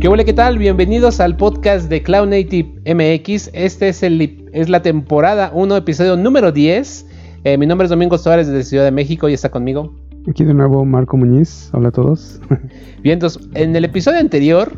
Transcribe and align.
¿Qué 0.00 0.08
hola, 0.08 0.24
qué 0.24 0.32
tal? 0.32 0.56
Bienvenidos 0.56 1.20
al 1.20 1.36
podcast 1.36 1.90
de 1.90 2.02
Cloud 2.02 2.28
Native 2.28 2.72
MX. 2.86 3.50
Este 3.52 3.90
es, 3.90 4.02
el, 4.02 4.48
es 4.50 4.70
la 4.70 4.80
temporada 4.80 5.52
1, 5.52 5.76
episodio 5.76 6.16
número 6.16 6.52
10. 6.52 7.06
Eh, 7.44 7.58
mi 7.58 7.66
nombre 7.66 7.84
es 7.84 7.90
Domingo 7.90 8.16
Suárez 8.16 8.46
desde 8.46 8.62
Ciudad 8.62 8.84
de 8.84 8.92
México 8.92 9.28
y 9.28 9.34
está 9.34 9.50
conmigo. 9.50 9.94
Aquí 10.26 10.42
de 10.42 10.54
nuevo 10.54 10.86
Marco 10.86 11.18
Muñiz. 11.18 11.68
Hola 11.74 11.88
a 11.88 11.92
todos. 11.92 12.40
Bien, 13.02 13.16
entonces, 13.16 13.46
en 13.52 13.76
el 13.76 13.84
episodio 13.84 14.20
anterior 14.20 14.72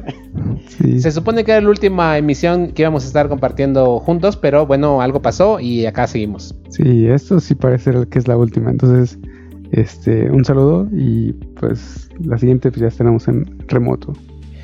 sí. 0.66 0.98
se 0.98 1.12
supone 1.12 1.44
que 1.44 1.52
era 1.52 1.60
la 1.60 1.68
última 1.68 2.18
emisión 2.18 2.72
que 2.72 2.82
íbamos 2.82 3.04
a 3.04 3.06
estar 3.06 3.28
compartiendo 3.28 4.00
juntos, 4.00 4.36
pero 4.36 4.66
bueno, 4.66 5.00
algo 5.00 5.22
pasó 5.22 5.60
y 5.60 5.86
acá 5.86 6.08
seguimos. 6.08 6.52
Sí, 6.70 7.06
esto 7.06 7.38
sí 7.38 7.54
parece 7.54 7.92
que 8.10 8.18
es 8.18 8.26
la 8.26 8.36
última. 8.36 8.72
Entonces, 8.72 9.20
este, 9.70 10.32
un 10.32 10.44
saludo 10.44 10.88
y 10.92 11.32
pues 11.60 12.10
la 12.24 12.38
siguiente 12.38 12.72
pues 12.72 12.80
ya 12.80 12.88
estaremos 12.88 13.28
en 13.28 13.56
remoto. 13.68 14.14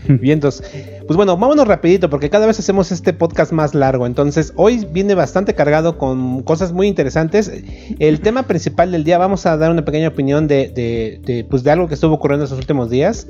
Bien, 0.08 0.34
entonces, 0.34 0.70
pues 1.06 1.16
bueno, 1.16 1.36
vámonos 1.36 1.66
rapidito 1.66 2.08
porque 2.08 2.30
cada 2.30 2.46
vez 2.46 2.58
hacemos 2.58 2.92
este 2.92 3.12
podcast 3.12 3.52
más 3.52 3.74
largo. 3.74 4.06
Entonces, 4.06 4.52
hoy 4.56 4.86
viene 4.90 5.14
bastante 5.14 5.54
cargado 5.54 5.98
con 5.98 6.42
cosas 6.42 6.72
muy 6.72 6.86
interesantes. 6.86 7.50
El 7.98 8.20
tema 8.20 8.44
principal 8.44 8.92
del 8.92 9.04
día, 9.04 9.18
vamos 9.18 9.46
a 9.46 9.56
dar 9.56 9.70
una 9.70 9.84
pequeña 9.84 10.08
opinión 10.08 10.46
de, 10.46 10.68
de, 11.24 11.46
pues 11.48 11.64
de 11.64 11.70
algo 11.70 11.88
que 11.88 11.94
estuvo 11.94 12.14
ocurriendo 12.14 12.44
estos 12.44 12.58
últimos 12.58 12.90
días. 12.90 13.26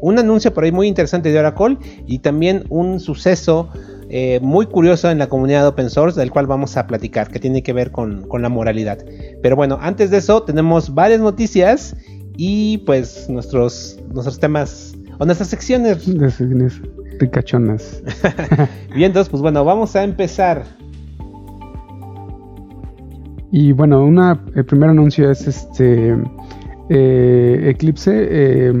Un 0.00 0.18
anuncio 0.18 0.52
por 0.54 0.64
ahí 0.64 0.72
muy 0.72 0.88
interesante 0.88 1.30
de 1.32 1.38
Oracle 1.38 1.78
y 2.06 2.20
también 2.20 2.64
un 2.68 3.00
suceso 3.00 3.68
eh, 4.08 4.40
muy 4.42 4.66
curioso 4.66 5.10
en 5.10 5.18
la 5.18 5.28
comunidad 5.28 5.66
open 5.66 5.88
source 5.88 6.20
del 6.20 6.30
cual 6.30 6.46
vamos 6.46 6.76
a 6.76 6.86
platicar, 6.86 7.30
que 7.30 7.40
tiene 7.40 7.62
que 7.62 7.72
ver 7.72 7.90
con, 7.90 8.28
con 8.28 8.42
la 8.42 8.48
moralidad. 8.48 8.98
Pero 9.42 9.56
bueno, 9.56 9.78
antes 9.80 10.10
de 10.10 10.18
eso 10.18 10.42
tenemos 10.42 10.94
varias 10.94 11.20
noticias 11.20 11.96
y 12.36 12.78
pues 12.78 13.28
nuestros, 13.28 13.98
nuestros 14.12 14.38
temas 14.38 14.94
o 15.22 15.24
nuestras 15.24 15.48
secciones. 15.48 16.04
De 16.18 16.30
secciones 16.30 16.80
ricachonas. 17.20 18.02
Bien, 18.94 19.06
entonces, 19.10 19.30
pues 19.30 19.40
bueno, 19.40 19.64
vamos 19.64 19.94
a 19.94 20.02
empezar. 20.02 20.64
Y 23.52 23.72
bueno, 23.72 24.04
una, 24.04 24.42
el 24.54 24.64
primer 24.64 24.90
anuncio 24.90 25.30
es 25.30 25.46
este 25.46 26.16
eh, 26.88 27.68
Eclipse, 27.68 28.10
eh, 28.12 28.72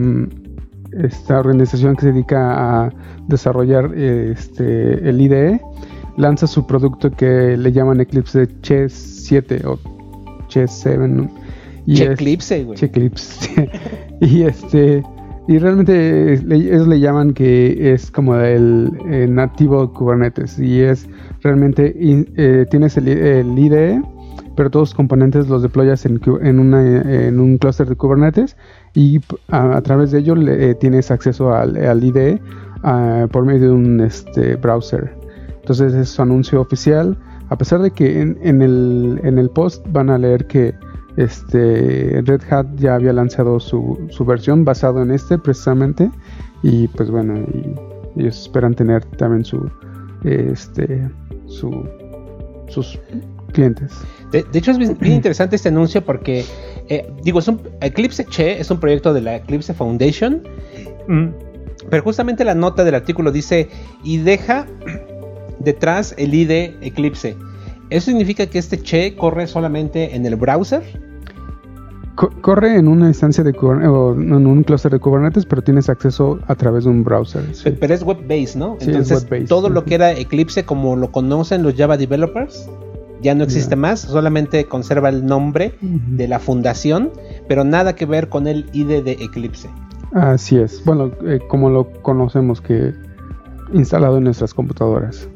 esta 0.92 1.38
organización 1.38 1.94
que 1.94 2.02
se 2.02 2.12
dedica 2.12 2.84
a 2.86 2.92
desarrollar 3.28 3.94
este, 3.94 5.08
el 5.08 5.20
IDE, 5.20 5.60
lanza 6.16 6.46
su 6.46 6.66
producto 6.66 7.10
que 7.10 7.56
le 7.56 7.70
llaman 7.70 8.00
Eclipse 8.00 8.48
Che 8.62 8.88
7 8.88 9.62
o 9.66 9.78
Che 10.48 10.66
7. 10.66 11.28
Y 11.84 12.02
Eclipse, 12.02 12.64
güey. 12.64 12.78
Eclipse. 12.80 13.70
y 14.20 14.42
este 14.42 15.02
y 15.48 15.58
realmente 15.58 16.34
ellos 16.34 16.86
le 16.86 17.00
llaman 17.00 17.34
que 17.34 17.92
es 17.92 18.10
como 18.10 18.36
el, 18.36 18.90
nativo 19.34 19.92
Kubernetes 19.92 20.58
y 20.58 20.80
es 20.80 21.08
realmente 21.40 21.94
eh, 21.96 22.66
tienes 22.70 22.96
el, 22.96 23.58
IDE, 23.58 24.00
pero 24.56 24.70
todos 24.70 24.90
los 24.90 24.94
componentes 24.94 25.48
los 25.48 25.62
deployas 25.62 26.06
en, 26.06 26.20
en, 26.42 26.58
una, 26.60 27.26
en 27.26 27.40
un 27.40 27.58
clúster 27.58 27.88
de 27.88 27.96
Kubernetes 27.96 28.56
y 28.94 29.20
a, 29.48 29.80
través 29.82 30.12
de 30.12 30.20
ello 30.20 30.36
le, 30.36 30.74
tienes 30.76 31.10
acceso 31.10 31.52
al, 31.52 31.76
al 31.76 32.04
IDE 32.04 32.40
por 33.30 33.44
medio 33.44 33.68
de 33.68 33.74
un 33.74 34.00
este, 34.00 34.56
browser. 34.56 35.12
Entonces 35.60 35.94
es 35.94 36.08
su 36.08 36.22
anuncio 36.22 36.60
oficial. 36.60 37.16
A 37.48 37.56
pesar 37.56 37.80
de 37.82 37.90
que 37.90 38.20
en, 38.20 38.62
el, 38.62 39.20
en 39.22 39.38
el 39.38 39.50
post 39.50 39.84
van 39.90 40.10
a 40.10 40.18
leer 40.18 40.46
que 40.46 40.74
este 41.16 42.22
Red 42.24 42.42
Hat 42.50 42.66
ya 42.76 42.94
había 42.94 43.12
lanzado 43.12 43.60
su, 43.60 43.98
su 44.10 44.24
versión 44.24 44.64
basado 44.64 45.02
en 45.02 45.10
este 45.10 45.38
precisamente 45.38 46.10
y 46.62 46.88
pues 46.88 47.10
bueno 47.10 47.38
y 47.38 48.20
ellos 48.20 48.42
esperan 48.42 48.74
tener 48.74 49.04
también 49.04 49.44
su 49.44 49.70
este 50.24 51.08
su 51.46 51.86
sus 52.68 52.98
clientes. 53.52 53.92
De, 54.30 54.46
hecho 54.54 54.70
es 54.70 54.78
bien, 54.78 54.96
interesante 55.02 55.56
este 55.56 55.68
anuncio 55.68 56.02
porque 56.02 56.44
eh, 56.88 57.06
digo 57.22 57.40
es 57.40 57.48
un 57.48 57.60
Eclipse 57.82 58.24
Che 58.24 58.58
es 58.58 58.70
un 58.70 58.80
proyecto 58.80 59.12
de 59.12 59.20
la 59.20 59.36
Eclipse 59.36 59.74
Foundation 59.74 60.42
mm, 61.08 61.26
pero 61.90 62.02
justamente 62.02 62.44
la 62.44 62.54
nota 62.54 62.84
del 62.84 62.94
artículo 62.94 63.30
dice 63.30 63.68
y 64.02 64.18
deja 64.18 64.66
detrás 65.58 66.14
el 66.16 66.32
IDE 66.32 66.74
Eclipse 66.80 67.36
¿Eso 67.92 68.06
significa 68.06 68.46
que 68.46 68.58
este 68.58 68.80
Che 68.80 69.14
corre 69.16 69.46
solamente 69.46 70.14
en 70.16 70.26
el 70.26 70.36
browser? 70.36 70.82
corre 72.14 72.76
en 72.76 72.88
una 72.88 73.08
instancia 73.08 73.42
de 73.42 73.52
o 73.58 74.12
en 74.12 74.46
un 74.46 74.62
clúster 74.64 74.92
de 74.92 74.98
Kubernetes, 74.98 75.46
pero 75.46 75.62
tienes 75.62 75.88
acceso 75.88 76.38
a 76.46 76.54
través 76.54 76.84
de 76.84 76.90
un 76.90 77.02
browser. 77.02 77.42
Pero 77.80 77.94
es 77.94 78.02
web-based, 78.02 78.56
¿no? 78.56 78.76
Entonces, 78.80 79.26
todo 79.48 79.70
lo 79.70 79.84
que 79.84 79.94
era 79.94 80.12
Eclipse 80.12 80.64
como 80.64 80.94
lo 80.94 81.10
conocen 81.10 81.62
los 81.62 81.74
Java 81.74 81.96
developers 81.96 82.68
ya 83.22 83.34
no 83.34 83.44
existe 83.44 83.76
más, 83.76 84.00
solamente 84.00 84.64
conserva 84.66 85.08
el 85.08 85.24
nombre 85.24 85.74
de 85.80 86.26
la 86.26 86.40
fundación, 86.40 87.10
pero 87.48 87.62
nada 87.62 87.94
que 87.94 88.04
ver 88.04 88.28
con 88.28 88.48
el 88.48 88.66
ID 88.72 89.04
de 89.04 89.12
Eclipse. 89.12 89.70
Así 90.12 90.58
es. 90.58 90.84
Bueno, 90.84 91.12
eh, 91.24 91.38
como 91.48 91.70
lo 91.70 91.88
conocemos 92.02 92.60
que 92.60 92.92
instalado 93.72 94.18
en 94.18 94.24
nuestras 94.24 94.54
computadoras. 94.54 95.28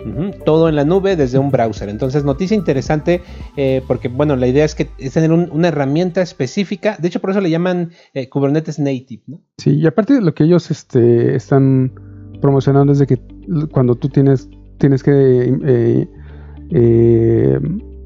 Todo 0.44 0.68
en 0.68 0.76
la 0.76 0.84
nube 0.84 1.16
desde 1.16 1.38
un 1.38 1.50
browser. 1.50 1.88
Entonces, 1.88 2.24
noticia 2.24 2.56
interesante 2.56 3.22
eh, 3.56 3.82
porque, 3.86 4.08
bueno, 4.08 4.36
la 4.36 4.46
idea 4.46 4.64
es 4.64 4.74
que 4.74 4.88
es 4.98 5.12
tener 5.12 5.32
una 5.32 5.68
herramienta 5.68 6.22
específica. 6.22 6.96
De 7.00 7.08
hecho, 7.08 7.20
por 7.20 7.30
eso 7.30 7.40
le 7.40 7.50
llaman 7.50 7.90
eh, 8.14 8.28
Kubernetes 8.28 8.78
Native, 8.78 9.22
¿no? 9.26 9.40
Sí, 9.58 9.76
y 9.76 9.86
aparte 9.86 10.14
de 10.14 10.22
lo 10.22 10.34
que 10.34 10.44
ellos 10.44 10.70
este, 10.70 11.34
están 11.34 11.92
promocionando 12.40 12.92
es 12.92 12.98
de 12.98 13.06
que 13.06 13.20
cuando 13.70 13.94
tú 13.94 14.08
tienes, 14.08 14.48
tienes 14.78 15.02
que 15.02 16.08
eh, 16.70 17.60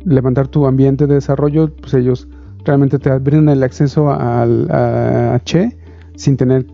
levantar 0.04 0.48
tu 0.48 0.66
ambiente 0.66 1.06
de 1.06 1.14
desarrollo, 1.14 1.74
pues 1.76 1.94
ellos 1.94 2.28
realmente 2.64 2.98
te 2.98 3.10
brindan 3.18 3.56
el 3.56 3.62
acceso 3.62 4.10
al, 4.10 4.70
a 4.70 5.40
Che 5.44 5.76
sin 6.16 6.36
tener 6.36 6.66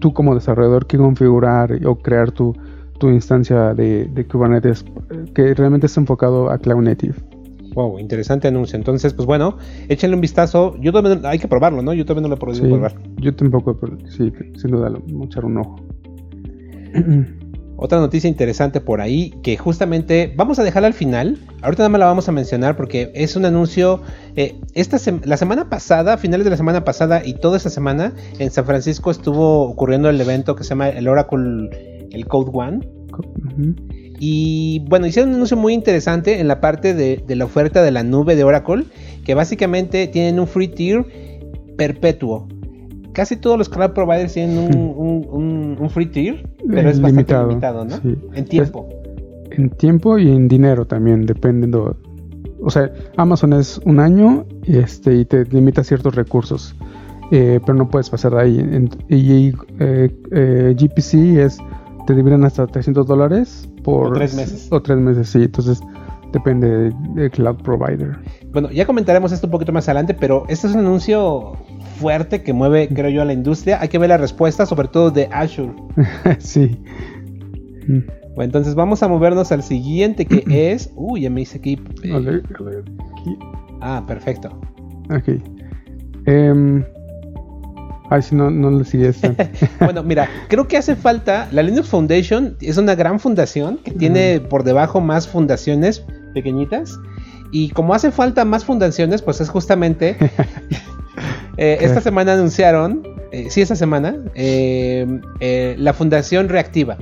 tú 0.00 0.12
como 0.12 0.34
desarrollador 0.34 0.86
que 0.86 0.98
configurar 0.98 1.78
o 1.86 1.96
crear 1.96 2.30
tu 2.32 2.54
tu 2.98 3.10
instancia 3.10 3.74
de, 3.74 4.26
Kubernetes 4.30 4.84
que 5.34 5.54
realmente 5.54 5.86
está 5.86 6.00
enfocado 6.00 6.50
a 6.50 6.58
Cloud 6.58 6.82
Native. 6.82 7.14
Wow, 7.74 7.98
interesante 7.98 8.48
anuncio. 8.48 8.76
Entonces, 8.76 9.14
pues 9.14 9.26
bueno, 9.26 9.56
échenle 9.88 10.14
un 10.14 10.20
vistazo. 10.20 10.76
Yo 10.78 10.92
también, 10.92 11.24
hay 11.24 11.38
que 11.38 11.48
probarlo, 11.48 11.82
¿no? 11.82 11.94
Yo 11.94 12.04
también 12.04 12.22
no 12.22 12.28
lo 12.28 12.34
he 12.34 12.38
podido 12.38 12.68
probar. 12.68 12.94
Yo 13.16 13.34
tampoco, 13.34 13.76
pero 13.78 13.96
sí, 14.08 14.32
sin 14.56 14.70
duda, 14.70 14.90
lo, 14.90 15.02
echar 15.24 15.44
un 15.44 15.58
ojo. 15.58 15.76
Otra 17.84 17.98
noticia 17.98 18.28
interesante 18.28 18.80
por 18.80 19.00
ahí, 19.00 19.34
que 19.42 19.56
justamente 19.56 20.32
vamos 20.36 20.60
a 20.60 20.62
dejarla 20.62 20.86
al 20.86 20.94
final. 20.94 21.38
Ahorita 21.62 21.82
nada 21.82 21.88
más 21.88 21.98
la 21.98 22.06
vamos 22.06 22.28
a 22.28 22.32
mencionar 22.32 22.76
porque 22.76 23.10
es 23.12 23.34
un 23.34 23.44
anuncio. 23.44 24.02
Eh, 24.36 24.54
esta 24.74 24.98
la 25.24 25.36
semana 25.36 25.68
pasada, 25.68 26.16
finales 26.16 26.44
de 26.44 26.50
la 26.50 26.56
semana 26.56 26.84
pasada 26.84 27.22
y 27.24 27.34
toda 27.34 27.56
esta 27.56 27.70
semana, 27.70 28.12
en 28.38 28.52
San 28.52 28.66
Francisco 28.66 29.10
estuvo 29.10 29.62
ocurriendo 29.62 30.08
el 30.08 30.20
evento 30.20 30.54
que 30.54 30.62
se 30.62 30.70
llama 30.70 30.90
el 30.90 31.08
Oracle 31.08 31.70
el 32.12 32.26
Code 32.26 32.50
One. 32.52 32.80
Y 34.24 34.84
bueno, 34.88 35.06
hicieron 35.06 35.30
un 35.30 35.34
anuncio 35.36 35.56
muy 35.56 35.74
interesante 35.74 36.38
en 36.38 36.46
la 36.46 36.60
parte 36.60 36.94
de, 36.94 37.24
la 37.34 37.44
oferta 37.44 37.82
de 37.82 37.90
la 37.90 38.04
nube 38.04 38.36
de 38.36 38.44
Oracle, 38.44 38.84
que 39.24 39.34
básicamente 39.34 40.06
tienen 40.06 40.38
un 40.38 40.46
free 40.46 40.68
tier 40.68 41.04
perpetuo. 41.76 42.46
Casi 43.12 43.36
todos 43.36 43.58
los 43.58 43.68
cloud 43.68 43.90
providers 43.90 44.32
tienen 44.32 44.72
un, 44.76 45.90
free 45.90 46.06
tier, 46.06 46.48
pero 46.70 46.88
es 46.88 47.00
bastante 47.00 47.34
limitado, 47.36 47.84
¿no? 47.84 47.96
En 48.34 48.44
tiempo. 48.44 48.88
en 49.50 49.70
tiempo 49.70 50.18
y 50.18 50.30
en 50.30 50.46
dinero 50.46 50.86
también, 50.86 51.26
dependiendo. 51.26 51.96
O 52.62 52.70
sea, 52.70 52.92
Amazon 53.16 53.54
es 53.54 53.78
un 53.84 53.98
año 53.98 54.46
y, 54.62 54.78
este, 54.78 55.16
y 55.16 55.24
te 55.24 55.44
limita 55.46 55.82
ciertos 55.82 56.14
recursos, 56.14 56.76
eh, 57.32 57.58
pero 57.66 57.76
no 57.76 57.88
puedes 57.88 58.08
pasar 58.08 58.34
de 58.34 58.40
ahí. 58.40 58.88
y 59.08 59.52
eh, 59.80 60.14
eh, 60.30 60.76
GPC 60.78 61.38
es 61.44 61.58
te 62.06 62.14
dividen 62.14 62.44
hasta 62.44 62.66
300 62.66 63.06
dólares 63.06 63.68
por... 63.82 64.08
O 64.08 64.12
tres 64.12 64.34
meses. 64.34 64.68
O 64.70 64.82
tres 64.82 64.98
meses, 64.98 65.28
sí. 65.28 65.42
Entonces 65.42 65.80
depende 66.32 66.92
del 67.14 67.30
cloud 67.30 67.56
provider. 67.62 68.18
Bueno, 68.52 68.70
ya 68.70 68.86
comentaremos 68.86 69.32
esto 69.32 69.46
un 69.46 69.50
poquito 69.50 69.72
más 69.72 69.88
adelante, 69.88 70.14
pero 70.14 70.44
este 70.48 70.66
es 70.66 70.74
un 70.74 70.80
anuncio 70.80 71.52
fuerte 71.98 72.42
que 72.42 72.52
mueve, 72.52 72.88
creo 72.88 73.10
yo, 73.10 73.22
a 73.22 73.24
la 73.24 73.32
industria. 73.32 73.80
Hay 73.80 73.88
que 73.88 73.98
ver 73.98 74.08
la 74.08 74.18
respuesta, 74.18 74.66
sobre 74.66 74.88
todo 74.88 75.10
de 75.10 75.28
Azure. 75.30 75.74
sí. 76.38 76.80
Bueno, 78.34 78.44
entonces 78.44 78.74
vamos 78.74 79.02
a 79.02 79.08
movernos 79.08 79.52
al 79.52 79.62
siguiente 79.62 80.24
que 80.26 80.72
es... 80.72 80.90
Uy, 80.96 81.22
ya 81.22 81.30
me 81.30 81.42
hice 81.42 81.58
aquí. 81.58 81.78
Ah, 83.80 84.02
perfecto. 84.06 84.48
Ok. 85.10 85.28
Um, 86.26 86.82
Ay, 88.12 88.20
si 88.20 88.34
no, 88.34 88.50
no 88.50 88.70
le 88.70 88.84
sigue 88.84 89.10
bueno, 89.80 90.02
mira, 90.02 90.28
creo 90.48 90.68
que 90.68 90.76
hace 90.76 90.96
falta. 90.96 91.48
La 91.50 91.62
Linux 91.62 91.88
Foundation 91.88 92.58
es 92.60 92.76
una 92.76 92.94
gran 92.94 93.18
fundación 93.18 93.78
que 93.78 93.90
tiene 93.92 94.38
por 94.38 94.64
debajo 94.64 95.00
más 95.00 95.26
fundaciones 95.26 96.04
pequeñitas. 96.34 96.98
Y 97.52 97.70
como 97.70 97.94
hace 97.94 98.10
falta 98.10 98.44
más 98.44 98.66
fundaciones, 98.66 99.22
pues 99.22 99.40
es 99.40 99.48
justamente. 99.48 100.16
Eh, 101.58 101.76
esta 101.82 102.00
semana 102.00 102.32
anunciaron, 102.32 103.02
eh, 103.30 103.48
sí, 103.50 103.60
esta 103.60 103.76
semana, 103.76 104.16
eh, 104.34 105.06
la 105.78 105.92
Fundación 105.92 106.48
Reactiva. 106.48 106.96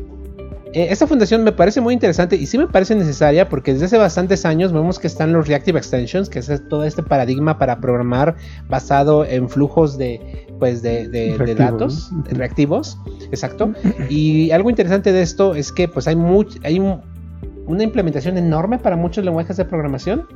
Eh, 0.73 0.89
esta 0.91 1.07
fundación 1.07 1.43
me 1.43 1.53
parece 1.53 1.81
muy 1.81 1.95
interesante 1.95 2.37
y 2.37 2.47
sí 2.47 2.57
me 2.57 2.69
parece 2.69 2.95
necesaria 2.95 3.49
porque 3.49 3.73
desde 3.73 3.87
hace 3.87 3.99
bastantes 3.99 4.45
años 4.45 4.73
vemos 4.73 4.99
que 4.99 5.09
están 5.09 5.33
los 5.33 5.49
Reactive 5.49 5.79
Extensions, 5.79 6.29
que 6.29 6.39
es 6.39 6.69
todo 6.69 6.85
este 6.85 7.03
paradigma 7.03 7.59
para 7.59 7.81
programar 7.81 8.37
basado 8.69 9.25
en 9.25 9.49
flujos 9.49 9.99
de, 9.99 10.47
pues 10.59 10.83
de, 10.83 11.09
datos 11.57 12.11
reactivos, 12.31 12.99
exacto. 13.33 13.73
Y 14.09 14.51
algo 14.53 14.71
interesante 14.71 15.13
de 15.13 15.23
esto 15.23 15.55
es 15.55 15.73
que 15.73 15.89
pues 15.89 16.07
hay, 16.07 16.17
hay 16.63 16.79
una 16.79 17.83
implementación 17.83 18.39
enorme 18.39 18.79
para 18.79 18.97
muchos 18.97 19.25
lenguajes 19.25 19.57
de 19.57 19.65
programación, 19.65 20.27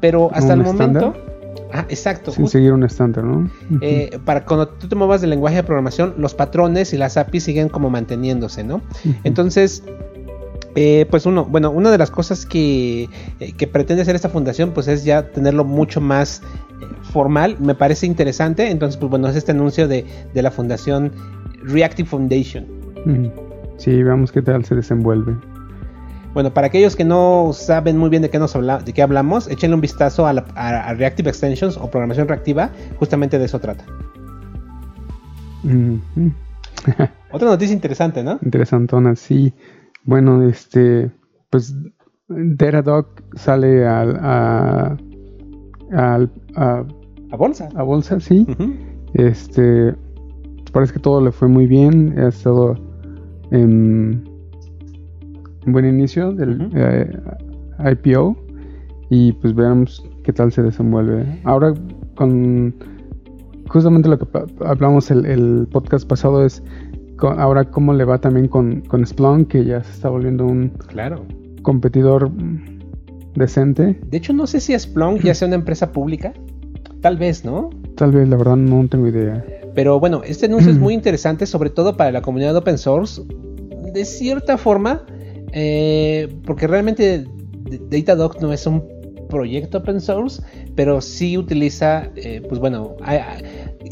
pero 0.00 0.30
hasta 0.34 0.52
el 0.52 0.60
momento... 0.60 1.14
Ah, 1.72 1.86
exacto. 1.88 2.30
Sin 2.30 2.46
seguir 2.48 2.72
un 2.72 2.84
estándar, 2.84 3.24
¿no? 3.24 3.50
Eh, 3.80 4.18
para 4.24 4.44
cuando 4.44 4.68
tú 4.68 4.88
te 4.88 4.94
muevas 4.94 5.20
del 5.20 5.30
lenguaje 5.30 5.56
de 5.56 5.64
programación, 5.64 6.14
los 6.18 6.34
patrones 6.34 6.92
y 6.92 6.98
las 6.98 7.16
APIs 7.16 7.44
siguen 7.44 7.68
como 7.68 7.90
manteniéndose, 7.90 8.62
¿no? 8.62 8.80
Entonces, 9.24 9.82
eh, 10.76 11.06
pues 11.10 11.26
uno, 11.26 11.44
bueno, 11.44 11.70
una 11.70 11.90
de 11.90 11.98
las 11.98 12.10
cosas 12.10 12.46
que, 12.46 13.08
eh, 13.40 13.52
que, 13.56 13.66
pretende 13.66 14.02
hacer 14.02 14.14
esta 14.14 14.28
fundación, 14.28 14.72
pues 14.72 14.88
es 14.88 15.04
ya 15.04 15.30
tenerlo 15.30 15.64
mucho 15.64 16.00
más 16.00 16.42
formal. 17.12 17.56
Me 17.60 17.74
parece 17.74 18.06
interesante. 18.06 18.70
Entonces, 18.70 18.96
pues 18.96 19.10
bueno, 19.10 19.28
es 19.28 19.36
este 19.36 19.52
anuncio 19.52 19.88
de, 19.88 20.04
de 20.32 20.42
la 20.42 20.50
fundación 20.50 21.12
Reactive 21.62 22.08
Foundation. 22.08 22.66
Sí, 23.78 24.02
veamos 24.02 24.32
qué 24.32 24.42
tal 24.42 24.64
se 24.64 24.74
desenvuelve. 24.74 25.36
Bueno, 26.34 26.52
para 26.52 26.66
aquellos 26.66 26.96
que 26.96 27.04
no 27.04 27.52
saben 27.52 27.96
muy 27.96 28.10
bien 28.10 28.20
de 28.22 28.28
qué, 28.28 28.40
nos 28.40 28.56
habla, 28.56 28.78
de 28.78 28.92
qué 28.92 29.02
hablamos, 29.02 29.48
échenle 29.48 29.76
un 29.76 29.80
vistazo 29.80 30.26
a, 30.26 30.32
Reactive 30.94 31.30
Extensions 31.30 31.76
o 31.76 31.88
programación 31.88 32.26
reactiva, 32.26 32.70
justamente 32.98 33.38
de 33.38 33.44
eso 33.44 33.60
trata. 33.60 33.84
Otra 37.30 37.48
noticia 37.48 37.72
interesante, 37.72 38.24
¿no? 38.24 38.40
Interesantona, 38.42 39.14
sí. 39.14 39.54
Bueno, 40.02 40.42
este, 40.42 41.12
pues 41.50 41.72
Datadog 42.28 43.06
sale 43.36 43.86
al, 43.86 44.16
a, 44.20 44.96
a, 45.92 46.84
bolsa. 47.36 47.68
A 47.76 47.82
bolsa, 47.84 48.18
sí. 48.18 48.44
Este, 49.14 49.94
parece 50.72 50.94
que 50.94 50.98
todo 50.98 51.20
le 51.20 51.30
fue 51.30 51.46
muy 51.46 51.66
bien. 51.66 52.18
Ha 52.18 52.28
estado 52.28 52.74
en 53.52 54.33
buen 55.66 55.86
inicio 55.86 56.32
del 56.32 56.68
eh, 56.74 57.10
IPO 57.92 58.36
y 59.10 59.32
pues 59.32 59.54
veamos 59.54 60.04
qué 60.22 60.32
tal 60.32 60.52
se 60.52 60.62
desenvuelve. 60.62 61.40
Ahora 61.44 61.74
con 62.16 62.74
justamente 63.68 64.08
lo 64.08 64.18
que 64.18 64.26
hablamos 64.64 65.10
el, 65.10 65.26
el 65.26 65.68
podcast 65.70 66.06
pasado 66.06 66.44
es 66.44 66.62
ahora 67.20 67.64
cómo 67.64 67.92
le 67.92 68.04
va 68.04 68.18
también 68.18 68.48
con, 68.48 68.80
con 68.82 69.06
Splunk 69.06 69.48
que 69.48 69.64
ya 69.64 69.82
se 69.82 69.92
está 69.92 70.08
volviendo 70.08 70.44
un 70.46 70.70
claro. 70.88 71.24
competidor 71.62 72.30
decente. 73.34 73.98
De 74.06 74.16
hecho 74.16 74.32
no 74.32 74.46
sé 74.46 74.60
si 74.60 74.78
Splunk 74.78 75.22
ya 75.22 75.34
sea 75.34 75.48
una 75.48 75.56
empresa 75.56 75.92
pública. 75.92 76.32
Tal 77.00 77.18
vez, 77.18 77.44
¿no? 77.44 77.68
Tal 77.96 78.12
vez, 78.12 78.26
la 78.28 78.36
verdad 78.36 78.56
no 78.56 78.88
tengo 78.88 79.06
idea. 79.08 79.44
Pero 79.74 80.00
bueno, 80.00 80.22
este 80.24 80.46
anuncio 80.46 80.72
es 80.72 80.78
muy 80.78 80.94
interesante, 81.00 81.44
sobre 81.44 81.68
todo 81.68 81.96
para 81.96 82.10
la 82.10 82.22
comunidad 82.22 82.52
de 82.52 82.58
open 82.58 82.78
source. 82.78 83.22
De 83.92 84.04
cierta 84.06 84.56
forma, 84.56 85.02
eh, 85.56 86.28
porque 86.44 86.66
realmente 86.66 87.24
Datadog 87.90 88.42
no 88.42 88.52
es 88.52 88.66
un 88.66 88.82
proyecto 89.28 89.78
open 89.78 90.00
source, 90.00 90.42
pero 90.74 91.00
sí 91.00 91.38
utiliza, 91.38 92.10
eh, 92.16 92.42
pues 92.48 92.60
bueno, 92.60 92.96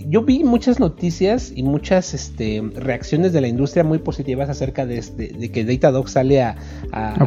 yo 0.09 0.23
vi 0.23 0.43
muchas 0.45 0.81
noticias 0.81 1.53
y 1.55 1.63
muchas 1.63 2.15
este, 2.15 2.63
reacciones 2.75 3.33
de 3.33 3.41
la 3.41 3.49
industria 3.49 3.85
muy 3.85 3.99
positivas 3.99 4.49
acerca 4.49 4.87
de, 4.87 5.01
que 5.53 5.65
Datadog 5.65 6.09
sale 6.09 6.43
a, 6.43 6.57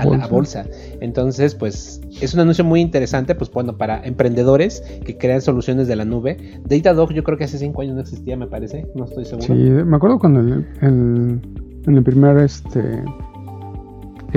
bolsa. 0.03 0.27
bolsa. 0.27 0.65
Entonces, 0.99 1.55
pues 1.55 2.01
es 2.21 2.33
un 2.33 2.41
anuncio 2.41 2.63
muy 2.63 2.81
interesante, 2.81 3.35
pues 3.35 3.49
bueno, 3.51 3.77
para 3.77 4.03
emprendedores 4.05 4.83
que 5.05 5.17
crean 5.17 5.41
soluciones 5.41 5.87
de 5.87 5.95
la 5.95 6.05
nube. 6.05 6.59
Datadog 6.65 7.13
yo 7.13 7.23
creo 7.23 7.37
que 7.37 7.45
hace 7.45 7.57
cinco 7.57 7.81
años 7.81 7.95
no 7.95 8.01
existía, 8.01 8.35
me 8.35 8.47
parece, 8.47 8.85
no 8.95 9.05
estoy 9.05 9.25
seguro. 9.25 9.47
Sí, 9.47 9.53
me 9.53 9.95
acuerdo 9.95 10.19
cuando 10.19 10.41
el, 10.41 10.65
en 10.81 11.95
el 11.97 12.03
primer 12.03 12.37
este 12.37 13.03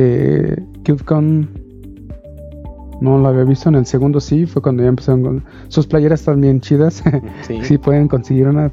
eh, 0.00 0.56
KubeCon 0.86 1.48
no 3.00 3.18
lo 3.18 3.28
había 3.28 3.44
visto, 3.44 3.68
en 3.68 3.74
el 3.74 3.86
segundo 3.86 4.20
sí, 4.20 4.46
fue 4.46 4.62
cuando 4.62 4.82
ya 4.82 4.88
empezaron 4.88 5.22
con... 5.22 5.44
Sus 5.68 5.86
playeras 5.86 6.20
están 6.20 6.40
bien 6.40 6.60
chidas, 6.60 7.02
sí, 7.42 7.58
sí 7.62 7.78
pueden 7.78 8.06
conseguir 8.08 8.46
una... 8.46 8.72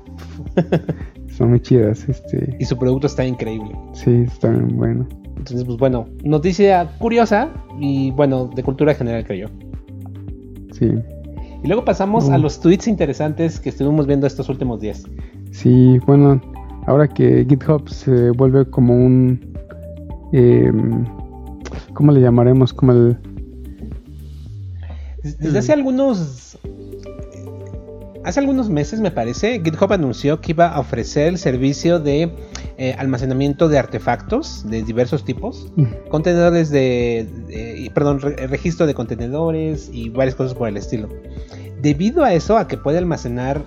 Son 1.36 1.50
muy 1.50 1.60
chidas. 1.60 2.08
Este... 2.08 2.56
Y 2.60 2.66
su 2.66 2.78
producto 2.78 3.08
está 3.08 3.26
increíble. 3.26 3.72
Sí, 3.94 4.24
está 4.26 4.50
bien 4.50 4.78
bueno. 4.78 5.08
Entonces, 5.38 5.66
pues 5.66 5.78
bueno, 5.78 6.08
noticia 6.24 6.92
curiosa 6.98 7.50
y 7.80 8.12
bueno, 8.12 8.50
de 8.56 8.64
cultura 8.64 8.94
general 8.94 9.26
creo 9.26 9.48
yo. 9.48 9.56
Sí. 10.72 10.92
Y 11.64 11.68
luego 11.68 11.84
pasamos 11.84 12.30
a 12.30 12.38
los 12.38 12.60
tweets 12.60 12.88
interesantes 12.88 13.60
que 13.60 13.70
estuvimos 13.70 14.08
viendo 14.08 14.28
estos 14.28 14.48
últimos 14.48 14.80
días. 14.80 15.04
Sí, 15.52 16.00
bueno, 16.06 16.40
ahora 16.86 17.08
que 17.08 17.46
GitHub 17.50 17.90
se 17.90 18.30
vuelve 18.32 18.70
como 18.70 18.96
un 18.96 19.55
eh, 20.34 20.72
¿cómo 21.94 22.12
le 22.12 22.22
llamaremos? 22.22 22.74
Como 22.74 22.92
el... 22.92 23.18
Desde 25.24 25.58
hace 25.58 25.74
algunos... 25.74 26.58
Hace 28.24 28.40
algunos 28.40 28.70
meses, 28.70 29.02
me 29.02 29.12
parece, 29.12 29.62
GitHub 29.64 29.94
anunció 29.94 30.42
que 30.42 30.54
iba 30.54 30.68
a 30.68 30.80
ofrecer 30.80 31.28
el 31.28 31.38
servicio 31.38 32.00
de 32.00 32.32
eh, 32.78 32.96
almacenamiento 32.98 33.70
de 33.70 33.78
artefactos 33.78 34.68
de 34.68 34.82
diversos 34.82 35.24
tipos, 35.24 35.72
contenedores 36.10 36.72
de, 36.72 37.92
perdón, 37.94 38.20
registro 38.22 38.88
de 38.88 38.96
contenedores 38.96 39.92
y 39.94 40.10
varias 40.10 40.34
cosas 40.34 40.56
por 40.56 40.68
el 40.68 40.76
estilo. 40.76 41.08
Debido 41.84 42.24
a 42.24 42.34
eso, 42.34 42.58
a 42.58 42.68
que 42.68 42.78
puede 42.78 42.98
almacenar 42.98 43.64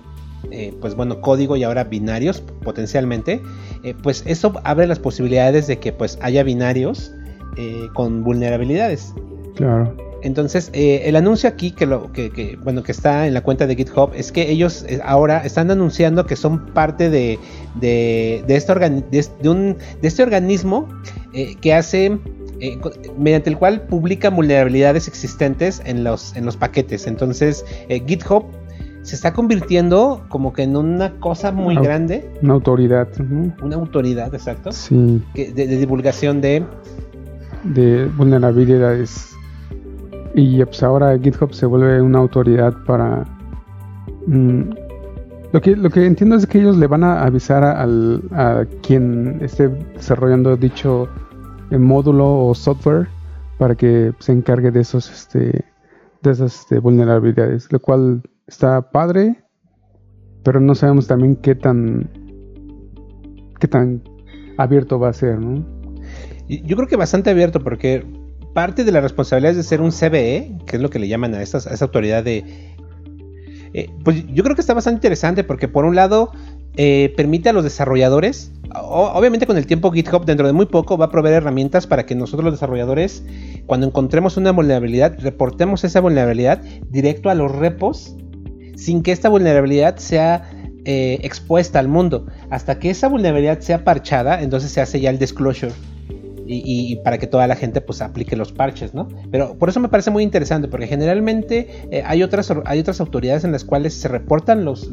eh, 0.51 0.73
pues 0.79 0.95
bueno, 0.95 1.21
código 1.21 1.55
y 1.55 1.63
ahora 1.63 1.83
binarios 1.83 2.41
potencialmente, 2.63 3.41
eh, 3.83 3.93
pues 4.01 4.23
eso 4.25 4.53
abre 4.63 4.87
las 4.87 4.99
posibilidades 4.99 5.67
de 5.67 5.79
que 5.79 5.91
pues 5.91 6.17
haya 6.21 6.43
binarios 6.43 7.13
eh, 7.57 7.87
con 7.93 8.23
vulnerabilidades. 8.23 9.13
Claro. 9.55 9.95
Entonces, 10.21 10.69
el 10.73 11.15
anuncio 11.15 11.47
aquí 11.47 11.71
que, 11.71 11.85
lo, 11.85 12.11
que, 12.11 12.57
bueno, 12.61 12.83
que 12.83 12.91
está 12.91 13.25
en 13.25 13.33
la 13.33 13.39
cuenta 13.39 13.67
de 13.67 13.75
GitHub 13.77 14.11
es 14.13 14.33
que 14.33 14.51
ellos 14.51 14.85
ahora 15.05 15.45
están 15.45 15.71
anunciando 15.71 16.25
que 16.25 16.35
son 16.35 16.73
parte 16.73 17.09
de, 17.09 17.39
de, 17.75 18.43
este, 18.49 18.73
de, 18.73 19.49
un, 19.49 19.77
de 20.01 20.07
este 20.09 20.21
organismo 20.21 20.89
que 21.61 21.73
hace 21.73 22.19
mediante 23.17 23.49
el 23.49 23.57
cual 23.57 23.83
publica 23.83 24.29
vulnerabilidades 24.29 25.07
existentes 25.07 25.81
en 25.85 26.03
los, 26.03 26.35
en 26.35 26.45
los 26.45 26.57
paquetes. 26.57 27.07
Entonces, 27.07 27.63
GitHub 27.87 28.43
se 29.09 29.15
está 29.15 29.33
convirtiendo 29.33 30.21
como 30.29 30.53
que 30.53 30.61
en 30.61 30.77
una 30.77 31.19
cosa 31.19 31.51
muy 31.51 31.75
grande. 31.75 32.29
Una 32.43 32.53
autoridad. 32.53 33.07
Una 33.63 33.75
autoridad, 33.75 34.31
exacto. 34.35 34.71
Sí. 34.71 35.19
de, 35.33 35.65
divulgación 35.65 36.41
de... 36.41 36.63
De 37.63 38.05
vulnerabilidades. 38.05 39.31
Y 40.35 40.63
pues 40.63 40.83
ahora 40.83 41.17
GitHub 41.17 41.53
se 41.55 41.65
vuelve 41.65 41.99
una 42.03 42.19
autoridad 42.19 42.75
para... 42.85 43.25
Mm, 44.27 44.69
lo, 45.53 45.59
que, 45.59 45.75
lo 45.75 45.89
que 45.89 46.05
entiendo 46.05 46.35
es 46.35 46.45
que 46.45 46.59
ellos 46.59 46.77
le 46.77 46.85
van 46.85 47.03
a 47.03 47.23
avisar 47.23 47.63
al, 47.63 48.21
a 48.31 48.65
quien 48.83 49.39
esté 49.41 49.69
desarrollando 49.69 50.55
dicho 50.55 51.09
eh, 51.71 51.79
módulo 51.79 52.45
o 52.45 52.53
software 52.53 53.07
para 53.57 53.73
que 53.73 54.13
se 54.19 54.33
encargue 54.33 54.69
de 54.69 54.81
esos 54.81 55.09
este, 55.09 55.65
de 56.21 56.31
esas 56.31 56.59
este, 56.59 56.77
vulnerabilidades, 56.77 57.71
lo 57.71 57.79
cual 57.79 58.21
está 58.49 58.91
padre, 58.91 59.43
pero 60.43 60.59
no 60.59 60.75
sabemos 60.75 61.07
también 61.07 61.35
qué 61.35 61.55
tan 61.55 62.09
qué 63.59 63.67
tan 63.67 64.01
abierto 64.57 64.99
va 64.99 65.09
a 65.09 65.13
ser, 65.13 65.39
¿no? 65.39 65.65
Yo 66.47 66.75
creo 66.75 66.87
que 66.87 66.95
bastante 66.95 67.29
abierto 67.29 67.63
porque 67.63 68.05
parte 68.53 68.83
de 68.83 68.91
la 68.91 69.01
responsabilidad 69.01 69.51
es 69.51 69.57
de 69.57 69.63
ser 69.63 69.81
un 69.81 69.91
CBE, 69.91 70.57
que 70.65 70.77
es 70.77 70.81
lo 70.81 70.89
que 70.89 70.97
le 70.97 71.07
llaman 71.07 71.35
a, 71.35 71.41
esta, 71.43 71.59
esa 71.59 71.85
autoridad 71.85 72.23
de... 72.23 72.43
Eh, 73.73 73.87
pues 74.03 74.25
yo 74.33 74.43
creo 74.43 74.55
que 74.55 74.61
está 74.61 74.73
bastante 74.73 74.97
interesante 74.97 75.43
porque 75.43 75.67
por 75.67 75.85
un 75.85 75.95
lado 75.95 76.31
eh, 76.75 77.13
permite 77.15 77.49
a 77.49 77.53
los 77.53 77.63
desarrolladores, 77.63 78.51
obviamente 78.73 79.45
con 79.45 79.57
el 79.57 79.67
tiempo 79.67 79.91
GitHub 79.91 80.25
dentro 80.25 80.47
de 80.47 80.53
muy 80.53 80.65
poco 80.65 80.97
va 80.97 81.05
a 81.05 81.11
proveer 81.11 81.35
herramientas 81.35 81.85
para 81.85 82.07
que 82.07 82.15
nosotros 82.15 82.45
los 82.45 82.53
desarrolladores, 82.55 83.23
cuando 83.67 83.85
encontremos 83.85 84.37
una 84.37 84.51
vulnerabilidad, 84.51 85.19
reportemos 85.19 85.83
esa 85.83 86.01
vulnerabilidad 86.01 86.63
directo 86.89 87.29
a 87.29 87.35
los 87.35 87.51
repos 87.51 88.17
sin 88.79 89.03
que 89.03 89.11
esta 89.11 89.29
vulnerabilidad 89.29 89.97
sea 89.97 90.49
eh, 90.85 91.19
expuesta 91.23 91.79
al 91.79 91.89
mundo. 91.89 92.27
Hasta 92.49 92.79
que 92.79 92.89
esa 92.89 93.09
vulnerabilidad 93.09 93.59
sea 93.59 93.83
parchada, 93.83 94.41
entonces 94.41 94.71
se 94.71 94.79
hace 94.79 94.99
ya 95.01 95.09
el 95.09 95.19
disclosure. 95.19 95.73
Y, 96.51 96.95
para 97.03 97.19
que 97.19 97.27
toda 97.27 97.45
la 97.45 97.55
gente 97.55 97.79
pues 97.79 98.01
aplique 98.01 98.35
los 98.35 98.51
parches, 98.51 98.95
¿no? 98.95 99.07
Pero 99.29 99.55
por 99.59 99.69
eso 99.69 99.79
me 99.79 99.87
parece 99.87 100.09
muy 100.09 100.23
interesante, 100.23 100.67
porque 100.67 100.87
generalmente 100.87 101.67
eh, 101.91 102.01
hay, 102.03 102.23
otras, 102.23 102.51
hay 102.65 102.79
otras 102.79 102.99
autoridades 102.99 103.43
en 103.43 103.51
las 103.51 103.63
cuales 103.63 103.93
se 103.93 104.07
reportan 104.07 104.65
los, 104.65 104.89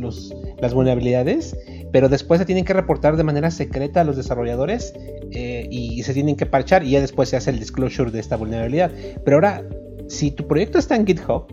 las 0.58 0.74
vulnerabilidades, 0.74 1.56
pero 1.92 2.10
después 2.10 2.40
se 2.40 2.44
tienen 2.44 2.66
que 2.66 2.74
reportar 2.74 3.16
de 3.16 3.24
manera 3.24 3.50
secreta 3.50 4.02
a 4.02 4.04
los 4.04 4.18
desarrolladores 4.18 4.92
eh, 5.30 5.66
y 5.70 6.02
se 6.02 6.12
tienen 6.12 6.36
que 6.36 6.44
parchar 6.44 6.84
y 6.84 6.90
ya 6.90 7.00
después 7.00 7.30
se 7.30 7.38
hace 7.38 7.48
el 7.48 7.58
disclosure 7.58 8.10
de 8.10 8.20
esta 8.20 8.36
vulnerabilidad. 8.36 8.90
Pero 9.24 9.38
ahora, 9.38 9.62
si 10.08 10.32
tu 10.32 10.46
proyecto 10.46 10.78
está 10.78 10.94
en 10.94 11.06
GitHub, 11.06 11.46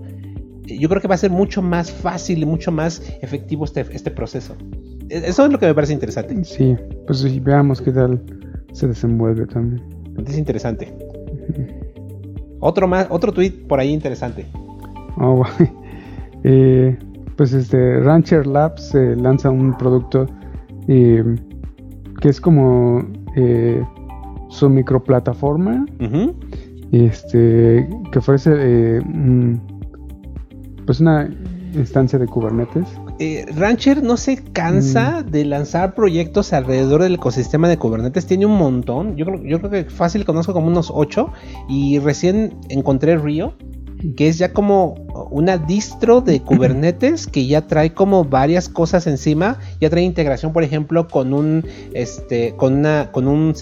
yo 0.65 0.89
creo 0.89 1.01
que 1.01 1.08
va 1.08 1.15
a 1.15 1.17
ser 1.17 1.32
mucho 1.32 1.62
más 1.62 1.91
fácil 1.91 2.41
y 2.41 2.46
mucho 2.46 2.72
más 2.72 3.01
efectivo 3.22 3.65
este, 3.65 3.86
este 3.91 4.12
proceso. 4.12 4.55
E, 5.10 5.17
eso 5.17 5.46
es 5.46 5.51
lo 5.51 5.60
que 5.60 5.65
me 5.65 5.75
parece 5.75 5.93
interesante. 5.93 6.43
Sí, 6.43 6.75
pues 7.05 7.20
sí, 7.20 7.39
veamos 7.39 7.82
qué 7.82 7.91
tal 7.91 8.22
se 8.72 8.88
desenvuelve 8.88 9.46
también. 9.46 9.84
Es 10.25 10.38
interesante. 10.38 10.93
Otro 12.60 12.88
más, 12.88 13.08
otro 13.10 13.32
tweet 13.32 13.51
por 13.67 13.79
ahí 13.79 13.91
interesante. 13.91 14.46
Oh, 15.17 15.43
eh, 16.43 16.98
pues 17.36 17.53
este 17.53 18.00
Rancher 18.00 18.48
Labs 18.48 18.93
lanza 18.93 19.50
un 19.50 19.77
producto 19.77 20.27
eh, 20.88 21.24
que 22.22 22.29
es 22.29 22.39
como 22.39 23.05
eh, 23.36 23.84
su 24.50 24.70
microplataforma 24.70 25.86
este 26.91 27.89
que 28.12 28.20
ofrece 28.20 29.01
pues 30.86 31.00
una 31.00 31.30
instancia 31.74 32.20
de 32.20 32.28
Kubernetes. 32.28 32.86
Eh, 33.20 33.46
Rancher 33.56 34.04
no 34.04 34.18
se 34.18 34.44
cansa 34.44 35.22
mm. 35.22 35.32
de 35.32 35.46
lanzar 35.46 35.94
proyectos 35.94 36.54
alrededor 36.54 37.04
del 37.04 37.16
ecosistema 37.16 37.68
de 37.68 37.78
Kubernetes. 37.78 38.25
Tiene 38.25 38.46
un 38.46 38.58
montón. 38.58 39.16
Yo 39.16 39.25
creo, 39.25 39.44
yo 39.44 39.60
creo 39.60 39.72
que 39.72 39.86
fácil 39.90 40.25
conozco 40.25 40.54
como 40.54 40.68
unos 40.68 40.92
8. 40.94 41.32
Y 41.70 42.00
recién 42.00 42.58
encontré 42.70 43.18
Rio, 43.18 43.56
que 44.18 44.28
es 44.28 44.38
ya 44.38 44.52
como 44.52 44.96
una 45.32 45.58
distro 45.58 46.22
de 46.22 46.42
Kubernetes 46.44 47.28
que 47.28 47.46
ya 47.46 47.68
trae 47.68 47.94
como 47.94 48.25
varias 48.25 48.68
cosas 48.68 49.08
encima. 49.08 49.60
Ya 49.80 49.90
trae 49.90 50.04
integración, 50.04 50.54
por 50.54 50.63
ejemplo, 50.63 51.08
con 51.08 51.34
un 51.34 51.66
este 51.94 52.56
con 52.56 52.74
una 52.74 53.12
con 53.12 53.28
un 53.28 53.54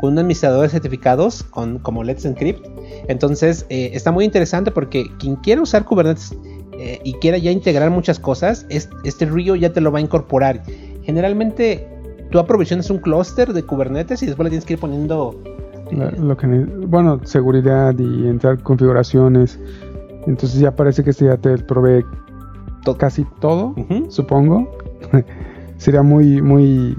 con 0.00 0.12
un 0.12 0.18
administrador 0.18 0.62
de 0.62 0.68
certificados 0.68 1.42
con 1.42 1.78
como 1.78 2.04
Let's 2.04 2.24
Encrypt. 2.24 2.66
Entonces 3.08 3.66
eh, 3.68 3.90
está 3.94 4.12
muy 4.12 4.24
interesante 4.24 4.70
porque 4.70 5.06
quien 5.18 5.36
quiera 5.36 5.62
usar 5.62 5.84
Kubernetes 5.84 6.34
eh, 6.78 7.00
y 7.02 7.14
quiera 7.14 7.38
ya 7.38 7.50
integrar 7.50 7.90
muchas 7.90 8.18
cosas, 8.18 8.66
este, 8.68 9.26
Rio 9.26 9.56
ya 9.56 9.72
te 9.72 9.80
lo 9.80 9.90
va 9.90 9.98
a 9.98 10.02
incorporar. 10.02 10.62
Generalmente 11.02 11.86
tú 12.30 12.38
aprovisionas 12.38 12.90
un 12.90 12.98
clúster 12.98 13.52
de 13.52 13.62
Kubernetes 13.62 14.22
y 14.22 14.26
después 14.26 14.44
le 14.44 14.50
tienes 14.50 14.64
que 14.64 14.74
ir 14.74 14.78
poniendo... 14.78 15.34
lo 15.90 16.36
que, 16.36 16.46
bueno, 16.46 17.20
seguridad 17.24 17.98
y 17.98 18.28
entrar 18.28 18.62
configuraciones. 18.62 19.58
Entonces 20.26 20.60
ya 20.60 20.76
parece 20.76 21.02
que 21.02 21.10
este 21.10 21.26
ya 21.26 21.36
te 21.36 21.56
provee 21.58 22.04
casi 22.96 23.26
todo, 23.40 23.74
supongo. 24.08 24.70
Sería 25.76 26.02
muy, 26.02 26.40
muy 26.40 26.96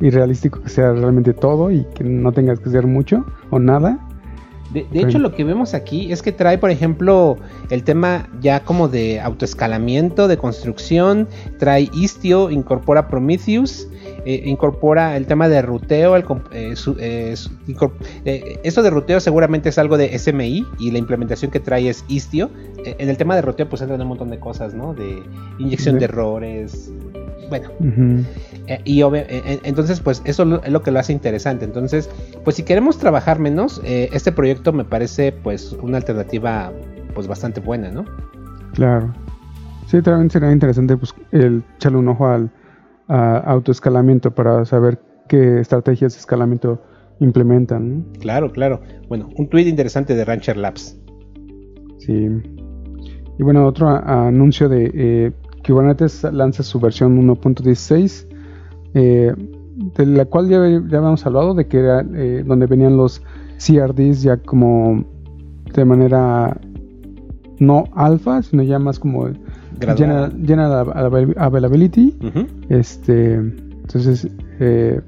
irrealístico 0.00 0.62
que 0.62 0.68
sea 0.68 0.92
realmente 0.92 1.32
todo 1.32 1.70
y 1.70 1.84
que 1.94 2.04
no 2.04 2.32
tengas 2.32 2.58
que 2.60 2.68
hacer 2.68 2.86
mucho 2.86 3.24
o 3.50 3.58
nada. 3.58 3.98
De, 4.72 4.86
hecho, 4.94 5.18
lo 5.18 5.34
que 5.34 5.42
vemos 5.42 5.74
aquí 5.74 6.12
es 6.12 6.22
que 6.22 6.30
trae, 6.30 6.56
por 6.56 6.70
ejemplo, 6.70 7.36
el 7.70 7.82
tema 7.82 8.28
ya 8.40 8.60
como 8.60 8.88
de 8.88 9.20
autoescalamiento, 9.20 10.28
de 10.28 10.36
construcción, 10.36 11.28
trae 11.58 11.90
Istio, 11.92 12.50
incorpora 12.50 13.08
Prometheus, 13.08 13.88
eh, 14.24 14.42
incorpora 14.46 15.16
el 15.16 15.26
tema 15.26 15.48
de 15.48 15.62
ruteo, 15.62 16.14
el, 16.14 16.24
eh, 16.52 16.74
eh, 18.24 18.60
esto 18.62 18.82
de 18.82 18.90
ruteo 18.90 19.18
seguramente 19.18 19.70
es 19.70 19.78
algo 19.78 19.98
de 19.98 20.16
SMI 20.16 20.64
y 20.78 20.90
la 20.92 20.98
implementación 20.98 21.50
que 21.50 21.58
trae 21.58 21.88
es 21.88 22.04
Istio. 22.06 22.50
en 22.84 23.08
el 23.08 23.16
tema 23.16 23.34
de 23.34 23.42
ruteo 23.42 23.68
pues 23.68 23.82
entran 23.82 24.00
un 24.00 24.08
montón 24.08 24.30
de 24.30 24.38
cosas, 24.38 24.72
¿no? 24.72 24.94
De 24.94 25.22
inyección 25.58 25.98
de 25.98 26.04
errores, 26.04 26.90
bueno. 27.50 27.70
Eh, 27.80 28.49
y 28.84 29.02
eh, 29.02 29.60
entonces, 29.64 30.00
pues 30.00 30.22
eso 30.24 30.60
es 30.62 30.70
lo 30.70 30.82
que 30.82 30.90
lo 30.90 30.98
hace 31.00 31.12
interesante. 31.12 31.64
Entonces, 31.64 32.08
pues 32.44 32.56
si 32.56 32.62
queremos 32.62 32.98
trabajar 32.98 33.38
menos, 33.38 33.80
eh, 33.84 34.08
este 34.12 34.32
proyecto 34.32 34.72
me 34.72 34.84
parece 34.84 35.32
pues 35.32 35.72
una 35.82 35.96
alternativa 35.96 36.72
pues 37.14 37.26
bastante 37.26 37.60
buena, 37.60 37.90
¿no? 37.90 38.04
Claro. 38.74 39.12
Sí, 39.86 40.00
también 40.02 40.30
sería 40.30 40.52
interesante 40.52 40.96
pues, 40.96 41.14
el 41.32 41.64
echarle 41.76 41.98
un 41.98 42.08
ojo 42.08 42.26
al 42.26 42.50
autoescalamiento 43.08 44.30
para 44.30 44.64
saber 44.64 45.00
qué 45.28 45.58
estrategias 45.58 46.12
de 46.12 46.20
escalamiento 46.20 46.80
implementan. 47.18 48.06
Claro, 48.20 48.52
claro. 48.52 48.80
Bueno, 49.08 49.28
un 49.36 49.48
tweet 49.48 49.66
interesante 49.66 50.14
de 50.14 50.24
Rancher 50.24 50.56
Labs. 50.56 50.96
Sí. 51.98 52.28
Y 53.36 53.42
bueno, 53.42 53.66
otro 53.66 53.88
anuncio 53.88 54.68
de 54.68 55.32
Kubernetes 55.66 56.22
lanza 56.32 56.62
su 56.62 56.78
versión 56.78 57.20
1.16, 57.26 58.29
eh, 58.94 59.34
de 59.96 60.06
la 60.06 60.24
cual 60.24 60.48
ya, 60.48 60.58
habíamos 60.58 61.24
hablado, 61.26 61.54
de 61.54 61.66
que 61.66 61.78
era 61.78 62.04
eh, 62.14 62.42
donde 62.46 62.66
venían 62.66 62.96
los 62.96 63.22
CRDs 63.58 64.22
ya 64.22 64.36
como 64.36 65.04
de 65.74 65.84
manera 65.84 66.60
no 67.58 67.84
alfa, 67.94 68.42
sino 68.42 68.62
ya 68.62 68.78
más 68.78 68.98
como 68.98 69.28
general, 69.78 70.92
availability. 71.36 72.16
Este, 72.68 73.34
entonces, 73.34 74.26
eh, 74.58 75.00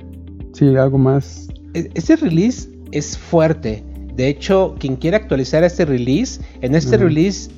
sí, 0.53 0.77
algo 0.77 0.99
más. 0.99 1.49
E-, 1.75 1.91
ese 1.95 2.17
release 2.17 2.69
es 2.93 3.17
fuerte. 3.17 3.83
De 4.17 4.29
hecho, 4.29 4.75
quien 4.79 4.97
quiera 4.97 5.17
actualizar 5.17 5.65
este 5.65 5.85
release, 5.85 6.41
en 6.61 6.75
este 6.75 6.99
release 6.99 7.51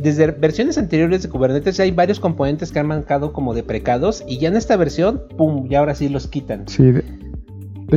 desde 0.00 0.30
versiones 0.32 0.78
anteriores 0.78 1.22
de 1.22 1.28
Kubernetes 1.28 1.78
hay 1.80 1.90
varios 1.90 2.20
componentes 2.20 2.72
que 2.72 2.78
han 2.78 2.86
marcado 2.86 3.32
como 3.32 3.54
deprecados 3.54 4.24
y 4.26 4.38
ya 4.38 4.48
en 4.48 4.56
esta 4.56 4.76
versión, 4.76 5.22
¡pum! 5.36 5.66
Y 5.70 5.74
ahora 5.74 5.94
sí 5.94 6.08
los 6.08 6.26
quitan. 6.26 6.66
Sí, 6.68 6.92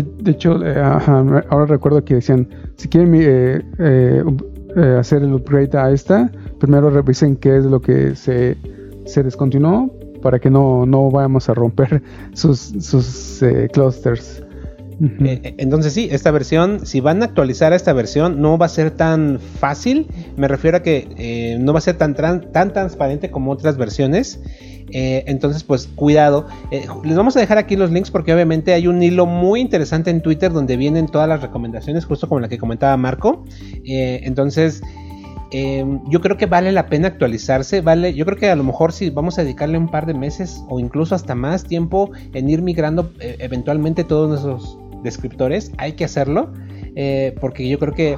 de, 0.04 0.32
hecho, 0.32 0.64
eh, 0.66 0.80
ahora 0.80 1.66
recuerdo 1.66 2.04
que 2.04 2.16
decían, 2.16 2.48
si 2.76 2.88
quieren 2.88 3.14
eh, 3.16 3.62
eh, 3.80 4.96
hacer 5.00 5.24
el 5.24 5.34
upgrade 5.34 5.78
a 5.78 5.92
esta, 5.92 6.32
primero 6.60 6.90
revisen 6.90 7.36
qué 7.36 7.58
es 7.58 7.66
lo 7.66 7.82
que 7.82 8.16
se, 8.16 8.58
se 9.06 9.24
descontinuó 9.24 9.92
para 10.22 10.40
que 10.40 10.50
no, 10.50 10.86
no 10.86 11.10
vayamos 11.10 11.50
a 11.50 11.54
romper 11.54 12.04
sus, 12.34 12.60
sus 12.60 13.44
clusters. 13.72 14.44
Eh, 15.00 15.42
eh, 15.44 15.56
entonces 15.60 15.94
sí, 15.94 16.10
esta 16.12 16.32
versión, 16.32 16.86
si 16.86 17.02
van 17.02 17.22
a 17.22 17.26
actualizar 17.26 17.74
a 17.74 17.76
esta 17.76 17.94
versión, 17.94 18.42
no 18.42 18.58
va 18.58 18.66
a 18.66 18.70
ser 18.70 18.92
tan 18.92 19.40
fácil. 19.40 20.08
Me 20.36 20.48
refiero 20.48 20.78
a 20.78 20.84
que 20.84 21.08
eh, 21.18 21.58
no 21.60 21.74
va 21.74 21.80
a 21.80 21.82
ser 21.82 21.98
tan, 21.98 22.16
tan 22.16 22.74
transparente 22.74 23.30
como 23.30 23.52
otras 23.52 23.78
versiones. 23.78 24.40
entonces, 24.90 25.64
pues 25.64 25.88
cuidado. 25.88 26.48
les 26.72 27.16
vamos 27.16 27.36
a 27.36 27.42
dejar 27.42 27.58
aquí 27.58 27.76
los 27.76 27.92
links 27.92 28.10
porque 28.10 28.34
obviamente 28.34 28.74
hay 28.74 28.88
un 28.88 29.04
hilo 29.04 29.26
muy 29.26 29.60
interesante 29.60 30.10
en 30.10 30.22
Twitter 30.22 30.52
donde 30.54 30.78
vienen 30.78 31.08
todas 31.08 31.28
las 31.28 31.42
recomendaciones, 31.42 32.06
justo 32.06 32.28
como 32.30 32.40
la 32.40 32.48
que 32.48 32.58
comentaba 32.58 32.96
Marco. 32.98 33.44
entonces... 33.84 34.82
yo 35.52 36.22
creo 36.22 36.38
que 36.38 36.46
vale 36.46 36.72
la 36.72 36.88
pena 36.88 37.10
actualizarse, 37.10 37.82
vale, 37.82 38.14
yo 38.14 38.26
creo 38.26 38.38
que 38.38 38.50
a 38.50 38.56
lo 38.56 38.64
mejor 38.64 38.92
si 38.92 39.10
vamos 39.10 39.38
a 39.38 39.44
dedicarle 39.44 39.78
un 39.78 39.90
par 39.90 40.06
de 40.06 40.14
meses 40.14 40.64
o 40.70 40.80
incluso 40.80 41.16
hasta 41.16 41.36
más 41.36 41.64
tiempo 41.64 42.12
en 42.34 42.50
ir 42.50 42.62
migrando 42.62 43.12
eventualmente 43.20 44.04
todos 44.04 44.30
nuestros 44.30 44.78
descriptores, 45.04 45.72
hay 45.78 45.94
que 45.94 46.06
hacerlo, 46.06 46.52
eh, 46.96 47.36
porque 47.40 47.68
yo 47.68 47.80
creo 47.80 47.94
que 47.94 48.18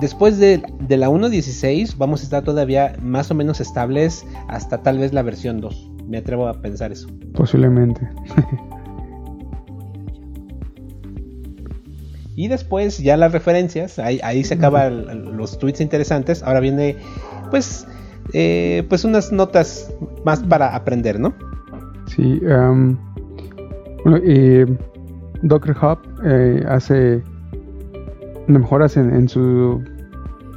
después 0.00 0.38
de, 0.38 0.62
la 0.88 1.08
1.16 1.08 1.96
vamos 1.96 2.20
a 2.20 2.24
estar 2.24 2.42
todavía 2.42 2.96
más 3.00 3.30
o 3.30 3.34
menos 3.34 3.60
estables 3.60 4.26
hasta 4.48 4.82
tal 4.82 4.98
vez 4.98 5.12
la 5.12 5.22
versión 5.22 5.60
2. 5.60 5.90
Me 6.06 6.18
atrevo 6.18 6.48
a 6.48 6.60
pensar 6.60 6.92
eso. 6.92 7.08
Posiblemente. 7.34 8.08
y 12.36 12.48
después 12.48 12.98
ya 12.98 13.16
las 13.16 13.32
referencias, 13.32 13.98
ahí, 13.98 14.44
se 14.44 14.54
acaban 14.54 15.36
los 15.36 15.58
tweets 15.58 15.80
interesantes. 15.80 16.42
Ahora 16.42 16.60
viene 16.60 16.96
pues, 17.50 17.86
eh, 18.32 18.84
pues 18.88 19.04
unas 19.04 19.32
notas 19.32 19.94
más 20.24 20.42
para 20.42 20.74
aprender, 20.74 21.20
¿no? 21.20 21.34
Sí. 22.06 22.40
bueno, 22.42 24.18
eh, 24.24 24.66
Docker 25.42 25.76
Hub 25.76 26.11
eh, 26.24 26.64
hace 26.68 27.22
mejoras 28.46 28.96
en, 28.96 29.14
en, 29.14 29.28
su 29.28 29.82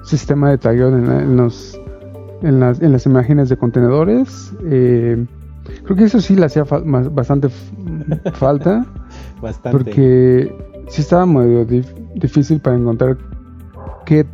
sistema 0.03 0.49
de 0.49 0.57
tagueo 0.57 0.89
en, 0.89 1.37
los, 1.37 1.79
en, 2.41 2.59
las, 2.59 2.81
en 2.81 2.91
las 2.91 3.05
imágenes 3.05 3.49
de 3.49 3.57
contenedores. 3.57 4.53
Eh, 4.65 5.25
creo 5.83 5.97
que 5.97 6.03
eso 6.03 6.21
sí 6.21 6.35
le 6.35 6.45
hacía 6.45 6.63
bastante 6.63 7.49
falta. 8.33 8.85
bastante. 9.41 9.77
Porque 9.77 10.55
sí 10.87 11.01
estaba 11.01 11.25
muy 11.25 11.65
difícil 12.15 12.59
para 12.59 12.77
encontrar 12.77 13.17
qué 14.05 14.25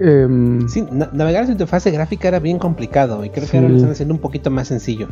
em, 0.00 0.68
sí, 0.68 0.86
navegar 1.12 1.42
en 1.42 1.46
su 1.46 1.52
interfase 1.52 1.90
gráfica 1.90 2.28
era 2.28 2.40
bien 2.40 2.58
complicado 2.58 3.24
y 3.24 3.30
creo 3.30 3.48
que 3.48 3.56
ahora 3.56 3.68
lo 3.70 3.76
están 3.76 3.92
haciendo 3.92 4.14
un 4.14 4.20
poquito 4.20 4.50
más 4.50 4.68
sencillo. 4.68 5.08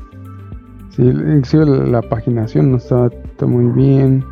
Sí, 0.97 1.03
inclusive 1.03 1.67
la, 1.67 2.03
paginación 2.03 2.73
no 2.73 2.77
está, 2.77 3.11
muy 3.47 3.73
bien. 3.73 4.25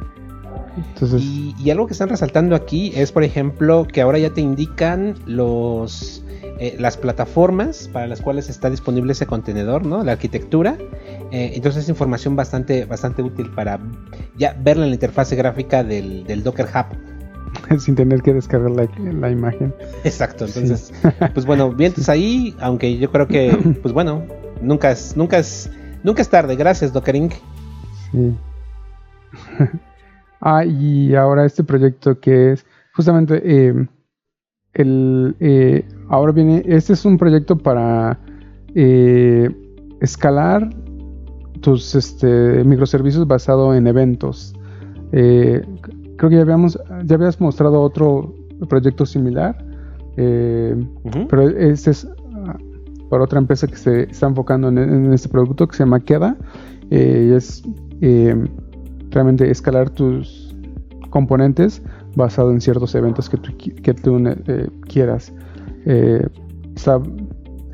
Entonces... 0.77 1.23
Y, 1.23 1.71
algo 1.71 1.87
que 1.87 1.93
están 1.93 2.09
resaltando 2.09 2.55
aquí 2.55 2.93
es, 2.95 3.13
por 3.13 3.25
ejemplo, 3.25 3.87
que 3.87 4.01
ahora 4.01 4.19
ya 4.19 4.31
te 4.31 4.41
indican 4.41 5.15
los 5.27 6.23
eh, 6.61 6.77
las 6.79 6.99
plataformas 6.99 7.89
para 7.91 8.07
las 8.07 8.21
cuales 8.21 8.51
está 8.51 8.69
disponible 8.69 9.13
ese 9.13 9.25
contenedor, 9.25 9.87
¿no? 9.87 10.05
La 10.05 10.13
arquitectura. 10.13 10.77
Eh, 11.31 11.53
entonces 11.55 11.85
es 11.85 11.89
información 11.89 12.37
bastante, 12.37 12.85
bastante 12.85 13.23
útil 13.23 13.51
para 13.51 13.81
ya 14.37 14.55
verla 14.63 14.85
en 14.85 14.91
la 14.91 14.97
interfase 14.97 15.37
gráfica 15.37 15.83
del, 15.83 16.43
Docker 16.45 16.67
Hub. 16.67 17.79
Sin 17.79 17.95
tener 17.95 18.21
que 18.21 18.35
descargar 18.35 18.73
la, 18.73 19.31
imagen. 19.31 19.75
Exacto, 20.05 20.45
entonces, 20.45 20.93
pues 21.35 21.47
bueno, 21.47 21.73
vientos 21.73 22.11
ahí, 22.11 22.55
aunque 22.61 22.99
yo 22.99 23.11
creo 23.11 23.27
que, 23.27 23.57
pues 23.83 23.95
bueno, 23.95 24.23
nunca 24.61 24.91
es, 24.91 25.17
nunca 25.17 25.39
es, 25.39 25.71
nunca 26.03 26.23
es 26.23 26.29
tarde. 26.29 26.57
Gracias, 26.57 26.93
Docker 26.93 27.17
Inc. 27.17 27.35
Sí. 28.13 28.37
ah, 30.41 30.65
y 30.65 31.15
ahora 31.15 31.45
este 31.45 31.65
proyecto 31.65 32.19
que 32.21 32.53
es 32.53 32.67
justamente 32.95 33.41
eh, 33.45 33.89
el 34.75 35.37
eh, 35.41 35.85
ahora 36.09 36.33
viene, 36.33 36.63
este 36.67 36.93
es 36.93 37.05
un 37.05 37.19
proyecto 37.19 37.57
para 37.57 38.19
eh, 38.75 39.51
escalar 40.01 40.71
tus 41.61 41.95
este, 41.95 42.65
microservicios 42.65 43.27
basado 43.27 43.75
en 43.75 43.87
eventos. 43.87 44.55
creo 45.11 46.31
que 46.31 46.37
ya 46.37 46.43
habíamos, 46.43 46.79
ya 47.05 47.17
habías 47.17 47.41
mostrado 47.41 47.81
otro 47.83 48.35
proyecto 48.69 49.05
similar, 49.05 49.63
pero 50.17 51.49
este 51.51 51.91
es 51.91 52.09
para 53.11 53.25
otra 53.25 53.39
empresa 53.39 53.67
que 53.67 53.77
se 53.77 54.03
está 54.05 54.29
enfocando 54.29 54.69
en, 54.69 55.13
este 55.13 55.29
producto 55.29 55.69
que 55.69 55.77
se 55.77 55.83
llama 55.83 56.01
Queda. 56.01 56.37
y 56.91 57.33
es 57.33 57.63
realmente 59.11 59.51
escalar 59.51 59.91
tus 59.91 60.55
componentes 61.11 61.83
basado 62.15 62.51
en 62.51 62.61
ciertos 62.61 62.95
eventos 62.95 63.29
que 63.29 63.37
tú, 63.37 63.53
que 63.57 63.95
tú 63.95 64.19
eh, 64.27 64.69
quieras. 64.89 65.33
Eh, 65.87 66.27
está 66.75 67.01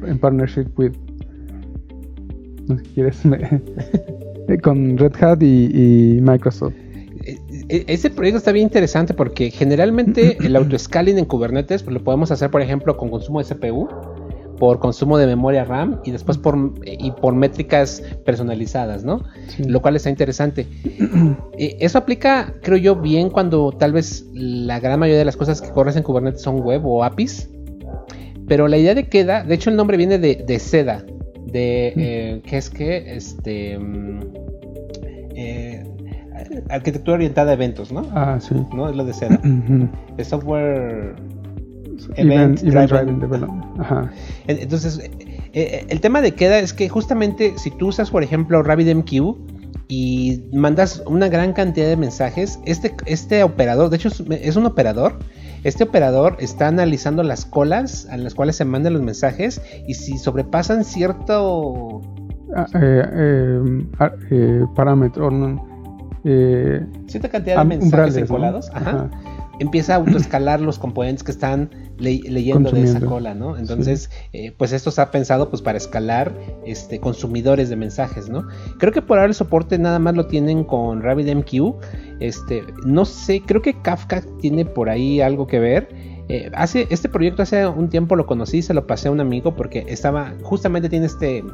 en 0.05 0.19
partnership 0.19 0.67
with 0.77 0.93
no 2.69 2.79
sé 2.79 2.85
quieres 2.95 3.23
con 4.63 4.99
Red 4.99 5.23
Hat 5.23 5.43
y, 5.43 6.19
Microsoft. 6.21 6.75
E, 7.25 7.39
e, 7.69 7.85
ese 7.89 8.11
proyecto 8.11 8.39
está 8.39 8.53
bien 8.53 8.65
interesante 8.65 9.15
porque 9.15 9.51
generalmente 9.51 10.37
el 10.45 10.57
autoscaling 10.57 11.19
en 11.19 11.25
Kubernetes 11.25 11.83
pues, 11.83 11.95
lo 11.95 12.03
podemos 12.03 12.31
hacer, 12.31 12.51
por 12.51 12.63
ejemplo, 12.63 12.97
con 12.97 13.11
consumo 13.11 13.43
de 13.43 13.55
CPU 13.55 13.89
por 14.57 14.79
consumo 14.79 15.19
de 15.19 15.27
memoria 15.27 15.65
RAM 15.65 16.01
y 16.05 16.11
después 16.11 16.39
por, 16.39 16.57
y 16.85 17.11
por 17.13 17.35
métricas 17.35 18.03
personalizadas, 18.25 19.05
¿no? 19.05 19.23
Lo 19.59 19.81
cual 19.81 19.97
está 19.97 20.11
interesante. 20.11 20.67
Eh, 21.59 21.79
eso 21.81 21.97
aplica, 21.97 22.55
creo 22.63 22.77
yo, 22.77 22.97
bien 22.97 23.31
cuando 23.31 23.73
tal 23.73 23.93
vez 23.93 24.27
la 24.35 24.79
gran 24.79 25.01
mayoría 25.01 25.21
de 25.21 25.25
las 25.25 25.37
cosas 25.37 25.63
que 25.63 25.71
corres 25.71 25.97
en 25.97 26.03
Kubernetes 26.03 26.43
son 26.43 26.61
web 26.61 26.85
o 26.85 27.03
APIs. 27.03 27.49
Pero 28.47 28.69
la 28.69 28.77
idea 28.77 28.95
de 28.95 29.09
queda, 29.09 29.43
de 29.43 29.55
hecho 29.55 29.71
el 29.71 29.77
nombre 29.77 29.97
viene 29.97 30.19
de, 30.19 30.45
de 30.47 30.59
SEDA, 30.59 31.05
de, 31.47 31.95
eh, 31.97 32.43
¿qué 32.45 32.59
es 32.59 32.69
que? 32.69 33.17
Este... 33.17 33.79
Mm, 33.79 34.21
eh, 35.35 35.85
arquitectura 36.69 37.17
orientada 37.17 37.53
a 37.53 37.55
eventos, 37.55 37.93
¿no? 37.93 38.07
Ah, 38.13 38.39
sí. 38.41 38.55
¿No? 38.75 38.89
Es 38.89 38.97
lo 38.97 39.05
de 39.05 39.13
SEDA. 39.13 39.41
El 40.19 40.25
software 40.25 41.17
Event, 42.17 42.61
Driving. 42.61 43.21
Development. 43.21 43.65
Entonces, 44.47 44.99
eh, 44.99 45.11
eh, 45.53 45.87
el 45.89 46.01
tema 46.01 46.21
de 46.21 46.33
queda 46.35 46.59
es 46.59 46.73
que 46.73 46.89
justamente 46.89 47.55
si 47.57 47.71
tú 47.71 47.89
usas, 47.89 48.11
por 48.11 48.23
ejemplo, 48.23 48.63
RabbitMQ 48.63 49.37
y 49.89 50.45
mandas 50.53 51.03
una 51.07 51.29
gran 51.29 51.53
cantidad 51.53 51.87
de 51.87 51.97
mensajes, 51.97 52.59
este, 52.67 52.95
este 53.07 53.43
operador, 53.43 53.89
de 53.89 53.97
hecho 53.97 54.09
es, 54.09 54.57
un 54.57 54.67
operador, 54.67 55.19
este 55.65 55.85
operador 55.85 56.37
está 56.41 56.69
analizando 56.69 57.23
las 57.23 57.47
colas 57.47 58.07
a 58.11 58.17
las 58.17 58.35
cuales 58.35 58.57
se 58.57 58.65
mandan 58.65 58.93
los 58.93 59.03
mensajes 59.03 59.63
y 59.87 59.95
si 59.95 60.19
sobrepasan 60.19 60.85
cierto 60.85 62.03
ah, 62.55 62.67
eh, 62.75 63.87
ah, 63.99 64.11
parámetro, 64.75 65.31
cierta 67.07 67.29
cantidad 67.31 67.59
de 67.59 67.65
mensajes 67.65 68.29
colados, 68.29 68.71
empieza 69.59 69.95
a 69.95 69.97
autoescalar 69.97 70.61
los 70.61 70.79
componentes 70.79 71.23
que 71.23 71.33
están 71.33 71.71
leyendo 71.99 72.71
de 72.71 72.83
esa 72.83 73.01
cola, 73.01 73.35
¿no? 73.35 73.57
Entonces, 73.57 74.11
eh, 74.33 74.53
pues 74.57 74.73
esto 74.73 74.91
se 74.91 75.01
ha 75.01 75.11
pensado 75.11 75.51
pues 75.51 75.63
para 75.63 75.79
escalar 75.79 76.35
este, 76.65 77.01
consumidores 77.01 77.69
de 77.69 77.77
mensajes, 77.77 78.29
¿no? 78.29 78.47
Creo 78.79 78.93
que 78.93 79.03
por 79.03 79.19
ahora 79.19 79.29
el 79.29 79.35
soporte 79.35 79.79
nada 79.79 79.99
más 79.99 80.15
lo 80.15 80.27
tienen 80.27 80.65
con 80.65 81.03
RabbitMQ. 81.03 81.75
Este, 82.21 82.65
no 82.85 83.05
sé, 83.05 83.43
creo 83.45 83.63
que 83.63 83.81
Kafka 83.81 84.23
tiene 84.41 84.65
por 84.65 84.89
ahí 84.89 85.21
algo 85.21 85.47
que 85.47 85.59
ver. 85.59 85.89
Eh, 86.29 86.51
hace, 86.55 86.87
este 86.91 87.09
proyecto 87.09 87.43
hace 87.43 87.67
un 87.67 87.89
tiempo 87.89 88.17
lo 88.17 88.27
conocí, 88.27 88.61
se 88.63 88.75
lo 88.75 88.87
pasé 88.87 89.09
a 89.09 89.13
un 89.13 89.21
amigo 89.21 89.55
porque 89.55 89.85
estaba, 89.89 90.35
justamente 90.43 90.89
tiene 90.89 91.07
este 91.07 91.45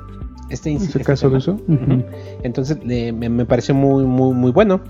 este, 0.48 1.04
caso 1.04 1.30
de 1.30 1.36
uso. 1.36 1.60
Entonces 2.42 2.78
me, 2.84 3.44
pareció 3.46 3.74
muy, 3.74 4.04
muy, 4.04 4.34
muy 4.34 4.52
bueno. 4.52 4.80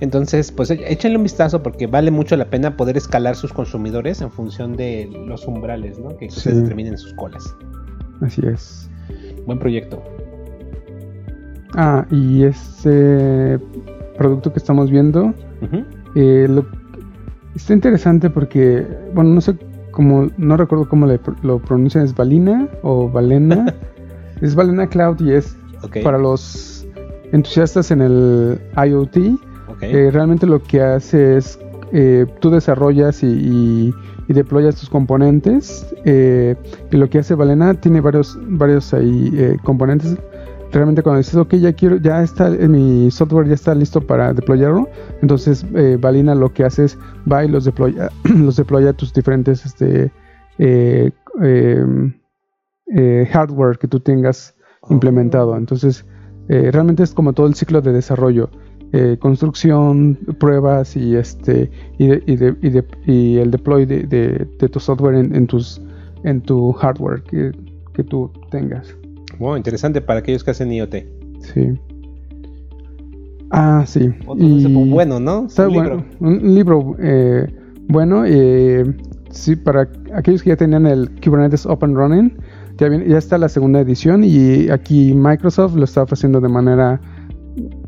Entonces, 0.00 0.50
pues 0.50 0.70
e, 0.70 0.92
échenle 0.92 1.16
un 1.16 1.22
vistazo 1.22 1.62
porque 1.62 1.86
vale 1.86 2.10
mucho 2.10 2.36
la 2.36 2.46
pena 2.46 2.76
poder 2.76 2.96
escalar 2.96 3.36
sus 3.36 3.52
consumidores 3.52 4.20
en 4.20 4.30
función 4.30 4.76
de 4.76 5.08
los 5.26 5.46
umbrales 5.46 5.98
¿no? 5.98 6.16
que 6.16 6.30
se 6.30 6.52
determinen 6.52 6.98
sus 6.98 7.14
colas. 7.14 7.54
Así 8.20 8.42
es. 8.46 8.90
Buen 9.46 9.58
proyecto. 9.58 10.02
Ah, 11.74 12.06
y 12.10 12.44
este 12.44 13.58
producto 14.18 14.52
que 14.52 14.58
estamos 14.58 14.90
viendo 14.90 15.32
eh, 16.14 16.62
está 17.54 17.72
interesante 17.72 18.28
porque, 18.28 18.86
bueno, 19.14 19.30
no 19.30 19.40
sé 19.40 19.56
cómo, 19.90 20.28
no 20.36 20.56
recuerdo 20.56 20.88
cómo 20.88 21.06
lo 21.42 21.58
pronuncian, 21.60 22.04
es 22.04 22.14
Valina 22.14 22.68
o 22.82 23.08
Valena. 23.08 23.74
Es 24.42 24.56
Valena 24.56 24.88
Cloud 24.88 25.20
y 25.20 25.32
es 25.34 25.56
para 26.02 26.18
los 26.18 26.84
entusiastas 27.32 27.90
en 27.92 28.02
el 28.02 28.60
IoT. 28.76 29.16
Eh, 29.80 30.10
realmente 30.12 30.46
lo 30.46 30.62
que 30.62 30.80
hace 30.80 31.36
es 31.36 31.58
eh, 31.92 32.26
tú 32.40 32.50
desarrollas 32.50 33.22
y, 33.22 33.94
deployas 34.28 34.76
tus 34.76 34.88
componentes. 34.88 35.86
Eh, 36.04 36.56
y 36.90 36.96
lo 36.96 37.08
que 37.08 37.18
hace 37.18 37.34
Valena 37.34 37.74
tiene 37.74 38.00
varios, 38.00 38.38
varios 38.48 38.92
ahí 38.92 39.56
componentes. 39.62 40.16
Realmente 40.72 41.02
cuando 41.02 41.18
dices, 41.18 41.36
ok, 41.36 41.54
ya 41.56 41.72
quiero, 41.74 41.96
ya 41.96 42.22
está, 42.22 42.48
mi 42.48 43.10
software 43.10 43.46
ya 43.46 43.54
está 43.54 43.74
listo 43.74 44.00
para 44.00 44.32
deployarlo. 44.32 44.88
Entonces 45.20 45.64
Valena 46.00 46.34
lo 46.34 46.52
que 46.52 46.64
hace 46.64 46.86
es 46.86 46.98
va 47.30 47.44
y 47.44 47.48
los 47.48 47.64
deploya, 47.64 48.10
los 48.24 48.56
deploya 48.56 48.90
a 48.90 48.92
tus 48.94 49.12
diferentes 49.12 49.66
este, 49.66 50.10
eh, 52.94 53.26
hardware 53.30 53.78
que 53.78 53.88
tú 53.88 54.00
tengas 54.00 54.54
implementado. 54.90 55.56
Entonces, 55.56 56.04
eh, 56.48 56.70
realmente 56.70 57.02
es 57.02 57.14
como 57.14 57.32
todo 57.32 57.46
el 57.46 57.54
ciclo 57.54 57.80
de 57.80 57.92
desarrollo. 57.92 58.50
Eh, 58.92 59.16
construcción, 59.18 60.18
pruebas 60.38 60.94
y 60.96 61.16
este 61.16 61.70
y, 61.98 62.12
y, 63.06 63.38
el 63.38 63.50
deploy 63.50 63.86
de, 63.86 64.46
tu 64.70 64.78
software 64.78 65.14
en, 65.14 65.46
tus 65.46 65.80
en 66.24 66.42
tu 66.42 66.72
hardware 66.72 67.22
que, 67.22 67.52
tú 68.04 68.30
tengas. 68.50 68.94
Wow, 69.38 69.56
interesante 69.56 70.02
para 70.02 70.20
aquellos 70.20 70.44
que 70.44 70.50
hacen 70.50 70.70
IoT. 70.70 70.96
Sí. 71.40 71.80
Ah, 73.50 73.84
sí. 73.86 74.10
y 74.36 74.90
bueno, 74.90 75.18
¿no? 75.18 75.46
Está 75.46 75.68
un 75.68 75.72
libro, 75.72 76.04
un 76.20 76.54
libro 76.54 76.96
bueno. 77.88 78.24
sí, 79.30 79.56
para 79.56 79.88
aquellos 80.12 80.42
que 80.42 80.50
ya 80.50 80.56
tenían 80.56 80.84
el 80.84 81.10
Kubernetes 81.22 81.64
Open 81.64 81.94
Running, 81.94 82.36
ya, 82.78 83.18
está 83.18 83.38
la 83.38 83.48
segunda 83.48 83.80
edición 83.80 84.24
y 84.24 84.70
aquí 84.70 85.14
Microsoft 85.14 85.74
lo 85.74 85.84
está 85.84 86.02
ofreciendo 86.02 86.40
de 86.40 86.48
manera 86.48 87.00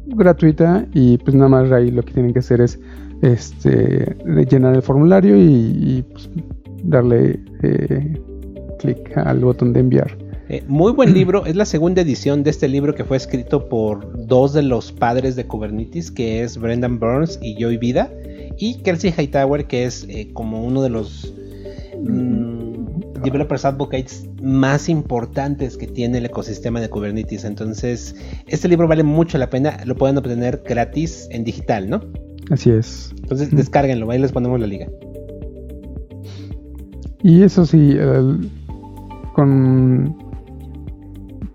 gratuita 0.07 0.87
y 0.93 1.19
pues 1.19 1.35
nada 1.35 1.49
más 1.49 1.73
ahí 1.73 1.91
lo 1.91 2.03
que 2.03 2.13
tienen 2.13 2.33
que 2.33 2.41
hacer 2.41 2.61
es 2.61 2.79
este 3.23 4.17
llenar 4.51 4.75
el 4.75 4.83
formulario 4.83 5.37
y, 5.37 6.05
pues, 6.11 6.31
darle 6.85 7.41
eh, 7.63 8.21
clic 8.79 9.17
al 9.17 9.41
botón 9.41 9.73
de 9.73 9.81
enviar. 9.81 10.17
Eh, 10.51 10.63
muy 10.69 10.93
buen 10.93 11.15
libro, 11.15 11.47
es 11.47 11.57
la 11.57 11.65
segunda 11.65 12.03
edición 12.03 12.43
de 12.43 12.51
este 12.51 12.69
libro 12.69 12.95
que 12.95 13.03
fue 13.03 13.17
escrito 13.17 13.67
por 13.67 14.27
dos 14.27 14.53
de 14.53 14.63
los 14.63 14.93
padres 14.93 15.37
de 15.37 15.47
Kubernetes, 15.47 16.11
que 16.11 16.43
es 16.43 16.59
Brendan 16.59 16.99
Burns 16.99 17.39
y 17.41 17.57
Joy 17.59 17.79
Vida, 17.79 18.13
y 18.59 18.75
Kelsey 18.83 19.11
Hightower, 19.17 19.67
que 19.67 19.85
es 19.85 20.07
eh, 20.11 20.29
como 20.35 20.63
uno 20.63 20.83
de 20.83 20.91
los 20.91 21.33
mm, 22.03 22.74
developers 23.25 23.65
advocates 23.65 24.29
más 24.43 24.89
importantes 24.89 25.77
que 25.77 25.87
tiene 25.87 26.19
el 26.19 26.27
ecosistema 26.27 26.81
de 26.81 26.89
Kubernetes. 26.89 27.45
Entonces, 27.45 28.15
este 28.47 28.69
libro 28.69 28.87
vale 28.87 29.03
mucho 29.03 29.39
la 29.39 29.51
pena, 29.51 29.79
lo 29.85 29.97
pueden 29.97 30.19
obtener 30.19 30.63
gratis 30.65 31.27
en 31.31 31.45
digital, 31.45 31.89
¿no? 31.89 32.01
Así 32.51 32.71
es. 32.71 33.13
Entonces, 33.23 33.51
descárguenlo, 33.51 34.11
ahí 34.11 34.19
les 34.19 34.33
ponemos 34.33 34.61
la 34.61 34.67
liga. 34.67 34.87
Y 37.23 37.43
eso 37.43 37.65
sí, 37.65 37.97
con 39.35 40.15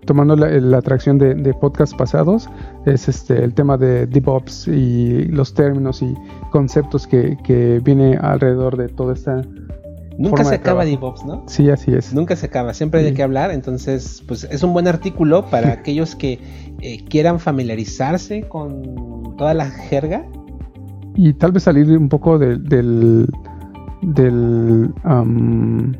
tomando 0.04 0.34
la, 0.34 0.76
atracción 0.76 1.18
de, 1.18 1.36
de 1.36 1.54
podcasts 1.54 1.94
pasados, 1.94 2.50
es 2.84 3.08
este 3.08 3.44
el 3.44 3.54
tema 3.54 3.76
de 3.76 4.08
DevOps 4.08 4.66
y 4.66 5.26
los 5.26 5.54
términos 5.54 6.02
y 6.02 6.12
conceptos 6.50 7.06
que, 7.06 7.36
que 7.44 7.80
viene 7.84 8.16
alrededor 8.16 8.76
de 8.76 8.88
toda 8.88 9.14
esta 9.14 9.42
Nunca 10.20 10.44
se 10.44 10.54
acaba. 10.56 10.84
DevOps, 10.84 11.24
¿no? 11.24 11.44
Sí, 11.46 11.70
así 11.70 11.92
es. 11.94 12.12
Nunca 12.12 12.36
se 12.36 12.46
acaba, 12.46 12.74
siempre 12.74 13.00
hay 13.00 13.06
de 13.06 13.14
qué 13.14 13.22
hablar, 13.22 13.50
entonces 13.50 14.22
pues 14.28 14.44
es 14.44 14.62
un 14.62 14.72
buen 14.72 14.86
artículo 14.86 15.46
para 15.46 15.72
aquellos 15.72 16.14
que 16.14 16.38
eh, 16.80 17.04
quieran 17.08 17.40
familiarizarse 17.40 18.42
con 18.48 19.34
toda 19.38 19.54
la 19.54 19.70
jerga. 19.70 20.26
Y 21.16 21.32
tal 21.34 21.52
vez 21.52 21.62
salir 21.64 21.88
un 21.96 22.08
poco 22.08 22.38
de- 22.38 22.56
del, 22.58 23.26
del 24.02 24.92
am, 25.04 25.92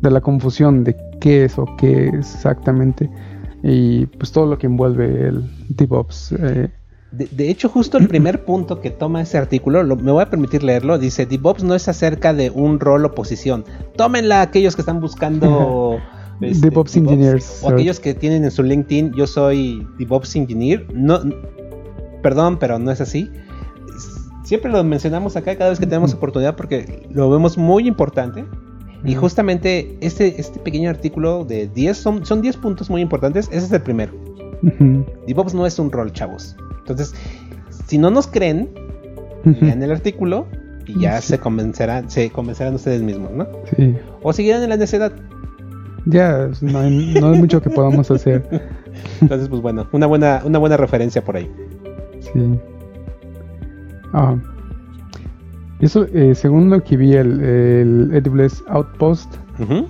de 0.00 0.10
la 0.10 0.20
confusión 0.20 0.84
de 0.84 0.96
qué 1.20 1.44
es 1.44 1.58
o 1.58 1.66
qué 1.78 2.08
es 2.08 2.34
exactamente 2.34 3.10
y 3.62 4.06
pues 4.06 4.30
todo 4.32 4.46
lo 4.46 4.58
que 4.58 4.66
envuelve 4.66 5.28
el 5.28 5.44
DevOps. 5.70 6.32
eh, 6.38 6.68
De, 7.16 7.26
de 7.30 7.48
hecho, 7.50 7.68
justo 7.68 7.96
el 7.98 8.08
primer 8.08 8.44
punto 8.44 8.80
que 8.80 8.90
toma 8.90 9.22
ese 9.22 9.38
artículo, 9.38 9.82
lo- 9.82 9.96
me 9.96 10.12
voy 10.12 10.22
a 10.22 10.28
permitir 10.30 10.62
leerlo, 10.62 10.98
dice, 10.98 11.24
DevOps 11.26 11.64
no 11.64 11.74
es 11.74 11.88
acerca 11.88 12.34
de 12.34 12.50
un 12.50 12.78
rol 12.80 13.04
o 13.04 13.14
posición. 13.14 13.64
Tómenla 13.96 14.42
aquellos 14.42 14.74
que 14.76 14.82
están 14.82 15.00
buscando... 15.00 15.98
este, 16.42 16.68
DevOps 16.68 16.96
Engineers, 16.96 17.60
O 17.62 17.68
aquellos 17.70 18.00
que 18.00 18.12
tienen 18.14 18.44
en 18.44 18.50
su 18.50 18.62
LinkedIn, 18.62 19.12
yo 19.14 19.26
soy 19.26 19.86
DevOps 19.98 20.36
Engineer. 20.36 20.86
No, 20.92 21.20
perdón, 22.22 22.58
pero 22.58 22.78
no 22.78 22.90
es 22.90 23.00
así. 23.00 23.30
Siempre 24.44 24.70
lo 24.70 24.84
mencionamos 24.84 25.34
acá 25.36 25.56
cada 25.56 25.70
vez 25.70 25.80
que 25.80 25.86
tenemos 25.86 26.14
oportunidad 26.14 26.54
porque 26.54 27.06
lo 27.10 27.28
vemos 27.30 27.56
muy 27.58 27.88
importante. 27.88 28.44
Y 29.04 29.14
justamente 29.14 29.96
este, 30.00 30.40
este 30.40 30.58
pequeño 30.60 30.90
artículo 30.90 31.44
de 31.44 31.68
10, 31.68 31.96
son, 31.96 32.26
son 32.26 32.42
10 32.42 32.56
puntos 32.58 32.90
muy 32.90 33.00
importantes. 33.00 33.46
Ese 33.52 33.66
es 33.66 33.72
el 33.72 33.82
primero. 33.82 34.12
DevOps 35.26 35.54
no 35.54 35.66
es 35.66 35.78
un 35.78 35.90
rol, 35.90 36.12
chavos. 36.12 36.56
Entonces, 36.88 37.14
si 37.88 37.98
no 37.98 38.10
nos 38.10 38.28
creen, 38.28 38.68
lean 39.60 39.82
el 39.82 39.90
artículo 39.90 40.46
y 40.86 41.00
ya 41.00 41.20
Sí. 41.20 41.28
se 41.30 41.38
convencerán, 41.40 42.08
se 42.10 42.30
convencerán 42.30 42.74
ustedes 42.76 43.02
mismos, 43.02 43.32
¿no? 43.32 43.46
Sí. 43.76 43.96
O 44.22 44.32
seguirán 44.32 44.62
en 44.62 44.68
la 44.70 44.76
necedad. 44.76 45.12
Ya, 46.04 46.48
no 46.60 46.78
hay, 46.78 47.14
no 47.20 47.30
hay 47.30 47.38
mucho 47.40 47.60
que 47.60 47.70
podamos 47.70 48.08
hacer. 48.12 48.44
Entonces, 49.20 49.48
pues 49.48 49.60
bueno, 49.60 49.88
una 49.90 50.06
buena, 50.06 50.42
una 50.44 50.58
buena 50.60 50.76
referencia 50.76 51.24
por 51.24 51.36
ahí. 51.36 51.50
Sí. 52.20 52.58
Ah. 54.12 54.36
Eso, 55.80 56.06
eh, 56.14 56.34
según 56.36 56.70
lo 56.70 56.82
que 56.84 56.96
vi, 56.96 57.14
el, 57.14 57.42
el 57.42 58.22
AWS 58.24 58.62
Outpost 58.68 59.34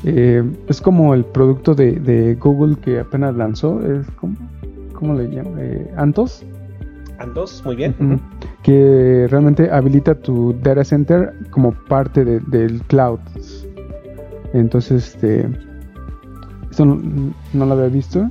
eh, 0.05 0.43
es 0.69 0.81
como 0.81 1.13
el 1.15 1.25
producto 1.25 1.75
de, 1.75 1.93
de 2.01 2.35
Google 2.37 2.77
que 2.77 3.01
apenas 3.01 3.37
lanzó. 3.37 3.81
Es 3.85 4.07
como, 4.13 4.35
¿Cómo 4.95 5.15
le 5.15 5.29
llaman? 5.29 5.55
Eh, 5.59 5.91
Antos. 5.97 6.43
Andos, 7.19 7.63
muy 7.65 7.77
bien. 7.77 7.95
Que 8.63 9.27
realmente 9.31 9.71
habilita 9.71 10.15
tu 10.15 10.55
data 10.63 10.85
center 10.85 11.33
como 11.51 11.73
parte 11.73 12.25
de- 12.25 12.41
del 12.41 12.83
cloud. 12.83 13.21
Entonces, 14.53 15.15
este. 15.15 15.49
Esto 16.71 16.85
no, 16.85 17.33
no 17.55 17.67
lo 17.67 17.73
había 17.75 17.87
visto, 17.89 18.31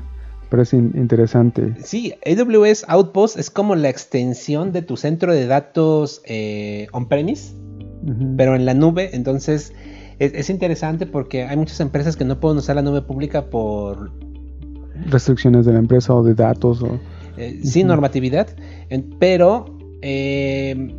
pero 0.50 0.62
es 0.64 0.74
in- 0.74 0.92
interesante. 0.96 1.74
Sí, 1.84 2.14
AWS 2.26 2.86
Outpost 2.88 3.38
es 3.40 3.50
como 3.50 3.76
la 3.76 3.90
extensión 3.90 4.72
de 4.72 4.82
tu 4.84 4.98
centro 4.98 5.34
de 5.34 5.48
datos 5.48 6.22
eh, 6.26 6.88
on-premise, 6.92 7.56
pero 8.38 8.56
en 8.56 8.66
la 8.66 8.74
nube. 8.76 9.10
Entonces, 9.14 9.74
es, 10.20 10.34
es 10.34 10.50
interesante 10.52 11.06
porque 11.08 11.44
hay 11.44 11.58
muchas 11.58 11.80
empresas 11.80 12.16
que 12.18 12.26
no 12.26 12.40
pueden 12.40 12.58
usar 12.60 12.76
la 12.76 12.82
nube 12.84 13.02
pública 13.02 13.46
por 13.50 14.12
restricciones 15.10 15.66
de 15.66 15.74
la 15.74 15.80
empresa 15.80 16.14
o 16.14 16.24
de 16.24 16.34
datos 16.36 16.82
o 16.84 17.00
eh, 17.38 17.60
sin 17.64 17.88
normatividad, 17.88 18.48
en- 18.90 19.10
pero 19.20 19.66
eh, 20.02 20.94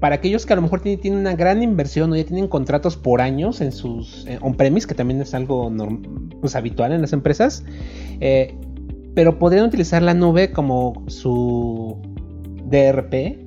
para 0.00 0.16
aquellos 0.16 0.44
que 0.46 0.52
a 0.52 0.56
lo 0.56 0.62
mejor 0.62 0.80
tienen, 0.80 1.00
tienen 1.00 1.20
una 1.20 1.34
gran 1.34 1.62
inversión 1.62 2.12
o 2.12 2.16
ya 2.16 2.24
tienen 2.24 2.48
contratos 2.48 2.96
por 2.96 3.20
años 3.20 3.60
en 3.60 3.72
sus 3.72 4.26
eh, 4.26 4.38
on-premise, 4.42 4.86
que 4.86 4.94
también 4.94 5.20
es 5.20 5.34
algo 5.34 5.70
norm- 5.70 6.30
pues, 6.40 6.56
habitual 6.56 6.92
en 6.92 7.00
las 7.00 7.12
empresas, 7.12 7.64
pero 9.14 9.38
podrían 9.38 9.64
utilizar 9.66 10.02
la 10.02 10.12
nube 10.14 10.50
como 10.50 11.04
su 11.06 11.96
DRP 12.68 13.38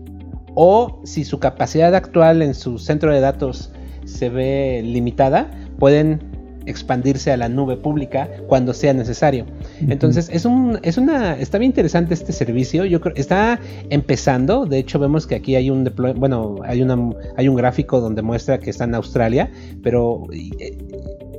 o 0.55 1.01
si 1.03 1.23
su 1.25 1.39
capacidad 1.39 1.93
actual 1.93 2.41
en 2.41 2.53
su 2.53 2.79
centro 2.79 3.13
de 3.13 3.19
datos 3.19 3.71
se 4.05 4.29
ve 4.29 4.81
limitada, 4.83 5.51
pueden 5.77 6.19
expandirse 6.65 7.31
a 7.31 7.37
la 7.37 7.49
nube 7.49 7.77
pública 7.77 8.29
cuando 8.47 8.73
sea 8.73 8.93
necesario. 8.93 9.45
Entonces, 9.81 10.29
es 10.31 10.45
un, 10.45 10.79
es 10.83 10.97
una, 10.97 11.37
está 11.37 11.57
bien 11.57 11.69
interesante 11.71 12.13
este 12.13 12.31
servicio. 12.33 12.85
Yo 12.85 12.99
creo, 13.01 13.15
está 13.15 13.59
empezando. 13.89 14.65
De 14.65 14.79
hecho, 14.79 14.99
vemos 14.99 15.27
que 15.27 15.35
aquí 15.35 15.55
hay 15.55 15.69
un 15.69 15.83
deploy, 15.83 16.13
bueno, 16.13 16.55
hay 16.63 16.81
una, 16.81 16.97
hay 17.35 17.47
un 17.47 17.55
gráfico 17.55 17.99
donde 17.99 18.21
muestra 18.21 18.59
que 18.59 18.69
está 18.69 18.85
en 18.85 18.95
Australia, 18.95 19.51
pero 19.83 20.23
eh, 20.33 20.49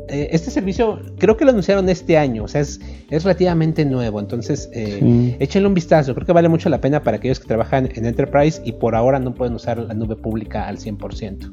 eh, 0.08 0.28
este 0.32 0.50
servicio 0.50 1.00
creo 1.18 1.36
que 1.36 1.44
lo 1.44 1.50
anunciaron 1.50 1.88
este 1.88 2.16
año, 2.16 2.44
o 2.44 2.48
sea, 2.48 2.60
es, 2.62 2.80
es 3.10 3.24
relativamente 3.24 3.84
nuevo. 3.84 4.20
Entonces, 4.20 4.68
eh, 4.72 4.98
Sí. 5.00 5.36
échenle 5.38 5.68
un 5.68 5.74
vistazo. 5.74 6.14
Creo 6.14 6.26
que 6.26 6.32
vale 6.32 6.48
mucho 6.48 6.68
la 6.68 6.80
pena 6.80 7.02
para 7.02 7.16
aquellos 7.18 7.40
que 7.40 7.46
trabajan 7.46 7.88
en 7.94 8.06
Enterprise 8.06 8.60
y 8.64 8.72
por 8.72 8.94
ahora 8.94 9.18
no 9.18 9.34
pueden 9.34 9.54
usar 9.54 9.78
la 9.78 9.94
nube 9.94 10.16
pública 10.16 10.66
al 10.66 10.78
100%. 10.78 11.50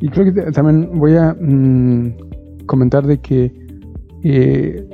Y 0.00 0.08
creo 0.08 0.32
que 0.32 0.52
también 0.52 0.98
voy 0.98 1.14
a 1.16 1.34
mm, 1.38 2.14
comentar 2.66 3.06
de 3.06 3.18
que, 3.20 3.52
eh, 4.24 4.86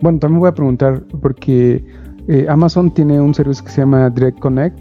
bueno, 0.00 0.18
también 0.18 0.40
voy 0.40 0.48
a 0.48 0.54
preguntar 0.54 1.02
porque 1.20 1.84
eh, 2.28 2.46
Amazon 2.48 2.90
tiene 2.92 3.20
un 3.20 3.34
servicio 3.34 3.64
que 3.64 3.70
se 3.70 3.80
llama 3.82 4.10
Direct 4.10 4.38
Connect 4.38 4.78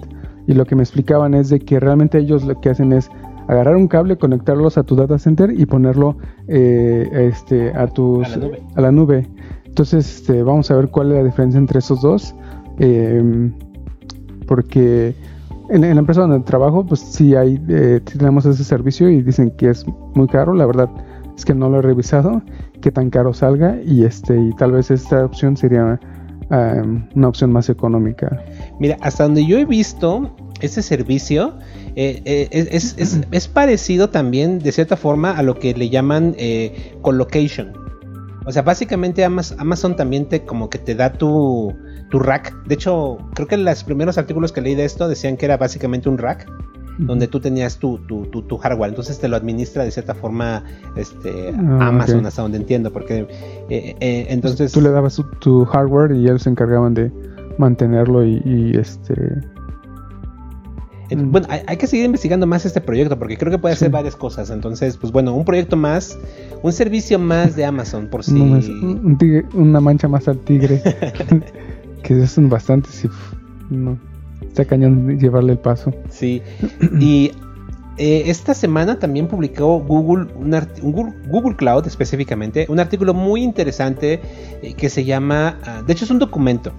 y 0.48 0.54
lo 0.54 0.66
que 0.66 0.76
me 0.76 0.84
explicaban 0.84 1.34
es 1.34 1.50
de 1.50 1.60
que 1.60 1.80
realmente 1.80 2.18
ellos 2.20 2.44
lo 2.44 2.60
que 2.60 2.70
hacen 2.70 2.92
es 2.94 3.10
agarrar 3.48 3.76
un 3.76 3.88
cable, 3.88 4.18
conectarlos 4.18 4.78
a 4.78 4.84
tu 4.84 4.96
data 4.96 5.18
center 5.18 5.52
y 5.52 5.66
ponerlo 5.66 6.18
eh, 6.48 7.10
este, 7.14 7.72
a, 7.74 7.88
tus, 7.88 8.28
A 8.28 8.38
la 8.38 8.46
nube. 8.46 8.60
a 8.76 8.82
la 8.82 8.92
nube. 8.92 9.28
Entonces, 9.66 10.18
este, 10.22 10.44
vamos 10.44 10.70
a 10.72 10.76
ver 10.76 10.90
cuál 10.90 11.12
es 11.12 11.18
la 11.18 11.24
diferencia 11.24 11.58
entre 11.58 11.80
esos 11.80 12.02
dos. 12.02 12.36
eh, 12.80 13.52
porque 14.48 15.16
en, 15.70 15.84
en 15.84 15.94
la 15.96 16.00
empresa 16.00 16.22
donde 16.22 16.40
trabajo, 16.40 16.86
pues 16.86 17.00
sí 17.02 17.36
hay, 17.36 17.62
eh, 17.70 18.02
sí 18.06 18.18
tenemos 18.18 18.46
ese 18.46 18.64
servicio 18.64 19.10
y 19.10 19.22
dicen 19.22 19.52
que 19.58 19.70
es 19.70 19.86
muy 20.16 20.28
caro. 20.28 20.54
La 20.54 20.66
verdad 20.66 20.90
es 21.40 21.46
que 21.46 21.56
no 21.56 21.70
lo 21.70 21.80
he 21.80 21.82
revisado, 21.82 22.42
qué 22.82 22.92
tan 22.92 23.10
caro 23.10 23.34
salga 23.34 23.78
y 23.84 24.04
este 24.04 24.38
y 24.40 24.52
tal 24.54 24.74
vez 24.74 24.92
esta 24.92 25.24
opción 25.26 25.56
sería 25.58 26.00
um, 26.52 27.08
una 27.16 27.28
opción 27.28 27.52
más 27.52 27.70
económica. 27.70 28.44
Mira, 28.80 28.98
hasta 29.02 29.24
donde 29.24 29.46
yo 29.46 29.58
he 29.58 29.66
visto 29.66 30.36
ese 30.62 30.82
servicio, 30.82 31.58
eh, 31.96 32.22
eh, 32.26 32.50
es, 32.52 32.96
es- 32.98 33.22
es 33.32 33.48
parecido 33.48 34.10
también 34.10 34.60
de 34.60 34.72
cierta 34.72 34.98
forma 34.98 35.32
a 35.32 35.42
lo 35.44 35.56
que 35.58 35.74
le 35.74 35.90
llaman 35.90 36.36
eh, 36.38 36.94
colocation. 37.02 37.72
O 38.46 38.52
sea, 38.52 38.62
básicamente 38.64 39.26
Amaz- 39.26 39.56
Amazon 39.60 39.96
también 39.96 40.26
te 40.28 40.44
como 40.44 40.70
que 40.70 40.78
te 40.80 40.96
da 40.96 41.14
tu, 41.14 41.74
tu 42.10 42.20
rack. 42.20 42.54
De 42.68 42.74
hecho, 42.76 43.18
creo 43.36 43.48
que 43.48 43.58
los 43.58 43.84
primeros 43.84 44.18
artículos 44.18 44.52
que 44.52 44.60
leí 44.62 44.76
de 44.76 44.86
esto 44.86 45.08
decían 45.08 45.38
que 45.38 45.46
era 45.46 45.56
básicamente 45.58 46.10
un 46.10 46.18
rack 46.18 46.48
donde 47.00 47.28
tú 47.28 47.40
tenías 47.40 47.78
tu, 47.80 47.98
tu, 48.00 48.26
tu, 48.26 48.42
tu 48.44 48.58
hardware. 48.58 48.90
Entonces 48.90 49.20
te 49.20 49.28
lo 49.28 49.36
administra 49.38 49.84
de 49.84 49.92
cierta 49.92 50.14
forma 50.14 50.64
este, 50.96 51.54
Ah, 51.58 51.88
Amazon, 51.88 52.26
hasta 52.26 52.42
donde 52.42 52.58
entiendo. 52.58 52.92
Porque 52.92 53.26
eh, 53.70 53.96
eh, 54.00 54.26
entonces... 54.30 54.72
Tú 54.72 54.82
le 54.82 54.90
dabas 54.92 55.22
tu, 55.40 55.66
hardware 55.66 56.12
y 56.12 56.26
ellos 56.26 56.44
se 56.44 56.50
encargaban 56.50 56.94
de 56.94 57.12
mantenerlo 57.58 58.24
y, 58.26 58.42
y, 58.46 58.78
este. 58.78 59.16
Bueno, 61.12 61.48
hay, 61.50 61.62
hay 61.66 61.78
que 61.78 61.88
seguir 61.88 62.06
investigando 62.06 62.46
más 62.46 62.66
este 62.68 62.82
proyecto 62.82 63.18
porque 63.18 63.36
creo 63.38 63.52
que 63.52 63.58
puede 63.58 63.74
hacer 63.74 63.88
Sí. 63.88 63.92
varias 63.94 64.16
cosas. 64.16 64.52
Entonces, 64.52 64.96
pues 64.98 65.12
bueno, 65.12 65.34
un 65.34 65.44
proyecto 65.44 65.76
más, 65.76 66.20
un 66.62 66.72
servicio 66.72 67.18
más 67.18 67.56
de 67.56 67.66
Amazon 67.66 68.08
por 68.10 68.24
si. 68.24 68.34
no 68.34 68.46
más- 68.46 68.68
un- 68.70 69.02
un 69.04 69.18
tigre- 69.18 69.48
una 69.56 69.80
mancha 69.80 70.08
más 70.08 70.28
al 70.28 70.38
tigre 70.40 70.82
que 72.04 72.28
son 72.28 72.50
bastantes 72.50 73.04
y 73.04 73.08
uf, 73.08 73.34
no 73.72 73.98
está 74.50 74.66
cañón 74.66 75.18
llevarle 75.20 75.54
el 75.54 75.60
paso. 75.60 75.94
Sí. 76.10 76.42
Y 77.00 77.32
eh, 77.98 78.30
esta 78.30 78.54
semana 78.54 78.98
también 78.98 79.28
publicó 79.28 79.80
Google, 79.80 80.32
un, 80.34 81.16
Google, 81.28 81.56
Cloud 81.58 81.86
específicamente, 81.86 82.66
un 82.70 82.80
artículo 82.80 83.14
muy 83.14 83.44
interesante 83.44 84.22
eh, 84.62 84.74
que 84.74 84.90
se 84.90 85.04
llama, 85.04 85.60
ah, 85.66 85.84
de 85.86 85.92
hecho 85.92 86.06
es 86.06 86.12
un 86.12 86.18
documento, 86.18 86.72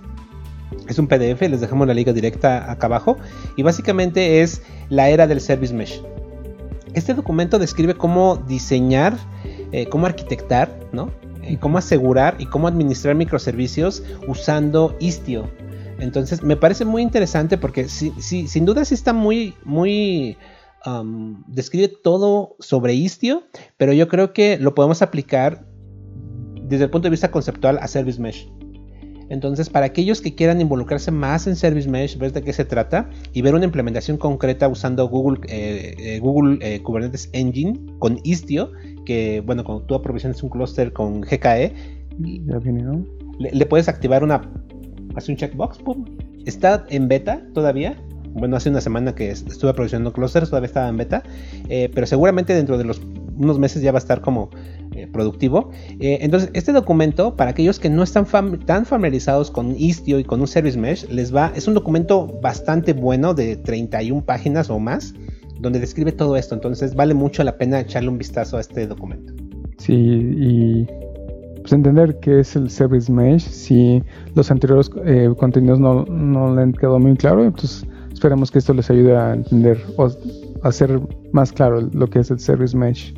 es 0.89 0.99
un 0.99 1.09
PDF, 1.09 1.43
les 1.43 1.61
dejamos 1.61 1.87
la 1.87 1.93
liga 1.93 2.15
directa 2.15 2.71
acá 2.71 2.87
abajo, 2.87 3.19
y 3.55 3.63
básicamente 3.63 4.41
es 4.41 4.63
la 4.89 5.11
era 5.11 5.27
del 5.27 5.43
Service 5.43 5.75
Mesh. 5.75 6.03
Este 6.95 7.13
documento 7.13 7.59
describe 7.59 7.95
cómo 7.95 8.37
diseñar, 8.49 9.15
eh, 9.73 9.87
cómo 9.91 10.07
arquitectar, 10.07 10.75
¿no? 10.93 11.11
Cómo 11.61 11.77
asegurar 11.77 12.37
y 12.39 12.47
cómo 12.47 12.67
administrar 12.67 13.15
microservicios 13.15 14.03
usando 14.27 14.97
Istio. 15.01 15.49
Entonces 16.01 16.43
me 16.43 16.57
parece 16.57 16.85
muy 16.85 17.03
interesante 17.03 17.59
porque 17.59 17.89
sí- 17.89 18.13
sí, 18.19 18.49
sin 18.49 18.65
duda 18.65 18.85
sí 18.85 18.95
está 18.95 19.13
muy, 19.13 19.55
muy 19.65 20.37
um, 20.87 21.43
describe 21.47 21.89
todo 22.03 22.57
sobre 22.59 22.95
Istio, 22.95 23.43
pero 23.77 23.93
yo 23.93 24.09
creo 24.09 24.33
que 24.33 24.59
lo 24.59 24.75
podemos 24.75 25.03
aplicar 25.03 25.67
desde 26.63 26.85
el 26.85 26.91
punto 26.91 27.07
de 27.07 27.11
vista 27.11 27.31
conceptual 27.31 27.79
a 27.81 27.89
Service 27.89 28.21
Mesh. 28.21 28.49
Entonces, 29.29 29.71
para 29.71 29.87
aquellos 29.87 30.21
que 30.21 30.35
quieran 30.35 30.61
involucrarse 30.61 31.13
más 31.13 31.47
en 31.47 31.55
Service 31.55 31.89
Mesh, 31.89 32.19
ver 32.19 32.33
de 32.33 32.43
qué 32.43 32.53
se 32.53 32.65
trata 32.65 33.09
y 33.33 33.43
ver 33.43 33.55
una 33.55 33.65
implementación 33.65 34.17
concreta 34.17 34.67
usando 34.67 35.09
Google, 35.09 35.41
eh, 35.49 35.95
eh, 35.99 36.19
Google 36.19 36.59
eh, 36.63 36.83
Kubernetes 36.83 37.31
Engine 37.33 37.79
con 38.01 38.19
Istio, 38.25 38.73
que 39.07 39.41
bueno, 39.47 39.63
cuando 39.63 39.85
tú 39.85 39.95
aprovisiones 39.95 40.43
un 40.43 40.51
clúster 40.51 40.93
con 40.93 41.21
GKE, 41.21 41.73
le 43.39 43.67
puedes 43.67 43.89
activar 43.89 44.25
una, 44.25 44.51
hace 45.15 45.33
un 45.33 45.37
checkbox, 45.39 45.79
pum. 45.79 46.05
Está 46.47 46.85
en 46.91 47.09
beta 47.09 47.43
todavía. 47.55 47.97
Bueno, 48.33 48.57
hace 48.57 48.71
una 48.71 48.81
semana 48.81 49.15
que 49.15 49.31
est- 49.31 49.49
estuve 49.49 49.71
aprovisionando 49.71 50.13
clusters, 50.13 50.51
todavía 50.51 50.67
estaba 50.69 50.89
en 50.89 50.97
beta, 50.97 51.23
eh, 51.69 51.91
pero 51.93 52.07
seguramente 52.07 52.55
dentro 52.55 52.79
de 52.79 52.85
los 52.85 53.01
unos 53.37 53.59
meses 53.59 53.83
ya 53.83 53.91
va 53.91 53.99
a 53.99 54.01
estar 54.01 54.21
como 54.21 54.51
eh, 54.95 55.07
productivo. 55.13 55.71
Eh, 55.99 56.19
entonces, 56.21 56.51
este 56.53 56.73
documento, 56.73 57.35
para 57.37 57.51
aquellos 57.51 57.79
que 57.81 57.89
no 57.89 58.03
están 58.03 58.27
tan 58.67 58.85
familiarizados 58.87 59.51
con 59.51 59.75
Istio 59.77 60.19
y 60.19 60.25
con 60.25 60.41
un 60.41 60.47
Service 60.47 60.79
Mesh, 60.79 61.09
les 61.09 61.35
va, 61.35 61.53
es 61.57 61.67
un 61.67 61.75
documento 61.75 62.27
bastante 62.43 62.93
bueno 62.93 63.33
de 63.35 63.57
31 63.57 64.23
páginas 64.25 64.69
o 64.71 64.79
más, 64.79 65.15
donde 65.59 65.81
describe 65.81 66.13
todo 66.13 66.37
esto. 66.37 66.55
Entonces, 66.55 66.95
vale 66.95 67.15
mucho 67.15 67.43
la 67.45 67.57
pena 67.57 67.81
echarle 67.81 68.11
un 68.11 68.19
vistazo 68.19 68.59
a 68.59 68.61
este 68.61 68.87
documento. 68.87 69.33
Sí, 69.79 69.95
y 69.95 70.87
pues 71.61 71.73
entender 71.73 72.19
qué 72.21 72.41
es 72.41 72.57
el 72.57 72.71
Service 72.71 73.11
Mesh. 73.13 73.43
Si 73.43 74.03
los 74.35 74.51
anteriores 74.51 74.91
eh, 75.05 75.31
contenidos 75.37 75.79
no, 75.81 76.05
no 76.05 76.55
le 76.55 76.63
han 76.63 76.73
quedado 76.73 76.99
muy 76.99 77.17
claro, 77.17 77.45
entonces 77.45 77.87
esperemos 78.13 78.51
que 78.51 78.59
esto 78.59 78.75
les 78.75 78.91
ayude 78.91 79.17
a 79.17 79.35
entender 79.35 79.79
o 79.97 80.07
a 80.07 80.69
hacer 80.69 81.01
más 81.33 81.53
claro 81.53 81.81
lo 81.93 82.07
que 82.09 82.21
es 82.21 82.31
el 82.31 82.39
Service 82.41 82.77
Mesh. 82.77 83.15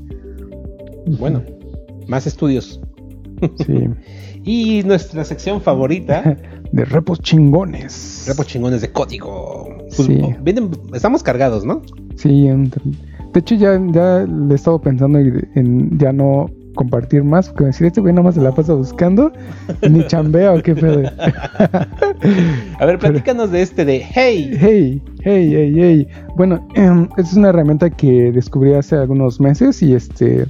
Bueno, 1.19 1.43
más 2.07 2.27
estudios. 2.27 2.81
Sí. 3.67 3.89
Y 4.45 4.83
nuestra 4.83 5.23
sección 5.25 5.61
favorita, 5.61 6.37
De 6.73 6.85
repos 6.85 7.21
chingones. 7.21 8.25
repos 8.27 8.49
chingones 8.49 8.81
de 8.81 8.91
código. 8.91 9.69
Pues, 9.79 9.95
Sí. 9.95 10.19
oh, 10.21 10.35
vienen- 10.43 10.69
estamos 10.95 11.23
cargados, 11.23 11.65
¿no? 11.65 11.81
Sí, 12.17 12.49
de 12.49 13.39
hecho 13.41 13.55
ya, 13.55 13.81
ya 13.93 14.27
le 14.27 14.53
he 14.53 14.57
estado 14.57 14.81
pensando 14.81 15.21
en, 15.21 15.49
en 15.55 15.97
ya 15.99 16.13
no 16.13 16.47
compartir 16.75 17.23
más, 17.25 17.49
porque 17.49 17.65
decir, 17.67 17.87
este 17.87 18.01
güey 18.01 18.13
nada 18.13 18.25
más 18.25 18.35
se 18.35 18.41
la 18.41 18.53
pasa 18.53 18.75
buscando, 18.75 19.33
ni 19.89 20.07
chambea 20.07 20.53
o 20.55 20.63
qué 20.63 20.75
pedo. 20.75 21.03
A 22.79 22.87
ver, 22.87 22.99
platícanos 22.99 23.51
de 23.51 23.63
este 23.63 23.85
de 23.85 24.01
Hey. 24.01 24.51
Hey, 24.59 25.03
hey, 25.23 25.51
hey, 25.55 25.75
hey. 25.77 26.09
Bueno, 26.37 26.67
esta 26.75 27.21
es 27.23 27.35
una 27.35 27.49
herramienta 27.51 27.91
que 27.91 28.33
descubrí 28.33 28.73
hace 28.75 28.97
algunos 28.97 29.41
meses 29.41 29.83
y 29.83 29.95
este 29.95 30.47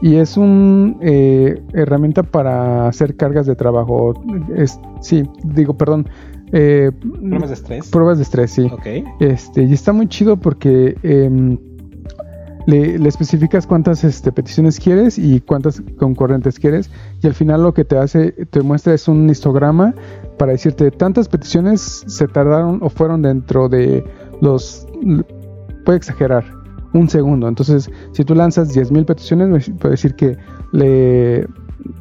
y 0.00 0.14
es 0.16 0.36
una 0.36 0.94
herramienta 1.72 2.22
para 2.22 2.86
hacer 2.88 3.16
cargas 3.16 3.46
de 3.46 3.56
trabajo. 3.56 4.14
Es, 4.56 4.78
sí, 5.00 5.24
digo, 5.42 5.76
perdón. 5.76 6.08
eh, 6.52 6.90
Pruebas 7.20 7.48
de 7.48 7.54
estrés. 7.54 7.88
pruebas 7.90 8.18
de 8.18 8.22
estrés, 8.22 8.50
sí. 8.52 8.70
Ok. 8.72 8.86
Este, 9.20 9.64
y 9.64 9.72
está 9.72 9.92
muy 9.92 10.06
chido 10.06 10.36
porque 10.36 10.96
em, 11.02 11.58
le, 12.68 12.98
le 12.98 13.08
especificas 13.08 13.66
cuántas 13.66 14.04
este, 14.04 14.30
peticiones 14.30 14.78
quieres 14.78 15.16
y 15.18 15.40
cuántas 15.40 15.82
concurrentes 15.98 16.58
quieres. 16.58 16.90
Y 17.22 17.26
al 17.26 17.32
final 17.32 17.62
lo 17.62 17.72
que 17.72 17.86
te 17.86 17.96
hace, 17.96 18.32
te 18.32 18.60
muestra 18.60 18.92
es 18.92 19.08
un 19.08 19.30
histograma 19.30 19.94
para 20.36 20.52
decirte 20.52 20.90
tantas 20.90 21.28
peticiones 21.30 22.04
se 22.06 22.28
tardaron 22.28 22.80
o 22.82 22.90
fueron 22.90 23.22
dentro 23.22 23.70
de 23.70 24.04
los. 24.42 24.86
Puede 25.86 25.96
exagerar, 25.96 26.44
un 26.92 27.08
segundo. 27.08 27.48
Entonces, 27.48 27.90
si 28.12 28.22
tú 28.22 28.34
lanzas 28.34 28.76
10.000 28.76 29.06
peticiones, 29.06 29.70
puede 29.80 29.92
decir 29.92 30.14
que 30.14 30.36
le. 30.72 31.48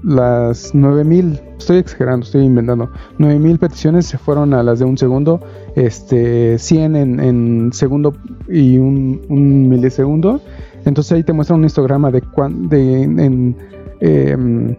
Las 0.04 0.74
9000, 0.74 1.40
estoy 1.58 1.78
exagerando, 1.78 2.26
estoy 2.26 2.44
inventando. 2.44 2.90
9000 3.18 3.60
peticiones 3.60 4.06
se 4.06 4.18
fueron 4.18 4.54
a 4.54 4.64
las 4.64 4.80
de 4.80 4.86
un 4.86 4.98
segundo, 4.98 5.42
este 5.76 6.58
100 6.58 6.96
en, 6.96 7.74
segundo 7.74 8.14
y 8.48 8.78
un, 8.78 9.22
un 9.30 9.70
milisegundo. 9.70 10.42
Entonces 10.86 11.12
ahí 11.12 11.24
te 11.24 11.34
muestra 11.34 11.56
un 11.56 11.66
histograma 11.66 12.12
de, 12.12 12.22
cuán, 12.22 12.70
de 12.70 13.04
en, 13.04 13.56
em, 14.00 14.76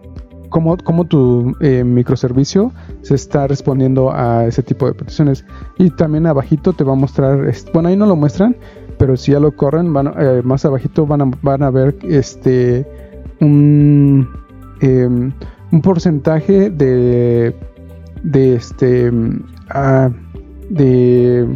cómo, 0.48 0.76
cómo 0.78 1.04
tu 1.04 1.54
eh, 1.60 1.84
microservicio 1.84 2.72
se 3.02 3.14
está 3.14 3.46
respondiendo 3.46 4.10
a 4.12 4.46
ese 4.46 4.62
tipo 4.62 4.86
de 4.86 4.94
peticiones. 4.94 5.44
Y 5.78 5.90
también 5.90 6.26
abajito 6.26 6.72
te 6.72 6.84
va 6.84 6.92
a 6.92 6.96
mostrar, 6.96 7.52
bueno 7.72 7.88
ahí 7.88 7.96
no 7.96 8.06
lo 8.06 8.16
muestran, 8.16 8.56
pero 8.98 9.16
si 9.16 9.32
ya 9.32 9.40
lo 9.40 9.54
corren, 9.54 9.92
van, 9.92 10.12
eh, 10.18 10.42
más 10.44 10.64
abajito 10.64 11.06
van 11.06 11.22
a, 11.22 11.30
van 11.42 11.62
a 11.62 11.70
ver 11.70 11.96
este 12.02 12.86
un, 13.40 14.28
em, 14.80 15.32
un 15.72 15.82
porcentaje 15.82 16.70
de 16.70 17.54
de 18.22 18.54
este 18.56 19.12
ah, 19.70 20.10
de 20.70 21.46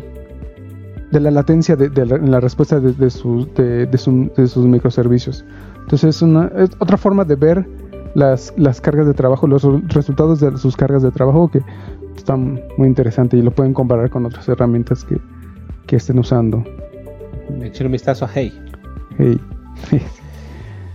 de 1.11 1.21
la 1.21 1.31
latencia 1.31 1.77
de, 1.77 1.91
de 1.91 2.07
la, 2.07 2.41
respuesta 2.41 2.81
de, 2.81 2.93
de 2.95 3.11
sus, 3.11 3.53
de, 3.55 3.85
de 3.87 3.99
su- 3.99 4.31
de 4.35 4.47
sus 4.47 4.65
microservicios. 4.67 5.45
Entonces 5.83 6.17
es, 6.17 6.23
una, 6.23 6.51
es 6.57 6.71
otra 6.79 6.97
forma 6.97 7.25
de 7.27 7.35
ver 7.37 7.67
las, 8.15 8.55
las 8.57 8.81
cargas 8.81 9.07
de 9.07 9.13
trabajo, 9.13 9.47
los 9.47 9.63
re- 9.63 9.83
resultados 9.89 10.41
de 10.41 10.57
sus 10.57 10.75
cargas 10.75 11.03
de 11.03 11.11
trabajo 11.11 11.49
que 11.51 11.61
están 12.17 12.63
muy 12.79 12.89
interesantes 12.89 13.39
y 13.39 13.43
lo 13.43 13.51
pueden 13.51 13.75
comparar 13.75 14.09
con 14.09 14.25
otras 14.25 14.49
herramientas 14.49 15.05
que, 15.05 15.19
que 15.87 15.97
estén 15.97 16.19
usando. 16.19 16.65
Echar 17.61 17.87
un 17.87 17.93
vistazo 17.93 18.25
a 18.25 18.31
Hey. 18.35 18.51
Hey. 19.19 19.39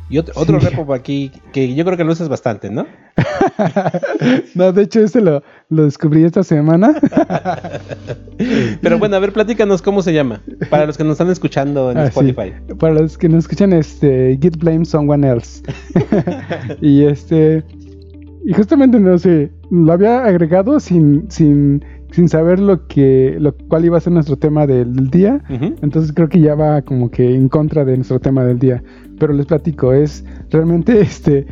Y 0.09 0.17
otro, 0.19 0.33
otro 0.37 0.59
Sí. 0.61 0.67
repo 0.67 0.93
aquí 0.93 1.31
que 1.51 1.75
yo 1.75 1.83
creo 1.83 1.97
que 1.97 2.03
lo 2.05 2.13
usas 2.13 2.29
bastante, 2.29 2.69
¿no? 2.69 2.85
no, 4.55 4.71
de 4.71 4.83
hecho, 4.83 5.01
este 5.01 5.19
lo, 5.21 5.43
lo 5.69 5.83
descubrí 5.83 6.23
esta 6.23 6.43
semana. 6.43 6.95
Pero 8.81 8.99
bueno, 8.99 9.15
a 9.15 9.19
ver, 9.19 9.33
platícanos 9.33 9.81
cómo 9.81 10.01
se 10.01 10.13
llama. 10.13 10.41
Para 10.69 10.85
los 10.85 10.97
que 10.97 11.03
nos 11.03 11.13
están 11.13 11.29
escuchando 11.29 11.91
en 11.91 11.97
Ah, 11.97 12.03
sí. 12.05 12.07
Spotify. 12.19 12.53
Para 12.79 12.93
los 12.93 13.17
que 13.17 13.27
nos 13.29 13.39
escuchan, 13.45 13.73
este, 13.73 14.37
Git 14.41 14.57
Blame 14.57 14.85
Someone 14.85 15.27
Else. 15.27 15.63
y 16.81 17.03
este, 17.03 17.63
y 18.45 18.53
justamente 18.53 18.99
no 18.99 19.17
sé, 19.17 19.51
lo 19.71 19.91
había 19.91 20.23
agregado 20.23 20.79
sin, 20.79 21.29
sin, 21.29 21.83
sin 22.17 22.29
saber 22.29 22.59
lo 22.59 22.87
que, 22.87 23.37
lo 23.39 23.55
cuál 23.55 23.85
iba 23.85 23.95
a 23.95 24.01
ser 24.01 24.11
nuestro 24.11 24.37
tema 24.37 24.65
del 24.65 25.11
día. 25.11 25.39
Entonces 25.83 26.11
creo 26.11 26.27
que 26.27 26.39
ya 26.39 26.55
va 26.55 26.81
como 26.81 27.11
que 27.11 27.35
en 27.35 27.47
contra 27.47 27.85
de 27.85 27.95
nuestro 27.95 28.19
tema 28.19 28.43
del 28.43 28.57
día. 28.57 28.81
Pero 29.19 29.33
les 29.33 29.45
platico, 29.45 29.93
es 29.93 30.25
realmente 30.49 30.99
este. 30.99 31.45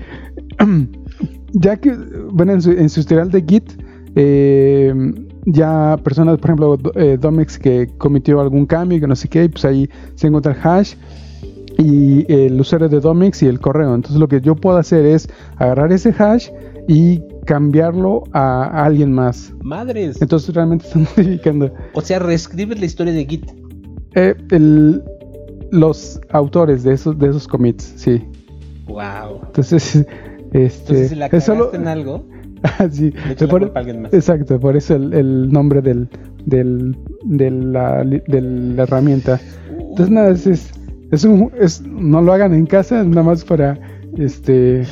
ya 1.54 1.78
que, 1.78 1.96
bueno, 2.32 2.54
en 2.54 2.64
su, 2.64 2.72
en 2.72 2.90
su 2.90 3.02
historial 3.02 3.30
de 3.30 3.44
Git, 3.48 3.74
eh, 4.16 4.92
ya 5.46 6.00
personas, 6.04 6.40
por 6.40 6.50
ejemplo, 6.50 6.80
eh, 6.96 7.20
Domex 7.22 7.60
que 7.60 7.88
cometió 8.00 8.42
algún 8.42 8.66
cambio 8.66 8.98
y 8.98 9.02
que 9.02 9.08
no 9.08 9.16
sé 9.16 9.28
qué, 9.28 9.48
pues 9.48 9.66
ahí 9.66 9.88
se 10.16 10.26
encuentra 10.26 10.54
el 10.54 10.58
hash 10.64 10.96
y 11.78 12.26
el 12.28 12.60
usuario 12.60 12.90
de 12.90 13.02
Domex 13.02 13.44
y 13.44 13.46
el 13.46 13.60
correo. 13.60 13.94
Entonces 13.94 14.20
lo 14.20 14.28
que 14.28 14.42
yo 14.42 14.56
puedo 14.56 14.78
hacer 14.78 15.06
es 15.06 15.30
agarrar 15.58 15.92
ese 15.92 16.10
hash 16.18 16.50
y 16.88 17.22
cambiarlo 17.46 18.24
a, 18.34 18.84
alguien 18.84 19.12
más. 19.12 19.54
Madres. 19.64 20.22
Entonces 20.22 20.54
realmente 20.54 20.86
están 20.88 21.04
modificando. 21.18 21.74
O 21.94 22.02
sea, 22.02 22.20
reescribes 22.20 22.80
la 22.80 22.86
historia 22.86 23.14
de 23.14 23.26
Git. 23.26 23.52
Eh, 24.16 24.36
el- 24.52 25.04
los 25.72 26.22
autores 26.30 26.84
de 26.84 26.94
esos, 26.94 27.18
de 27.18 27.30
esos 27.30 27.48
commits, 27.48 27.94
sí. 27.98 28.24
Wow. 28.88 29.42
Entonces, 29.48 29.96
este. 30.54 30.64
Entonces, 30.94 31.10
si 31.10 31.16
la 31.16 31.26
es 31.28 31.44
solo- 31.44 31.74
en 31.74 31.88
algo, 31.88 32.24
Ah, 32.80 32.88
sí, 32.90 33.14
por- 33.50 33.72
más. 33.74 34.14
Exacto, 34.14 34.60
por 34.60 34.76
eso 34.76 34.96
el, 34.96 35.14
el 35.14 35.52
nombre 35.52 35.82
del, 35.82 36.10
del, 36.46 36.98
de, 37.24 37.52
la, 37.52 38.04
de 38.04 38.42
la 38.42 38.84
herramienta. 38.84 39.40
Entonces, 39.70 40.10
nada, 40.10 40.32
es, 40.32 40.48
es, 41.12 41.24
un, 41.26 41.52
es, 41.60 41.82
no 41.84 42.22
lo 42.22 42.34
hagan 42.34 42.54
en 42.56 42.66
casa, 42.66 43.02
es 43.02 43.08
nada 43.08 43.24
más 43.24 43.44
para 43.46 43.78
este 44.18 44.84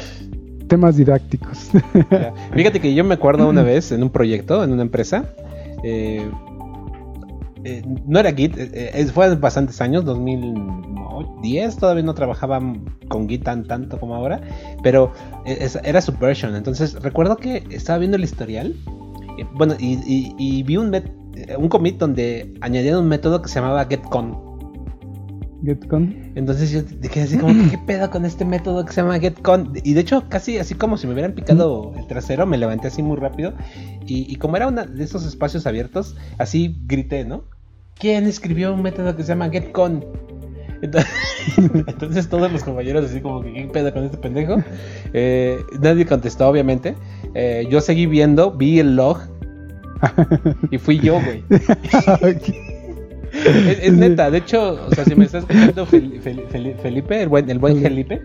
temas 0.74 0.96
didácticos. 0.98 1.70
Ya. 2.12 2.34
Fíjate 2.54 2.80
que 2.80 2.94
yo 2.94 3.04
me 3.04 3.14
acuerdo 3.16 3.48
una 3.48 3.62
vez 3.64 3.92
en 3.92 4.02
un 4.04 4.10
proyecto, 4.10 4.64
en 4.64 4.72
una 4.72 4.82
empresa. 4.82 5.26
eh, 5.84 6.28
eh, 7.66 7.82
no 8.06 8.20
era 8.20 8.32
Git, 8.34 8.56
eh, 8.58 9.08
fue 9.14 9.26
hace 9.28 9.36
bastantes 9.36 9.80
años, 9.80 10.04
2010, 10.04 11.78
todavía 11.78 12.04
no 12.04 12.14
trabajaba 12.14 12.60
con 13.08 13.30
Git 13.30 13.44
tan 13.44 13.64
tanto 13.66 14.00
como 14.00 14.16
ahora, 14.16 14.42
pero 14.82 15.12
era 15.46 16.02
Subversion. 16.02 16.56
Entonces 16.56 16.96
recuerdo 17.02 17.38
que 17.38 17.64
estaba 17.70 18.00
viendo 18.00 18.18
el 18.18 18.24
historial, 18.24 18.76
bueno, 19.54 19.76
y, 19.80 19.94
y- 20.06 20.36
y 20.38 20.64
vi 20.64 20.76
un, 20.78 20.94
un 21.58 21.70
commit 21.70 21.98
donde 21.98 22.54
añadían 22.62 22.98
un 22.98 23.08
método 23.08 23.42
que 23.42 23.48
se 23.50 23.60
llamaba 23.62 23.86
getCon. 23.86 24.53
GetCon. 25.64 26.34
Entonces 26.36 26.72
yo 26.72 26.82
dije 26.82 27.22
así 27.22 27.38
como, 27.38 27.54
¿qué 27.72 27.78
pedo 27.78 28.10
con 28.10 28.26
este 28.26 28.46
método 28.46 28.86
que 28.86 28.94
se 28.94 29.02
llama 29.02 29.20
getCon? 29.20 29.74
Y 29.84 29.94
de 29.94 30.02
hecho, 30.02 30.28
casi 30.30 30.58
así 30.58 30.76
como 30.76 30.98
si 30.98 31.08
me 31.08 31.14
hubieran 31.14 31.34
picado 31.34 31.94
el 31.98 32.08
trasero, 32.08 32.46
me 32.46 32.58
levanté 32.58 32.88
así 32.88 33.02
muy 33.02 33.18
rápido. 33.18 33.54
Y, 34.06 34.32
y 34.32 34.36
como 34.38 34.58
era 34.58 34.68
uno 34.68 34.86
de 34.86 35.04
esos 35.04 35.26
espacios 35.26 35.66
abiertos, 35.68 36.16
así 36.38 36.76
grité, 36.86 37.26
¿no? 37.26 37.46
¿Quién 37.98 38.26
escribió 38.26 38.74
un 38.74 38.82
método 38.82 39.16
que 39.16 39.24
se 39.24 39.30
llama 39.30 39.50
getCon? 39.50 40.06
Entonces, 40.82 41.12
entonces 41.88 42.28
todos 42.28 42.52
los 42.52 42.64
compañeros 42.64 43.06
así 43.06 43.22
como 43.22 43.42
que, 43.42 43.54
¿qué 43.54 43.64
pedo 43.72 43.94
con 43.94 44.04
este 44.04 44.18
pendejo? 44.18 44.58
Eh, 45.16 45.60
nadie 45.80 46.08
contestó, 46.08 46.48
obviamente. 46.48 46.96
eh, 47.36 47.68
yo 47.70 47.82
seguí 47.82 48.08
viendo, 48.08 48.52
vi 48.52 48.80
el 48.80 48.96
log 48.96 49.20
y 50.72 50.78
fui 50.80 51.00
yo, 51.00 51.22
güey. 51.22 51.44
Es, 53.34 53.80
es 53.82 53.94
neta, 53.94 54.30
de 54.32 54.38
hecho, 54.40 54.80
o 54.90 54.94
sea, 54.96 55.04
si 55.06 55.16
me 55.16 55.26
estás 55.26 55.44
escuchando 55.44 55.86
Fel- 55.88 56.22
Fel- 56.22 56.48
Fel- 56.50 56.76
Felipe, 56.78 57.22
el 57.24 57.30
buen, 57.30 57.50
el 57.50 57.60
buen 57.60 57.82
Felipe, 57.82 58.22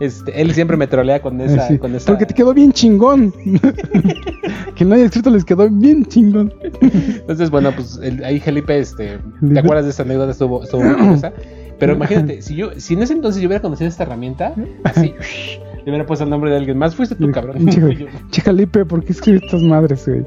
este, 0.00 0.40
él 0.40 0.52
siempre 0.52 0.76
me 0.76 0.86
trolea 0.86 1.20
con 1.22 1.40
esa, 1.40 1.68
Sí, 1.68 1.78
con 1.78 1.94
esa. 1.94 2.06
Porque 2.06 2.26
te 2.26 2.34
quedó 2.34 2.52
bien 2.54 2.72
chingón. 2.72 3.32
que 4.74 4.84
no 4.84 4.94
haya 4.94 5.04
escrito 5.04 5.30
les 5.30 5.44
quedó 5.44 5.68
bien 5.70 6.04
chingón. 6.06 6.52
Entonces, 6.82 7.50
bueno, 7.50 7.72
pues 7.74 7.98
el- 8.02 8.22
ahí 8.24 8.40
Felipe, 8.40 8.78
este, 8.78 9.18
¿te 9.52 9.58
acuerdas 9.58 9.84
de 9.86 9.90
esa 9.92 10.02
anécdota? 10.02 10.32
Estuvo, 10.32 10.62
estuvo 10.62 10.82
muy 10.82 10.94
curiosa. 10.94 11.32
Pero 11.78 11.92
imagínate, 11.92 12.40
si 12.40 12.56
yo, 12.56 12.70
si 12.78 12.94
en 12.94 13.02
ese 13.02 13.12
entonces 13.12 13.42
yo 13.42 13.48
hubiera 13.48 13.60
conocido 13.60 13.88
esta 13.88 14.02
herramienta, 14.04 14.54
así, 14.84 15.14
le 15.86 15.92
hubiera 15.92 16.06
puesto 16.06 16.24
el 16.24 16.30
nombre 16.30 16.50
de 16.50 16.58
alguien 16.58 16.76
más, 16.76 16.94
fuiste 16.94 17.14
tú, 17.14 17.30
cabrón. 17.30 17.66
Felipe, 18.30 18.84
¿por 18.84 19.02
qué 19.02 19.12
escribes 19.12 19.42
estas 19.44 19.62
madres, 19.62 20.06
güey? 20.06 20.26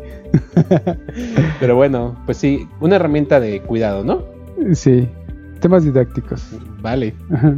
Pero 1.60 1.76
bueno, 1.76 2.18
pues 2.26 2.38
sí, 2.38 2.68
una 2.82 2.96
herramienta 2.96 3.40
de 3.40 3.62
cuidado, 3.62 4.04
¿no? 4.04 4.24
Sí, 4.74 5.08
temas 5.60 5.84
didácticos. 5.84 6.44
Vale. 6.82 7.14
Ajá. 7.32 7.54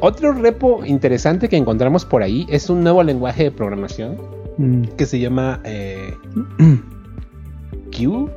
Otro 0.00 0.32
repo 0.32 0.84
interesante 0.84 1.48
que 1.48 1.56
encontramos 1.56 2.04
por 2.04 2.22
ahí 2.22 2.46
es 2.48 2.68
un 2.68 2.82
nuevo 2.82 3.04
lenguaje 3.04 3.44
de 3.44 3.50
programación 3.52 4.16
Mm. 4.58 4.82
que 4.96 5.06
se 5.06 5.18
llama 5.18 5.60
eh, 5.64 6.14
Q, 7.96 8.30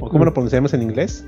o 0.00 0.08
cómo 0.08 0.24
lo 0.24 0.32
pronunciamos 0.32 0.74
en 0.74 0.82
inglés, 0.82 1.26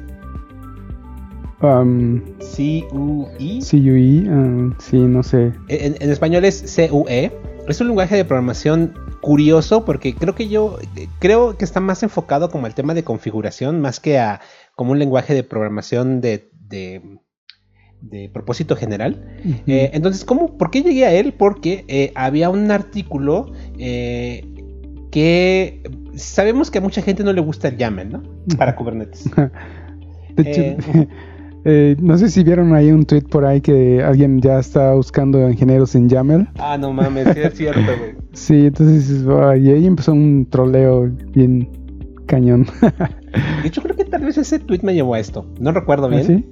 Um, 1.62 2.20
C-U-I. 2.40 3.61
CUI, 3.70 4.29
um, 4.29 4.75
sí, 4.79 4.98
no 4.98 5.22
sé. 5.22 5.53
En, 5.68 5.96
en 6.01 6.11
español 6.11 6.44
es 6.44 6.77
CUE. 6.90 7.33
Es 7.68 7.81
un 7.81 7.87
lenguaje 7.87 8.16
de 8.16 8.25
programación 8.25 8.94
curioso 9.20 9.85
porque 9.85 10.14
creo 10.14 10.35
que 10.35 10.48
yo 10.48 10.79
eh, 10.96 11.07
creo 11.20 11.57
que 11.57 11.64
está 11.64 11.79
más 11.79 12.03
enfocado 12.03 12.51
como 12.51 12.66
al 12.66 12.75
tema 12.75 12.92
de 12.92 13.05
configuración 13.05 13.81
más 13.81 14.01
que 14.01 14.18
a 14.18 14.40
como 14.75 14.90
un 14.90 14.98
lenguaje 14.98 15.33
de 15.33 15.44
programación 15.44 16.20
de, 16.20 16.51
de, 16.68 17.01
de 18.01 18.29
propósito 18.29 18.75
general. 18.75 19.25
Eh, 19.66 19.90
entonces, 19.92 20.25
¿cómo, 20.25 20.59
¿por 20.59 20.70
qué 20.70 20.83
llegué 20.83 21.07
a 21.07 21.12
él? 21.12 21.35
Porque 21.35 21.85
eh, 21.87 22.12
había 22.16 22.51
un 22.51 22.70
artículo 22.70 23.53
eh, 23.79 24.44
que 25.12 25.83
sabemos 26.16 26.70
que 26.70 26.79
a 26.79 26.81
mucha 26.81 27.03
gente 27.03 27.22
no 27.22 27.33
le 27.33 27.40
gusta 27.40 27.68
el 27.68 27.77
YAML, 27.77 28.11
¿no? 28.11 28.22
Para 28.59 28.75
Kubernetes. 28.75 29.31
De 30.37 30.51
hecho, 30.51 31.09
eh, 31.64 31.96
no 32.01 32.16
sé 32.18 32.29
si 32.29 32.42
vieron 32.42 32.75
ahí 32.75 32.90
un 32.90 33.05
tweet 33.05 33.22
por 33.22 33.44
ahí 33.44 33.61
que 33.61 34.03
alguien 34.03 34.40
ya 34.40 34.59
está 34.59 34.94
buscando 34.94 35.48
ingenieros 35.48 35.94
en 35.94 36.09
YAML. 36.09 36.48
Ah, 36.59 36.77
no 36.79 36.92
mames, 36.92 37.29
sí 37.35 37.40
es 37.40 37.55
cierto, 37.55 37.81
güey. 37.98 38.12
Sí, 38.33 38.66
entonces 38.66 39.25
y 39.62 39.70
ahí 39.70 39.87
empezó 39.87 40.12
un 40.12 40.46
troleo 40.48 41.11
bien 41.35 41.68
cañón. 42.27 42.66
De 43.62 43.68
hecho, 43.68 43.83
creo 43.83 43.96
que 43.96 44.05
tal 44.05 44.25
vez 44.25 44.37
ese 44.38 44.59
tweet 44.59 44.81
me 44.83 44.94
llevó 44.94 45.14
a 45.14 45.20
esto. 45.20 45.46
No 45.61 45.72
recuerdo 45.72 46.07
¿Ah, 46.07 46.11
bien. 46.11 46.25
sí? 46.25 46.44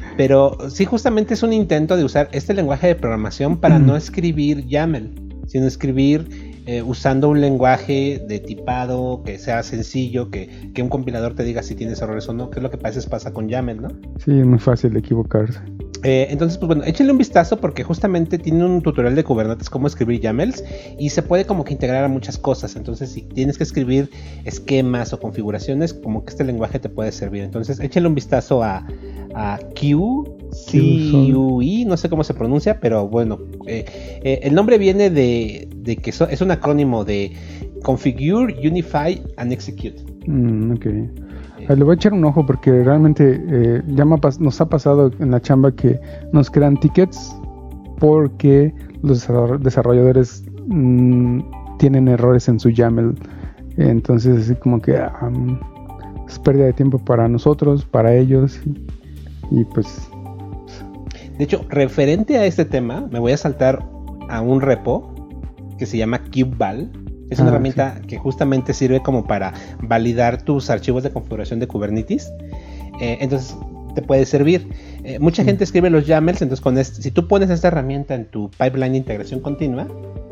Pero 0.16 0.56
sí, 0.70 0.84
justamente 0.84 1.34
es 1.34 1.42
un 1.42 1.52
intento 1.52 1.96
de 1.96 2.04
usar 2.04 2.28
este 2.32 2.54
lenguaje 2.54 2.88
de 2.88 2.94
programación 2.94 3.56
para 3.58 3.78
Mm. 3.78 3.86
no 3.86 3.96
escribir 3.96 4.66
YAML, 4.66 5.10
sino 5.46 5.66
escribir 5.66 6.47
eh, 6.70 6.82
usando 6.82 7.30
un 7.30 7.40
lenguaje 7.40 8.22
de 8.28 8.40
tipado 8.40 9.22
que 9.24 9.38
sea 9.38 9.62
sencillo, 9.62 10.30
que, 10.30 10.70
que 10.74 10.82
un 10.82 10.90
compilador 10.90 11.34
te 11.34 11.42
diga 11.42 11.62
si 11.62 11.74
tienes 11.74 12.02
errores 12.02 12.28
o 12.28 12.34
no, 12.34 12.50
que 12.50 12.58
es 12.58 12.62
lo 12.62 12.70
que 12.70 12.76
a 12.76 12.88
veces 12.90 13.06
pasa 13.06 13.32
con 13.32 13.48
YAML, 13.48 13.80
¿no? 13.80 13.88
Sí, 14.22 14.38
es 14.38 14.44
muy 14.46 14.58
fácil 14.58 14.94
equivocarse. 14.94 15.60
Eh, 16.04 16.28
entonces, 16.30 16.58
pues 16.58 16.68
bueno, 16.68 16.84
échenle 16.84 17.10
un 17.10 17.18
vistazo 17.18 17.56
porque 17.58 17.82
justamente 17.82 18.38
tiene 18.38 18.64
un 18.64 18.82
tutorial 18.82 19.16
de 19.16 19.24
Kubernetes 19.24 19.68
cómo 19.70 19.86
escribir 19.86 20.20
YAMLs 20.20 20.62
y 20.98 21.08
se 21.08 21.22
puede 21.22 21.44
como 21.46 21.64
que 21.64 21.72
integrar 21.72 22.04
a 22.04 22.08
muchas 22.08 22.36
cosas. 22.38 22.76
Entonces, 22.76 23.10
si 23.10 23.22
tienes 23.22 23.56
que 23.56 23.64
escribir 23.64 24.10
esquemas 24.44 25.12
o 25.14 25.18
configuraciones, 25.18 25.94
como 25.94 26.24
que 26.24 26.30
este 26.32 26.44
lenguaje 26.44 26.78
te 26.78 26.88
puede 26.90 27.10
servir. 27.12 27.42
Entonces, 27.44 27.80
échenle 27.80 28.08
un 28.10 28.14
vistazo 28.14 28.62
a, 28.62 28.86
a 29.34 29.58
Q, 29.74 30.36
CUI, 30.70 31.84
no 31.84 31.96
sé 31.96 32.08
cómo 32.08 32.22
se 32.24 32.34
pronuncia, 32.34 32.78
pero 32.80 33.08
bueno, 33.08 33.38
eh, 33.66 34.40
el 34.42 34.54
nombre 34.54 34.78
viene 34.78 35.10
de, 35.10 35.68
de 35.76 35.96
que 35.96 36.12
so- 36.12 36.28
es 36.28 36.40
un 36.40 36.50
acrónimo 36.58 37.04
de 37.04 37.32
Configure, 37.82 38.54
Unify 38.66 39.20
and 39.36 39.52
Execute. 39.52 39.96
Mm, 40.26 40.72
ok. 40.72 40.86
Ah, 41.68 41.74
Le 41.74 41.84
voy 41.84 41.92
a 41.92 41.94
echar 41.94 42.12
un 42.12 42.24
ojo 42.24 42.44
porque 42.46 42.82
realmente 42.84 43.40
eh, 43.50 43.82
ya 43.88 44.04
nos 44.04 44.60
ha 44.60 44.68
pasado 44.68 45.10
en 45.18 45.30
la 45.30 45.40
chamba 45.40 45.72
que 45.72 45.98
nos 46.32 46.50
crean 46.50 46.78
tickets 46.78 47.34
porque 47.98 48.72
los 49.02 49.28
desarroll- 49.28 49.58
desarrolladores 49.58 50.44
mm, 50.66 51.40
tienen 51.78 52.08
errores 52.08 52.48
en 52.48 52.58
su 52.60 52.70
YAML. 52.70 53.14
Entonces, 53.76 54.44
así 54.44 54.54
como 54.56 54.80
que 54.80 55.00
es 56.28 56.38
pérdida 56.40 56.66
de 56.66 56.72
tiempo 56.72 56.98
para 56.98 57.28
nosotros, 57.28 57.84
para 57.84 58.14
ellos. 58.14 58.60
Y, 59.50 59.60
y 59.60 59.64
pues, 59.64 60.08
De 61.38 61.44
hecho, 61.44 61.64
referente 61.68 62.38
a 62.38 62.44
este 62.46 62.64
tema, 62.64 63.06
me 63.10 63.18
voy 63.20 63.32
a 63.32 63.36
saltar 63.36 63.84
a 64.28 64.40
un 64.40 64.60
repo 64.60 65.14
que 65.78 65.86
se 65.86 65.96
llama 65.96 66.20
Kubeval. 66.24 66.90
Es 67.30 67.38
una 67.38 67.48
Ah, 67.48 67.52
herramienta 67.52 68.00
que 68.06 68.16
justamente 68.18 68.72
sirve 68.72 69.00
como 69.02 69.26
para 69.26 69.52
validar 69.82 70.42
tus 70.42 70.70
archivos 70.70 71.02
de 71.02 71.10
configuración 71.10 71.60
de 71.60 71.66
Kubernetes. 71.68 72.32
Eh, 73.00 73.18
entonces, 73.20 73.56
te 73.94 74.02
puede 74.02 74.24
servir. 74.26 74.66
Eh, 75.04 75.18
mucha 75.18 75.44
gente 75.44 75.64
escribe 75.64 75.90
los 75.90 76.06
YAMLs, 76.06 76.40
entonces 76.42 76.62
con 76.62 76.78
este- 76.78 77.02
si 77.02 77.10
tú 77.10 77.26
pones 77.28 77.50
esta 77.50 77.68
herramienta 77.68 78.14
en 78.14 78.26
tu 78.30 78.50
pipeline 78.50 78.92
de 78.92 78.98
integración 78.98 79.40
continua, 79.40 79.86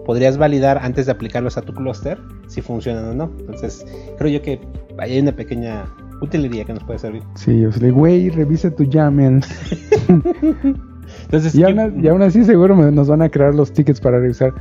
podrías 0.06 0.38
validar 0.38 0.78
antes 0.82 1.06
de 1.06 1.12
aplicarlos 1.12 1.56
a 1.58 1.62
tu 1.62 1.74
cluster 1.74 2.18
si 2.46 2.62
funcionan 2.62 3.04
o 3.06 3.14
no. 3.14 3.30
Entonces, 3.40 3.84
creo 4.18 4.30
yo 4.30 4.40
que 4.42 4.60
ahí 4.98 5.12
hay 5.12 5.18
una 5.20 5.32
pequeña 5.32 5.84
utilidad 6.22 6.64
que 6.64 6.72
nos 6.74 6.84
puede 6.84 6.98
servir. 6.98 7.22
sí, 7.34 7.64
o 7.66 7.72
sea, 7.72 7.90
güey, 7.90 8.30
revisa 8.30 8.70
tu 8.74 8.84
YAML. 8.84 9.40
Entonces, 11.24 11.54
Y 11.54 11.62
aún, 11.64 12.04
y 12.04 12.08
aún 12.08 12.22
así 12.22 12.44
seguro 12.44 12.74
nos 12.90 13.08
van 13.08 13.22
a 13.22 13.28
crear 13.28 13.54
los 13.54 13.72
tickets 13.72 14.00
para 14.00 14.18
revisar 14.18 14.52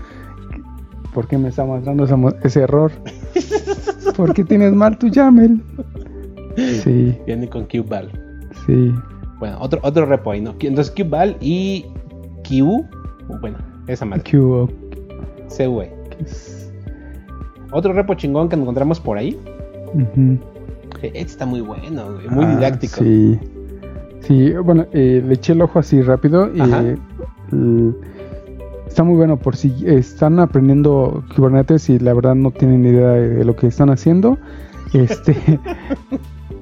por 1.16 1.28
qué 1.28 1.38
me 1.38 1.48
está 1.48 1.64
mostrando 1.66 2.06
ese 2.44 2.62
error. 2.62 2.92
¿Por 4.18 4.34
qué 4.34 4.44
tienes 4.44 4.74
mal 4.74 4.98
tu 5.00 5.08
YAML? 5.08 5.62
Sí, 6.84 7.18
viene 7.26 7.50
con 7.50 7.64
Kubeval. 7.66 8.12
sí. 8.68 8.94
Bueno, 9.40 9.58
otro, 9.60 9.80
otro 9.84 10.06
repo 10.06 10.32
ahí, 10.32 10.40
¿no? 10.42 10.56
Entonces 10.60 10.94
Qval 10.96 11.36
y 11.42 11.86
Q, 12.48 12.86
bueno, 13.42 13.58
esa 13.88 14.06
madre, 14.06 14.24
CUE. 14.30 14.68
que 16.10 16.24
es- 16.24 16.72
Otro 17.72 17.92
repo 17.92 18.14
chingón 18.14 18.48
que 18.48 18.56
encontramos 18.56 19.00
por 19.02 19.18
ahí. 19.18 19.38
Eh, 19.98 20.38
Este 21.02 21.20
está 21.20 21.46
muy 21.46 21.60
bueno, 21.62 22.14
güey, 22.14 22.30
muy 22.30 22.46
Ah, 22.46 22.56
didáctico. 22.56 22.96
Sí, 23.04 23.38
sí 24.22 24.54
bueno, 24.54 24.86
eh, 24.94 25.22
le 25.26 25.34
eché 25.34 25.52
el 25.54 25.62
ojo 25.62 25.80
así 25.80 26.02
rápido 26.02 26.50
y 26.56 26.62
está 28.96 29.04
muy 29.04 29.18
bueno 29.18 29.36
por 29.36 29.58
si 29.58 29.76
están 29.86 30.40
aprendiendo 30.40 31.22
Kubernetes 31.36 31.90
y 31.90 32.00
la 32.00 32.14
verdad 32.14 32.34
no 32.34 32.52
tienen 32.52 32.86
idea 32.86 33.10
de, 33.10 33.44
lo 33.44 33.54
que 33.54 33.68
están 33.68 33.90
haciendo. 33.90 34.38
Este, 34.94 35.36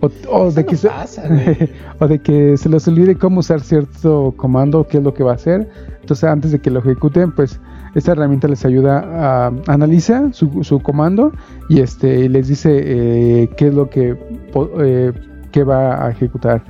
o, 0.02 0.50
de 0.50 0.64
no 0.64 0.68
que 0.68 0.76
se, 0.76 0.88
pasa, 0.88 1.26
o 2.00 2.08
de 2.08 2.18
que 2.18 2.58
se 2.58 2.70
les 2.70 2.88
olvide 2.88 3.20
cómo 3.20 3.42
usar 3.42 3.62
cierto 3.62 4.34
comando, 4.36 4.88
qué 4.88 4.98
es 4.98 5.04
lo 5.04 5.14
que 5.14 5.22
va 5.22 5.34
a 5.34 5.36
hacer. 5.36 5.70
Entonces, 6.02 6.24
antes 6.24 6.52
de 6.52 6.60
que 6.60 6.72
lo 6.72 6.80
ejecuten, 6.80 7.34
pues 7.34 7.62
esta 7.94 8.14
herramienta 8.14 8.48
les 8.48 8.66
ayuda 8.66 9.06
a 9.14 9.52
analizar 9.68 10.34
su, 10.34 10.64
su 10.64 10.80
comando 10.80 11.34
y 11.70 11.82
este 11.82 12.22
y 12.22 12.30
les 12.30 12.48
dice 12.48 12.72
eh, 12.74 13.50
qué 13.58 13.68
es 13.68 13.76
lo 13.76 13.92
que, 13.92 14.18
eh, 14.80 15.14
que 15.52 15.64
va 15.64 16.04
a 16.04 16.10
ejecutar. 16.10 16.64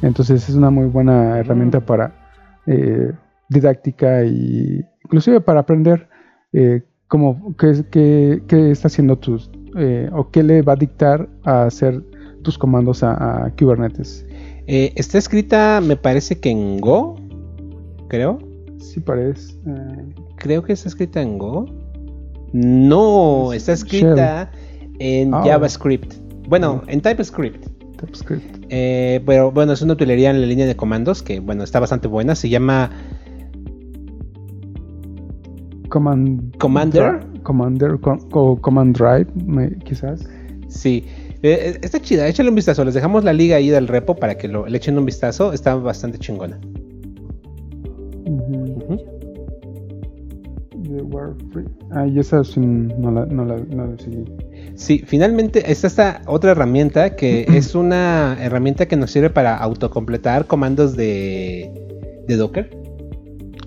Entonces, 0.00 0.48
es 0.48 0.54
una 0.54 0.70
muy 0.70 0.86
buena 0.86 1.40
herramienta 1.40 1.80
para 1.80 2.12
eh, 2.68 3.10
didáctica 3.48 4.22
y 4.22 4.86
inclusive 5.08 5.40
para 5.40 5.60
aprender 5.60 6.06
eh, 6.52 6.82
cómo 7.08 7.54
qué, 7.58 7.70
es- 7.70 7.84
qué- 7.90 8.42
qué 8.46 8.70
está 8.70 8.88
haciendo 8.88 9.16
tus 9.16 9.50
eh, 9.78 10.10
o 10.12 10.30
qué 10.30 10.42
le 10.42 10.60
va 10.62 10.74
a 10.74 10.76
dictar 10.76 11.28
a 11.44 11.64
hacer 11.64 12.02
tus 12.42 12.56
comandos 12.58 13.02
a, 13.02 13.46
a 13.46 13.50
Kubernetes. 13.56 14.24
Eh, 14.66 14.92
está 14.96 15.16
escrita, 15.18 15.80
me 15.82 15.96
parece 15.96 16.38
que 16.38 16.50
en 16.50 16.78
Go, 16.80 17.16
creo. 18.08 18.38
Sí 18.78 19.00
parece. 19.00 19.54
eh, 19.66 20.04
Creo 20.36 20.62
que 20.62 20.72
está 20.74 20.88
escrita 20.88 21.20
en 21.22 21.38
Go. 21.38 21.66
No, 22.52 23.52
está 23.52 23.72
escrita 23.72 24.50
en 24.98 25.34
Ah. 25.34 25.42
JavaScript. 25.44 26.14
Bueno, 26.48 26.82
en 26.86 27.00
TypeScript. 27.00 27.66
TypeScript. 27.98 28.64
Eh, 28.70 29.20
pero 29.26 29.50
bueno, 29.52 29.72
es 29.72 29.82
una 29.82 29.94
utilería 29.94 30.30
en 30.30 30.40
la 30.40 30.46
línea 30.46 30.66
de 30.66 30.76
comandos 30.76 31.22
que, 31.22 31.40
bueno, 31.40 31.64
está 31.64 31.80
bastante 31.80 32.08
buena. 32.08 32.34
Se 32.34 32.48
llama 32.48 32.90
Command, 35.88 36.56
Commander. 36.58 37.20
Commander 37.42 37.98
com- 38.00 38.18
o 38.32 38.56
Command 38.60 38.96
Drive, 38.96 39.26
me- 39.46 39.76
quizás. 39.78 40.28
Sí, 40.68 41.04
eh, 41.42 41.72
eh, 41.74 41.78
está 41.82 42.00
chida, 42.00 42.26
échale 42.28 42.48
un 42.50 42.54
vistazo. 42.54 42.84
Les 42.84 42.94
dejamos 42.94 43.24
la 43.24 43.32
liga 43.32 43.56
ahí 43.56 43.68
del 43.70 43.88
repo 43.88 44.14
para 44.16 44.36
que 44.36 44.48
lo, 44.48 44.66
le 44.66 44.76
echen 44.76 44.98
un 44.98 45.04
vistazo. 45.06 45.52
Está 45.52 45.74
bastante 45.76 46.18
chingona. 46.18 46.58
The 50.82 50.98
Software 50.98 51.34
Free. 51.52 51.64
Ah, 51.90 52.06
y 52.06 52.18
esa 52.18 52.42
no 52.56 53.10
la, 53.10 53.26
no 53.26 53.44
la, 53.44 53.56
no 53.56 53.86
la 53.86 53.98
seguí. 53.98 54.24
Sí, 54.74 55.02
finalmente 55.04 55.70
está 55.70 55.86
esta 55.86 56.22
otra 56.26 56.52
herramienta 56.52 57.16
que 57.16 57.42
es 57.48 57.74
una 57.74 58.36
herramienta 58.40 58.86
que 58.86 58.96
nos 58.96 59.10
sirve 59.10 59.30
para 59.30 59.56
autocompletar 59.56 60.46
comandos 60.46 60.96
de, 60.96 61.70
de 62.26 62.36
Docker. 62.36 62.70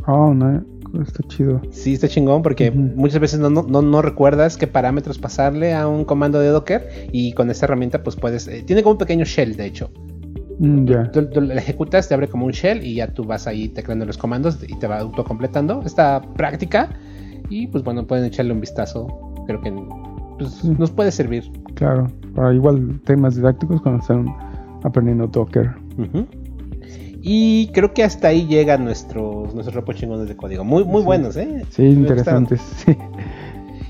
Oh, 0.08 0.34
no, 0.34 0.64
está 1.02 1.24
chido. 1.28 1.62
Sí, 1.72 1.94
está 1.94 2.08
chingón 2.08 2.42
porque 2.42 2.72
muchas 2.72 3.20
veces 3.20 3.39
no, 3.39 3.50
no, 3.50 3.82
no, 3.82 4.02
recuerdas 4.02 4.58
qué 4.58 4.68
parámetros 4.68 5.18
pasarle 5.20 5.74
a 5.74 5.88
un 5.88 6.06
comando 6.06 6.39
de 6.39 6.50
Docker 6.50 6.89
y 7.12 7.34
con 7.34 7.50
esta 7.50 7.66
herramienta 7.66 8.04
pues 8.04 8.16
puedes... 8.16 8.48
Eh, 8.48 8.64
tiene 8.66 8.84
como 8.84 8.94
un 8.94 8.98
pequeño 8.98 9.26
shell, 9.26 9.56
de 9.56 9.66
hecho. 9.66 9.92
Mm, 10.60 10.86
ya. 10.86 11.12
Tú, 11.12 11.42
la 11.42 11.56
ejecutas, 11.56 12.08
te 12.08 12.14
abre 12.14 12.28
como 12.28 12.46
un 12.46 12.52
shell 12.52 12.86
y 12.86 12.96
ya 12.96 13.14
tú 13.14 13.24
vas 13.24 13.48
ahí 13.48 13.70
tecleando 13.70 14.06
los 14.06 14.18
comandos 14.18 14.60
y 14.68 14.78
te 14.78 14.88
va 14.88 15.00
autocompletando. 15.00 15.82
Esta 15.86 16.22
práctica 16.36 16.89
y 17.50 17.68
pues 17.68 17.84
bueno, 17.84 18.06
pueden 18.06 18.26
echarle 18.26 18.54
un 18.54 18.62
vistazo. 18.62 19.08
Creo 19.48 19.62
que 19.62 19.74
pues, 20.38 20.64
nos 20.64 20.92
puede 20.92 21.12
servir. 21.12 21.44
Claro, 21.76 22.08
para 22.36 22.54
igual 22.54 23.00
temas 23.06 23.36
didácticos 23.36 23.82
cuando 23.82 24.02
están 24.02 24.26
aprendiendo 24.84 25.28
Docker. 25.28 25.72
Y 27.24 27.68
creo 27.68 27.94
que 27.94 28.04
hasta 28.04 28.30
ahí 28.30 28.48
llegan 28.48 28.84
nuestros, 28.84 29.54
nuestros 29.54 29.76
repos 29.76 29.96
chingones 29.96 30.28
de 30.28 30.36
código. 30.36 30.64
Muy, 30.64 30.84
muy 30.84 31.04
buenos, 31.04 31.38
¿eh? 31.38 31.64
Sí, 31.70 31.84
interesantes. 31.84 32.62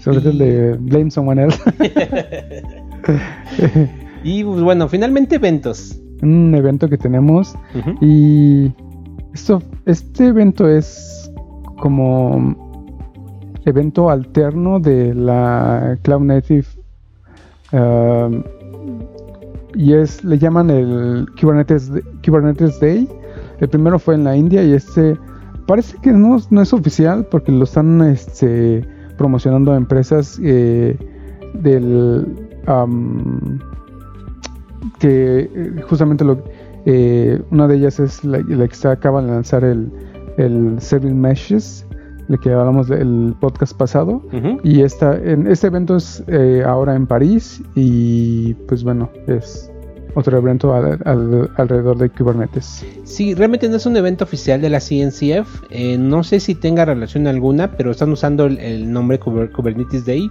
Sobre 0.03 0.19
todo 0.19 0.31
el 0.31 0.37
de 0.37 0.73
Blame 0.73 1.11
Someone 1.11 1.43
Else. 1.43 1.61
y 4.23 4.43
pues 4.43 4.61
bueno, 4.61 4.89
finalmente 4.89 5.35
eventos. 5.35 5.97
Un 6.21 6.53
evento 6.55 6.89
que 6.89 6.97
tenemos. 6.97 7.55
Y 8.01 8.71
esto, 9.33 9.61
este 9.85 10.27
evento 10.27 10.67
es 10.67 11.31
como 11.77 12.69
evento 13.65 14.09
alterno 14.09 14.79
de 14.79 15.15
la 15.15 15.97
Cloud 16.01 16.23
Native. 16.23 16.65
Um, 17.71 18.43
y 19.73 19.93
es, 19.93 20.21
le 20.25 20.37
llaman 20.37 20.69
el 20.69 21.27
Kubernetes, 21.39 21.89
Kubernetes 22.25 22.77
Day 22.81 23.07
el 23.61 23.69
primero 23.69 23.97
fue 23.99 24.15
en 24.15 24.25
la 24.25 24.35
India 24.35 24.63
y 24.63 24.73
este 24.73 25.17
parece 25.65 25.97
que 26.01 26.11
no, 26.11 26.35
es 26.35 26.73
oficial 26.73 27.25
porque 27.31 27.51
lo 27.51 27.63
están 27.63 28.01
este, 28.01 28.85
promocionando 29.17 29.71
a 29.71 29.77
empresas 29.77 30.39
eh, 30.43 30.97
del 31.53 32.27
que 34.99 35.49
eh, 35.55 35.81
justamente 35.87 36.25
lo, 36.25 36.43
eh, 36.85 37.41
una 37.51 37.67
de 37.67 37.75
ellas 37.77 37.99
es 37.99 38.23
la, 38.25 38.43
que 38.43 38.75
se 38.75 38.87
acaba 38.89 39.21
de 39.21 39.27
lanzar 39.27 39.63
el, 39.63 39.89
el 40.37 40.81
Service 40.81 41.13
Meshes 41.13 41.85
de 42.27 42.37
que 42.37 42.51
hablamos 42.51 42.87
del 42.87 43.35
podcast 43.39 43.77
pasado. 43.77 44.21
Y 44.63 44.81
esta, 44.81 45.15
en, 45.17 45.47
este 45.47 45.67
evento 45.67 45.95
es 45.95 46.23
ahora 46.65 46.95
en 46.95 47.07
París 47.07 47.61
y 47.75 48.55
pues 48.67 48.83
bueno 48.83 49.09
es 49.27 49.70
otro 50.13 50.37
evento 50.37 50.73
alrededor 50.73 51.97
de 51.97 52.09
Kubernetes. 52.09 52.85
Sí, 53.03 53.33
realmente 53.33 53.69
no 53.69 53.77
es 53.77 53.85
un 53.85 53.95
evento 53.95 54.23
oficial 54.23 54.61
de 54.61 54.69
la 54.69 54.79
CNCF. 54.79 55.63
Eh, 55.69 55.97
no 55.97 56.23
sé 56.23 56.39
si 56.39 56.55
tenga 56.55 56.85
relación 56.85 57.27
alguna, 57.27 57.71
pero 57.71 57.91
están 57.91 58.11
usando 58.11 58.45
el, 58.45 58.91
nombre 58.91 59.19
Kubernetes 59.19 60.05
Day. 60.05 60.29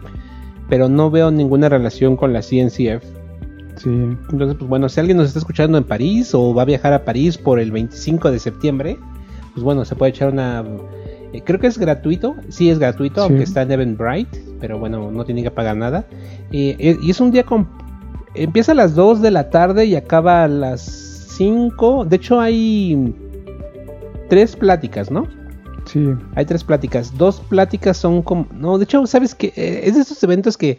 Pero 0.69 0.89
no 0.89 1.11
veo 1.11 1.31
ninguna 1.31 1.69
relación 1.69 2.17
con 2.17 2.33
la 2.33 2.41
CNCF. 2.41 3.05
Sí. 3.77 3.89
Entonces, 4.31 4.57
pues 4.59 4.69
bueno, 4.69 4.89
si 4.89 5.01
alguien 5.01 5.17
nos 5.17 5.29
está 5.29 5.39
escuchando 5.39 5.79
en 5.79 5.85
París 5.85 6.35
o 6.35 6.55
va 6.55 6.63
a 6.63 6.67
viajar 6.67 6.93
a 6.93 7.05
París 7.05 7.39
por 7.39 7.59
el 7.59 7.73
25 7.73 8.31
de 8.31 8.39
septiembre, 8.39 8.99
pues 9.55 9.65
bueno, 9.65 9.85
se 9.85 9.97
puede 9.97 10.11
echar 10.11 10.31
una. 10.33 10.65
Eh, 11.33 11.43
creo 11.45 11.59
que 11.59 11.67
es 11.67 11.79
gratuito, 11.79 12.37
sí 12.49 12.71
es 12.71 12.79
gratuito, 12.79 13.23
aunque 13.23 13.43
está 13.43 13.63
en 13.63 13.73
Eventbrite, 13.73 14.43
pero 14.61 14.79
bueno, 14.79 15.11
no 15.11 15.25
tiene 15.25 15.43
que 15.43 15.51
pagar 15.51 15.77
nada. 15.77 16.05
Eh, 16.53 16.99
y 17.01 17.11
es 17.11 17.21
un 17.21 17.31
día 17.31 17.45
con 17.45 17.69
Empieza 18.35 18.73
a 18.73 18.75
las 18.75 18.95
2 18.95 19.23
de 19.23 19.31
la 19.31 19.51
tarde 19.51 19.87
y 19.87 19.97
acaba 19.97 20.45
a 20.45 20.49
las 20.49 20.83
5. 21.37 22.05
De 22.05 22.17
hecho, 22.17 22.41
hay 22.41 23.15
tres 24.29 24.57
pláticas, 24.57 25.11
¿no? 25.11 25.27
Sí. 25.87 26.15
Hay 26.37 26.45
tres 26.45 26.63
pláticas. 26.63 27.17
Dos 27.17 27.41
pláticas 27.41 27.97
son 27.97 28.23
como. 28.23 28.47
No, 28.53 28.79
de 28.79 28.85
hecho, 28.85 29.07
¿sabes 29.07 29.35
que 29.35 29.49
eh, 29.57 29.83
Es 29.85 29.97
de 29.97 30.03
esos 30.03 30.23
eventos 30.23 30.57
que 30.57 30.79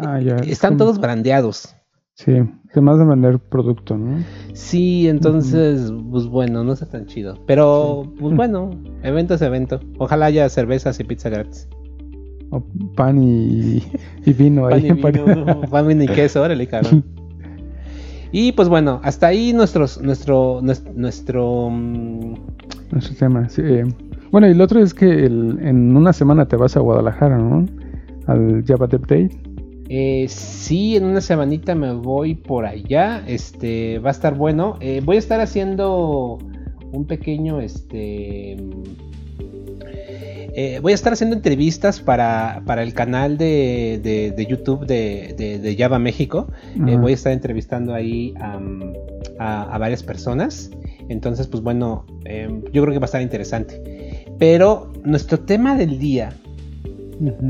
ah, 0.00 0.18
están 0.46 0.76
todos 0.76 0.98
brandeados. 0.98 1.74
Sí, 2.14 2.32
además 2.72 2.98
de 2.98 3.04
vender 3.04 3.38
producto, 3.38 3.96
¿no? 3.96 4.24
Sí, 4.52 5.06
entonces, 5.06 5.92
pues 6.10 6.26
bueno, 6.26 6.64
no 6.64 6.72
está 6.72 6.86
tan 6.86 7.06
chido. 7.06 7.38
Pero, 7.46 8.12
pues 8.18 8.34
bueno, 8.36 8.70
evento 9.04 9.34
es 9.34 9.42
evento. 9.42 9.78
Ojalá 9.98 10.26
haya 10.26 10.48
cervezas 10.48 10.98
y 10.98 11.04
pizza 11.04 11.28
gratis 11.28 11.68
pan 12.94 13.22
y, 13.22 13.82
vino 14.26 14.62
pan 14.62 14.72
ahí. 14.72 14.86
Y 14.86 14.92
vino, 14.92 15.60
pan 15.70 16.02
y 16.02 16.06
queso, 16.08 16.42
órale, 16.42 16.66
cabrón. 16.66 17.04
Y 18.30 18.52
pues 18.52 18.68
bueno, 18.68 19.00
hasta 19.02 19.28
ahí 19.28 19.52
nuestros, 19.52 20.00
nuestro, 20.02 20.60
nuestro, 20.62 21.70
mm, 21.70 22.34
nuestro, 22.90 23.16
tema. 23.18 23.48
Eh, 23.56 23.84
bueno, 24.30 24.48
y 24.48 24.54
lo 24.54 24.64
otro 24.64 24.80
es 24.80 24.92
que 24.92 25.24
en 25.24 25.96
una 25.96 26.12
semana 26.12 26.46
te 26.46 26.56
vas 26.56 26.76
a 26.76 26.80
Guadalajara, 26.80 27.38
¿no? 27.38 27.66
Al 28.26 28.62
Java 28.66 28.86
Dev 28.86 29.06
Day. 29.06 29.30
Eh, 29.88 30.26
sí, 30.28 30.96
en 30.96 31.04
una 31.04 31.22
semanita 31.22 31.74
me 31.74 31.94
voy 31.94 32.34
por 32.34 32.66
allá. 32.66 33.24
Este 33.26 33.98
va 34.00 34.10
a 34.10 34.12
estar 34.12 34.36
bueno. 34.36 34.76
Eh, 34.80 35.00
voy 35.02 35.16
a 35.16 35.18
estar 35.18 35.40
haciendo 35.40 36.38
un 36.92 37.06
pequeño, 37.06 37.60
este, 37.60 38.56
eh, 40.60 40.80
voy 40.80 40.90
a 40.90 40.96
estar 40.96 41.12
haciendo 41.12 41.36
entrevistas 41.36 42.00
para, 42.00 42.60
el 42.82 42.92
canal 42.92 43.38
de, 43.38 44.46
YouTube 44.48 44.86
de, 44.86 45.76
Java 45.78 46.00
México. 46.00 46.48
Eh, 46.74 46.96
voy 46.96 47.12
a 47.12 47.14
estar 47.14 47.32
entrevistando 47.32 47.94
ahí 47.94 48.34
a, 49.38 49.78
varias 49.78 50.02
personas. 50.02 50.72
Entonces, 51.08 51.46
pues 51.46 51.62
bueno, 51.62 52.06
em, 52.24 52.64
yo 52.72 52.82
creo 52.82 52.92
que 52.92 52.98
va 52.98 53.04
a 53.04 53.06
estar 53.06 53.22
interesante. 53.22 54.26
Pero 54.40 54.92
nuestro 55.04 55.38
tema 55.38 55.76
del 55.76 56.00
día, 56.00 56.30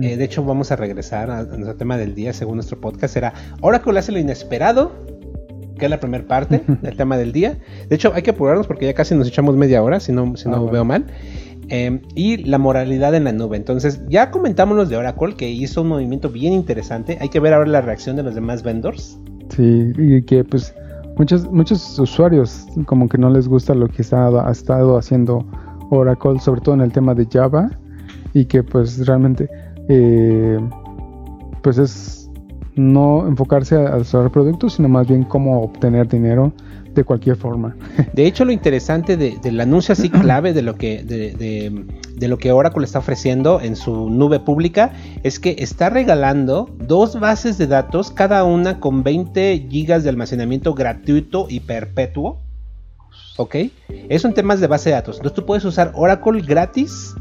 eh, 0.03 0.17
de 0.19 0.25
hecho 0.25 0.45
vamos 0.45 0.71
a 0.71 0.77
regresar 0.77 1.31
a, 1.31 1.45
nuestro 1.45 1.77
tema 1.77 1.97
del 1.97 2.15
día 2.15 2.35
según 2.35 2.57
nuestro 2.57 2.79
podcast, 2.79 3.15
será 3.15 3.33
Oracle 3.63 3.99
hace 3.99 4.13
lo 4.13 4.19
inesperado 4.19 4.93
que 5.79 5.87
es 5.87 5.91
la 5.91 6.01
primera 6.01 6.27
parte 6.27 6.61
del 6.83 6.97
tema 6.97 7.17
del 7.17 7.33
día. 7.33 7.57
De 7.89 7.97
hecho, 7.97 8.13
hay 8.15 8.23
que 8.23 8.31
apurarnos 8.31 8.67
porque 8.67 8.85
ya 8.85 8.95
casi 8.95 9.15
nos 9.15 9.29
echamos 9.29 9.57
media 9.57 9.83
hora, 9.83 10.01
si 10.01 10.13
no, 10.13 10.37
si 10.37 10.49
no 10.49 10.57
ah, 10.57 10.71
veo 10.71 10.85
mal. 10.85 11.07
Em, 11.71 12.01
y 12.15 12.39
la 12.45 12.59
moralidad 12.59 13.15
en 13.15 13.25
la 13.25 13.33
nube. 13.33 13.57
Entonces, 13.57 14.01
ya 14.09 14.31
comentamos 14.31 14.89
de 14.89 14.97
Oracle 14.97 15.35
que 15.35 15.51
hizo 15.51 15.83
un 15.83 15.89
movimiento 15.89 16.31
bien 16.31 16.55
interesante. 16.55 17.19
Hay 17.21 17.29
que 17.29 17.41
ver 17.41 17.53
ahora 17.53 17.69
la 17.69 17.83
reacción 17.83 18.17
de 18.17 18.23
los 18.23 18.35
demás 18.35 18.63
vendors. 18.63 19.21
Sí, 19.51 19.93
y 19.99 20.23
que 20.23 20.45
pues 20.45 20.75
muchos, 21.19 21.51
muchos 21.51 21.99
usuarios 21.99 22.67
como 22.87 23.09
que 23.09 23.19
no 23.19 23.29
les 23.29 23.49
gusta 23.49 23.75
lo 23.75 23.89
que 23.89 24.03
está, 24.03 24.29
ha 24.29 24.51
estado 24.51 24.97
haciendo 24.97 25.45
Oracle, 25.91 26.39
sobre 26.39 26.63
todo 26.63 26.75
en 26.75 26.81
el 26.81 26.93
tema 26.93 27.15
de 27.15 27.27
Java, 27.31 27.71
y 28.33 28.47
que 28.47 28.63
pues 28.63 29.07
realmente 29.07 29.49
eh, 29.89 30.59
pues 31.63 31.77
es 31.77 32.31
no 32.77 33.27
enfocarse 33.27 33.77
a, 33.77 33.97
a 33.97 34.29
productos, 34.31 34.75
sino 34.75 34.89
más 34.89 35.07
bien 35.07 35.25
cómo 35.25 35.61
obtener 35.63 36.09
dinero 36.09 36.53
de 36.99 37.05
cualquier 37.05 37.37
forma. 37.37 37.77
De 38.13 38.27
hecho, 38.27 38.45
lo 38.45 38.53
interesante 38.53 39.17
del 39.17 39.61
anuncio 39.61 39.93
así 39.93 40.11
clave 40.11 40.53
de 40.53 40.63
lo 40.63 40.75
que 40.75 41.03
de, 41.03 42.29
lo 42.29 42.39
que 42.39 42.53
Oracle 42.53 42.85
está 42.85 42.99
ofreciendo 42.99 43.61
en 43.61 43.77
su 43.77 44.11
nube 44.11 44.41
pública 44.41 44.93
es 45.23 45.39
que 45.39 45.57
está 45.59 45.89
regalando 45.89 46.69
dos 46.79 47.19
bases 47.19 47.57
de 47.59 47.67
datos, 47.67 48.11
cada 48.11 48.45
una 48.45 48.81
con 48.81 49.03
20 49.03 49.69
gigas 49.71 50.03
de 50.03 50.11
almacenamiento 50.11 50.75
gratuito 50.75 51.47
y 51.49 51.61
perpetuo. 51.61 52.41
¿Ok? 53.37 53.55
Es 54.09 54.25
un 54.25 54.35
tema 54.35 54.57
de 54.57 54.67
base 54.67 54.91
de 54.91 54.97
datos. 54.97 55.17
Entonces 55.17 55.37
tú 55.37 55.47
puedes 55.47 55.65
usar 55.65 55.93
Oracle 55.95 56.43
gratis, 56.43 57.15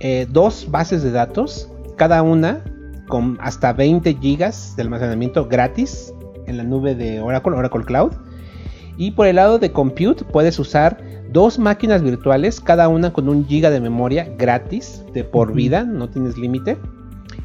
eh, 0.00 0.26
dos 0.30 0.70
bases 0.70 1.02
de 1.02 1.10
datos, 1.10 1.68
cada 1.96 2.22
una 2.22 2.64
con 3.08 3.36
hasta 3.42 3.74
20 3.74 4.14
gigas 4.14 4.74
de 4.76 4.82
almacenamiento 4.82 5.46
gratis 5.46 6.14
en 6.46 6.56
la 6.56 6.64
nube 6.64 6.94
de 6.94 7.20
Oracle, 7.20 7.52
Oracle 7.52 7.84
Cloud. 7.84 8.12
Y 8.96 9.12
por 9.12 9.26
el 9.26 9.36
lado 9.36 9.58
de 9.58 9.72
compute 9.72 10.24
puedes 10.24 10.58
usar 10.58 10.98
dos 11.32 11.58
máquinas 11.58 12.02
virtuales, 12.02 12.60
cada 12.60 12.88
una 12.88 13.12
con 13.12 13.28
un 13.28 13.46
giga 13.46 13.70
de 13.70 13.80
memoria 13.80 14.28
gratis 14.36 15.02
de 15.14 15.24
por 15.24 15.52
vida, 15.52 15.84
no 15.84 16.08
tienes 16.08 16.36
límite. 16.36 16.76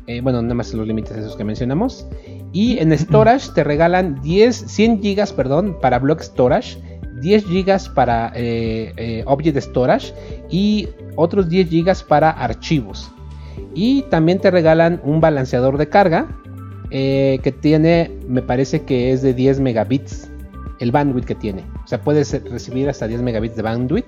Eh, 0.07 0.21
bueno, 0.21 0.41
nada 0.41 0.53
más 0.53 0.73
los 0.73 0.87
límites 0.87 1.17
esos 1.17 1.35
que 1.35 1.43
mencionamos. 1.43 2.07
Y 2.51 2.77
en 2.79 2.97
storage 2.97 3.51
te 3.53 3.63
regalan 3.63 4.21
10, 4.21 4.55
100 4.55 5.01
gigas, 5.01 5.33
perdón, 5.33 5.77
para 5.81 5.99
block 5.99 6.21
storage, 6.21 6.77
10 7.21 7.45
gigas 7.45 7.89
para 7.89 8.31
eh, 8.35 8.93
eh, 8.97 9.23
object 9.25 9.57
storage 9.57 10.13
y 10.49 10.89
otros 11.15 11.49
10 11.49 11.69
gigas 11.69 12.03
para 12.03 12.29
archivos. 12.29 13.11
Y 13.73 14.03
también 14.03 14.39
te 14.39 14.51
regalan 14.51 15.01
un 15.03 15.21
balanceador 15.21 15.77
de 15.77 15.89
carga 15.89 16.27
que 16.91 17.53
tiene, 17.59 18.09
me 18.29 18.41
parece 18.41 18.83
que 18.83 19.11
es 19.11 19.21
de 19.21 19.33
10 19.33 19.59
megabits 19.59 20.29
el 20.79 20.91
bandwidth 20.91 21.25
que 21.25 21.35
tiene. 21.35 21.63
O 21.83 21.87
sea, 21.87 22.01
puedes 22.01 22.31
recibir 22.49 22.89
hasta 22.89 23.07
10 23.07 23.21
megabits 23.21 23.55
de 23.55 23.61
bandwidth. 23.61 24.05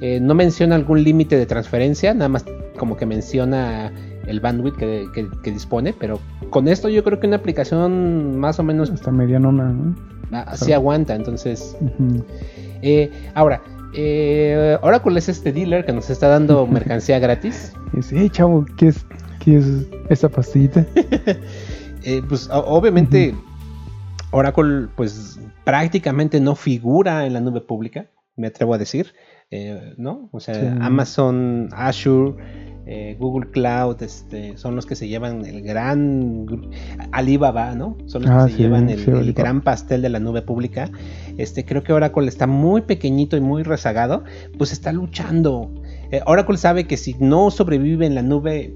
Eh, 0.00 0.20
no 0.20 0.34
menciona 0.34 0.74
algún 0.74 1.02
límite 1.02 1.36
de 1.36 1.46
transferencia, 1.46 2.12
nada 2.14 2.28
más 2.28 2.44
como 2.78 2.96
que 2.96 3.06
menciona 3.06 3.92
el 4.26 4.40
bandwidth 4.40 4.76
que, 4.76 5.50
dispone, 5.50 5.92
pero 5.92 6.18
con 6.50 6.68
esto 6.68 6.88
yo 6.88 7.04
creo 7.04 7.20
que 7.20 7.26
una 7.26 7.36
aplicación 7.36 8.38
más 8.38 8.58
o 8.58 8.62
menos... 8.62 8.90
Hasta 8.90 9.10
medianona, 9.10 9.72
¿no? 9.72 9.94
Así 10.32 10.72
ah, 10.72 10.76
aguanta, 10.76 11.14
entonces... 11.14 11.76
Eh, 12.82 13.10
ahora, 13.34 13.62
eh, 13.94 14.76
Oracle 14.82 15.18
es 15.18 15.28
este 15.28 15.52
dealer 15.52 15.86
que 15.86 15.92
nos 15.92 16.10
está 16.10 16.28
dando 16.28 16.66
mercancía 16.66 17.18
gratis. 17.18 17.72
Sí, 18.02 18.28
chavo, 18.30 18.66
¿qué 18.76 18.88
es, 18.88 19.06
qué 19.40 19.58
es 19.58 19.66
esa 20.08 20.28
pastillita? 20.28 20.84
Eh, 22.06 22.20
pues 22.28 22.50
obviamente 22.52 23.34
Oracle 24.34 24.88
pues 24.96 25.38
prácticamente 25.64 26.40
no 26.40 26.56
figura 26.56 27.26
en 27.26 27.32
la 27.34 27.40
nube 27.40 27.60
pública, 27.60 28.06
me 28.36 28.48
atrevo 28.48 28.74
a 28.74 28.78
decir, 28.78 29.14
eh, 29.50 29.94
¿no? 29.96 30.28
O 30.32 30.40
sea, 30.40 30.76
Amazon, 30.80 31.68
Azure, 31.72 32.34
eh, 32.86 33.16
Google 33.18 33.50
Cloud, 33.50 34.02
este, 34.02 34.58
son 34.58 34.76
los 34.76 34.84
que 34.84 34.94
se 34.94 35.08
llevan 35.08 35.46
el 35.46 35.62
gran 35.62 36.46
Alibaba, 37.12 37.74
¿no? 37.74 37.96
Son 38.06 38.22
los 38.22 38.30
que 38.30 38.36
ah, 38.36 38.48
se 38.48 38.56
llevan 38.56 38.90
el, 38.90 39.32
gran 39.32 39.62
pastel 39.62 40.02
de 40.02 40.08
la 40.08 40.18
nube 40.18 40.42
pública. 40.42 40.90
Este, 41.38 41.64
creo 41.64 41.82
que 41.82 41.92
Oracle 41.92 42.28
está 42.28 42.46
muy 42.46 42.82
pequeñito 42.82 43.36
y 43.36 43.40
muy 43.40 43.62
rezagado, 43.62 44.24
pues 44.58 44.72
está 44.72 44.92
luchando. 44.92 45.72
Eh, 46.10 46.20
Oracle 46.26 46.58
sabe 46.58 46.86
que 46.86 46.96
si 46.96 47.14
no 47.20 47.50
sobrevive 47.50 48.04
en 48.04 48.14
la 48.14 48.22
nube, 48.22 48.74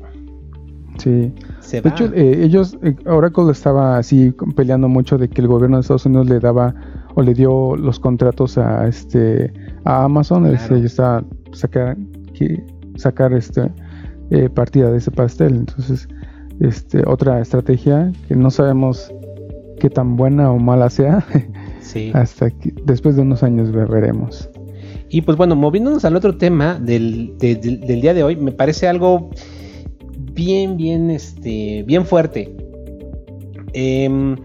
Sí. 0.98 1.32
de 1.70 1.88
hecho, 1.88 2.10
eh, 2.12 2.44
ellos, 2.44 2.76
Oracle 3.06 3.50
estaba 3.50 3.98
así 3.98 4.34
peleando 4.56 4.88
mucho 4.88 5.16
de 5.16 5.28
que 5.28 5.40
el 5.40 5.48
gobierno 5.48 5.76
de 5.76 5.82
Estados 5.82 6.06
Unidos 6.06 6.28
le 6.28 6.40
daba 6.40 6.74
o 7.14 7.22
le 7.22 7.34
dio 7.34 7.76
los 7.76 7.98
contratos 7.98 8.58
a 8.58 8.86
este 8.86 9.52
a 9.84 10.04
Amazon. 10.04 10.46
Este, 10.46 10.74
ellos 10.74 10.92
estaba 10.92 11.24
sacar, 11.52 11.96
sacar 12.96 13.32
este 13.32 13.70
eh, 14.30 14.48
partida 14.48 14.90
de 14.90 14.98
ese 14.98 15.10
pastel. 15.10 15.56
Entonces, 15.56 16.08
este, 16.60 17.02
otra 17.06 17.40
estrategia 17.40 18.12
que 18.26 18.34
no 18.34 18.50
sabemos 18.50 19.12
qué 19.80 19.90
tan 19.90 20.16
buena 20.16 20.50
o 20.50 20.58
mala 20.58 20.90
sea. 20.90 21.24
Hasta 22.12 22.50
que 22.50 22.74
después 22.84 23.16
de 23.16 23.22
unos 23.22 23.42
años 23.42 23.72
veremos. 23.72 24.50
Y 25.08 25.22
pues 25.22 25.38
bueno, 25.38 25.56
moviéndonos 25.56 26.04
al 26.04 26.16
otro 26.16 26.36
tema 26.36 26.78
del, 26.78 27.34
del 27.38 28.00
día 28.00 28.12
de 28.12 28.22
hoy, 28.22 28.36
me 28.36 28.52
parece 28.52 28.88
algo 28.88 29.30
bien, 30.18 30.76
bien, 30.76 31.10
este, 31.10 31.82
bien 31.86 32.04
fuerte. 32.04 32.54
Eh, 33.72 34.36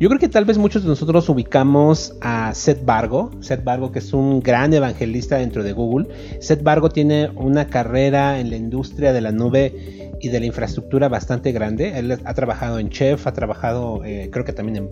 yo 0.00 0.08
creo 0.08 0.20
que 0.20 0.28
tal 0.28 0.44
vez 0.44 0.58
muchos 0.58 0.82
de 0.84 0.88
nosotros 0.88 1.28
ubicamos 1.28 2.16
a 2.20 2.54
Seth 2.54 2.84
Bargo, 2.84 3.32
Seth 3.40 3.64
Bargo 3.64 3.90
que 3.90 3.98
es 3.98 4.12
un 4.12 4.38
gran 4.38 4.72
evangelista 4.72 5.38
dentro 5.38 5.64
de 5.64 5.72
Google. 5.72 6.06
Seth 6.38 6.62
Bargo 6.62 6.88
tiene 6.88 7.30
una 7.34 7.66
carrera 7.66 8.38
en 8.38 8.50
la 8.50 8.56
industria 8.56 9.12
de 9.12 9.20
la 9.20 9.32
nube 9.32 10.12
y 10.20 10.28
de 10.28 10.38
la 10.38 10.46
infraestructura 10.46 11.08
bastante 11.08 11.50
grande. 11.50 11.98
Él 11.98 12.12
ha 12.12 12.34
trabajado 12.34 12.78
en 12.78 12.90
Chef, 12.90 13.26
ha 13.26 13.32
trabajado 13.32 14.04
eh, 14.04 14.28
creo 14.30 14.44
que 14.44 14.52
también 14.52 14.76
en, 14.76 14.88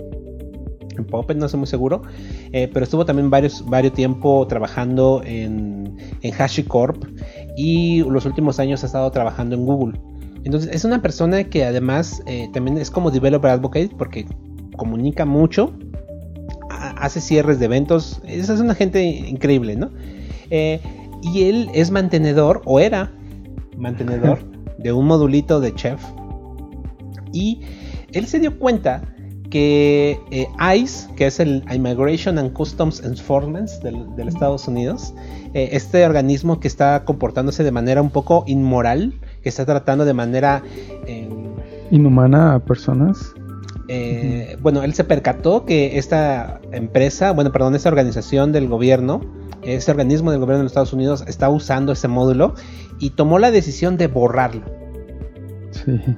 en 0.98 1.38
no 1.38 1.46
estoy 1.46 1.58
muy 1.58 1.68
seguro, 1.68 2.02
eh, 2.50 2.68
pero 2.72 2.82
estuvo 2.82 3.04
también 3.04 3.30
varios, 3.30 3.64
varios 3.64 3.94
tiempo 3.94 4.44
trabajando 4.48 5.22
en, 5.24 5.98
en 6.20 6.34
HashiCorp 6.34 7.04
y 7.56 8.02
los 8.02 8.26
últimos 8.26 8.58
años 8.58 8.82
ha 8.82 8.86
estado 8.86 9.08
trabajando 9.12 9.54
en 9.54 9.66
Google. 9.66 10.00
Entonces 10.46 10.70
es 10.72 10.84
una 10.84 11.02
persona 11.02 11.42
que 11.42 11.64
además 11.64 12.22
eh, 12.26 12.48
también 12.52 12.78
es 12.78 12.88
como 12.88 13.10
developer 13.10 13.50
advocate 13.50 13.90
porque 13.98 14.26
comunica 14.76 15.24
mucho, 15.24 15.72
hace 16.70 17.20
cierres 17.20 17.58
de 17.58 17.64
eventos, 17.64 18.22
esa 18.24 18.54
es 18.54 18.60
una 18.60 18.76
gente 18.76 19.02
increíble, 19.02 19.74
¿no? 19.74 19.90
Eh, 20.50 20.80
y 21.20 21.42
él 21.48 21.68
es 21.74 21.90
mantenedor, 21.90 22.62
o 22.64 22.78
era 22.78 23.12
mantenedor, 23.76 24.38
de 24.78 24.92
un 24.92 25.08
modulito 25.08 25.58
de 25.58 25.74
Chef. 25.74 26.00
Y 27.32 27.62
él 28.12 28.28
se 28.28 28.38
dio 28.38 28.56
cuenta 28.56 29.02
que 29.50 30.20
eh, 30.30 30.46
ICE, 30.76 31.12
que 31.16 31.26
es 31.26 31.40
el 31.40 31.64
Immigration 31.74 32.38
and 32.38 32.52
Customs 32.52 33.02
Enforcement 33.02 33.68
del, 33.82 34.14
del 34.14 34.28
Estados 34.28 34.68
Unidos, 34.68 35.12
eh, 35.54 35.70
este 35.72 36.06
organismo 36.06 36.60
que 36.60 36.68
está 36.68 37.04
comportándose 37.04 37.64
de 37.64 37.72
manera 37.72 38.00
un 38.00 38.10
poco 38.10 38.44
inmoral, 38.46 39.12
que 39.46 39.50
está 39.50 39.64
tratando 39.64 40.04
de 40.04 40.12
manera... 40.12 40.60
Inhumana 41.92 42.54
a 42.54 42.58
personas. 42.58 43.32
Eh, 43.86 44.56
bueno, 44.60 44.82
él 44.82 44.92
se 44.92 45.04
percató 45.04 45.64
que 45.64 45.98
esta 45.98 46.60
empresa, 46.72 47.30
bueno, 47.30 47.52
perdón, 47.52 47.76
esta 47.76 47.88
organización 47.88 48.50
del 48.50 48.66
gobierno, 48.66 49.20
este 49.62 49.92
organismo 49.92 50.32
del 50.32 50.40
gobierno 50.40 50.58
de 50.58 50.62
los 50.64 50.72
Estados 50.72 50.92
Unidos 50.92 51.24
está 51.28 51.48
usando 51.48 51.92
ese 51.92 52.08
módulo 52.08 52.54
y 52.98 53.10
tomó 53.10 53.38
la 53.38 53.52
decisión 53.52 53.96
de 53.96 54.08
borrarlo. 54.08 54.62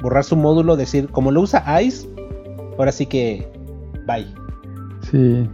Borrar 0.00 0.24
su 0.24 0.36
módulo, 0.36 0.76
decir, 0.76 1.10
como 1.10 1.30
lo 1.30 1.42
usa 1.42 1.82
ICE, 1.82 2.08
ahora 2.78 2.92
sí 2.92 3.04
que 3.04 3.46
bye. 4.06 4.26
Sí. 5.10 5.46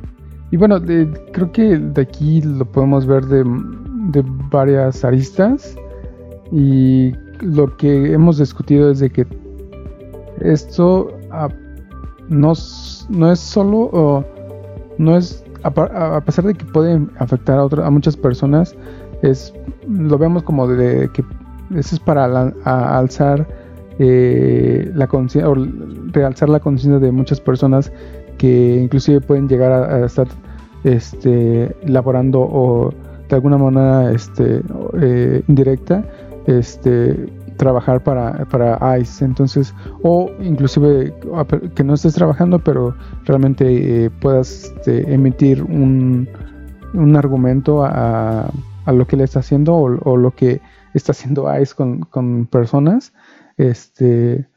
Y 0.52 0.56
bueno, 0.56 0.80
creo 0.80 1.50
que 1.50 1.76
de 1.76 2.02
aquí 2.02 2.40
lo 2.40 2.70
podemos 2.70 3.04
ver 3.04 3.24
de, 3.24 3.42
de 4.12 4.22
varias 4.48 5.04
aristas. 5.04 5.74
Y 6.52 7.12
lo 7.40 7.76
que 7.76 8.12
hemos 8.12 8.38
discutido 8.38 8.90
es 8.90 9.00
de 9.00 9.10
que 9.10 9.26
esto 10.40 11.12
no, 12.28 12.52
no 13.08 13.32
es 13.32 13.40
solo, 13.40 14.24
no 14.98 15.16
es, 15.16 15.44
a, 15.62 16.20
pesar 16.24 16.44
de 16.44 16.54
que 16.54 16.64
puede 16.66 17.00
afectar 17.18 17.58
a, 17.58 17.86
a 17.86 17.90
muchas 17.90 18.16
personas, 18.16 18.74
es, 19.22 19.54
lo 19.88 20.18
vemos 20.18 20.42
como 20.42 20.66
de 20.68 21.08
que 21.12 21.24
eso 21.74 21.94
es 21.94 22.00
para 22.00 22.52
alzar 22.64 23.46
eh, 23.98 24.90
la 24.94 25.06
conciencia, 25.06 25.48
o 25.48 25.54
realzar 26.12 26.48
la 26.48 26.60
conciencia 26.60 26.98
de 26.98 27.12
muchas 27.12 27.40
personas 27.40 27.92
que 28.38 28.80
inclusive 28.82 29.20
pueden 29.20 29.48
llegar 29.48 29.72
a, 29.72 30.04
estar 30.04 30.26
este, 30.82 31.74
laborando 31.86 32.40
o 32.40 32.92
de 33.28 33.36
alguna 33.36 33.56
manera 33.56 34.12
este, 34.12 34.62
eh, 35.00 35.42
indirecta 35.48 36.04
este, 36.46 37.32
trabajar 37.56 38.02
para, 38.02 38.44
para 38.46 38.98
ICE. 38.98 39.24
Entonces, 39.24 39.74
o 40.02 40.30
inclusive 40.40 41.14
que 41.74 41.84
no 41.84 41.94
estés 41.94 42.14
trabajando, 42.14 42.58
pero 42.58 42.94
realmente 43.24 44.04
eh, 44.04 44.10
puedas 44.10 44.64
este, 44.64 45.12
emitir 45.12 45.62
un, 45.62 46.28
un 46.92 47.16
argumento 47.16 47.84
a, 47.84 48.50
a, 48.84 48.92
lo 48.92 49.06
que 49.06 49.16
le 49.16 49.24
está 49.24 49.40
haciendo 49.40 49.74
o, 49.76 50.16
lo 50.16 50.30
que 50.32 50.60
está 50.94 51.12
haciendo 51.12 51.46
ICE 51.58 51.74
con, 51.74 52.00
con 52.00 52.46
personas. 52.46 53.12
Este, 53.56 54.48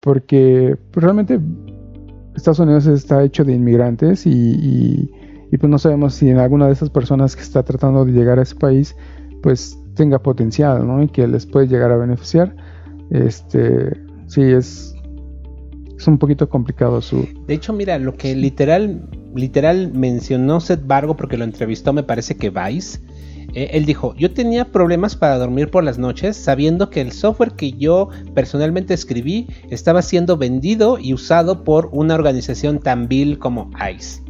porque 0.00 0.78
realmente 0.92 1.40
Estados 2.34 2.58
Unidos 2.58 2.86
está 2.86 3.22
hecho 3.22 3.44
de 3.44 3.54
inmigrantes 3.54 4.26
y, 4.26 4.30
y, 4.30 5.10
y, 5.50 5.58
pues 5.58 5.70
no 5.70 5.78
sabemos 5.78 6.14
si 6.14 6.28
en 6.28 6.38
alguna 6.38 6.66
de 6.66 6.72
esas 6.72 6.90
personas 6.90 7.36
que 7.36 7.42
está 7.42 7.62
tratando 7.62 8.04
de 8.04 8.12
llegar 8.12 8.38
a 8.38 8.42
ese 8.42 8.56
país, 8.56 8.96
pues 9.42 9.78
tenga 9.94 10.18
potencial, 10.18 10.86
¿no? 10.86 11.02
Y 11.02 11.08
que 11.08 11.26
les 11.26 11.46
puede 11.46 11.68
llegar 11.68 11.90
a 11.90 11.96
beneficiar. 11.96 12.54
Este, 13.10 13.92
sí, 14.26 14.42
es, 14.42 14.94
es 15.96 16.06
un 16.06 16.18
poquito 16.18 16.48
complicado 16.48 17.00
su... 17.00 17.26
De 17.46 17.54
hecho, 17.54 17.72
mira, 17.72 17.98
lo 17.98 18.14
que 18.16 18.34
literal, 18.34 19.08
literal 19.34 19.92
mencionó 19.92 20.60
Seth 20.60 20.86
Vargo 20.86 21.16
porque 21.16 21.36
lo 21.36 21.44
entrevistó, 21.44 21.92
me 21.92 22.02
parece 22.02 22.36
que 22.36 22.50
Vice. 22.50 23.00
Eh, 23.54 23.70
él 23.72 23.84
dijo, 23.84 24.14
yo 24.16 24.32
tenía 24.32 24.72
problemas 24.72 25.14
para 25.14 25.38
dormir 25.38 25.70
por 25.70 25.84
las 25.84 25.98
noches 25.98 26.36
sabiendo 26.36 26.90
que 26.90 27.00
el 27.00 27.12
software 27.12 27.52
que 27.52 27.72
yo 27.72 28.08
personalmente 28.34 28.94
escribí 28.94 29.46
estaba 29.70 30.02
siendo 30.02 30.36
vendido 30.36 30.98
y 30.98 31.14
usado 31.14 31.62
por 31.62 31.88
una 31.92 32.14
organización 32.14 32.80
tan 32.80 33.06
vil 33.06 33.38
como 33.38 33.70
ICE. 33.78 34.22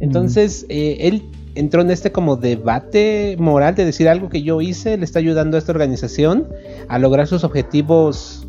Entonces, 0.00 0.66
eh, 0.68 0.98
él 1.00 1.22
entró 1.56 1.80
en 1.80 1.90
este 1.90 2.12
como 2.12 2.36
debate 2.36 3.36
moral 3.38 3.74
de 3.74 3.84
decir 3.84 4.08
algo 4.08 4.28
que 4.28 4.42
yo 4.42 4.60
hice 4.60 4.96
le 4.96 5.04
está 5.04 5.18
ayudando 5.18 5.56
a 5.56 5.58
esta 5.58 5.72
organización 5.72 6.48
a 6.88 6.98
lograr 6.98 7.26
sus 7.26 7.44
objetivos 7.44 8.46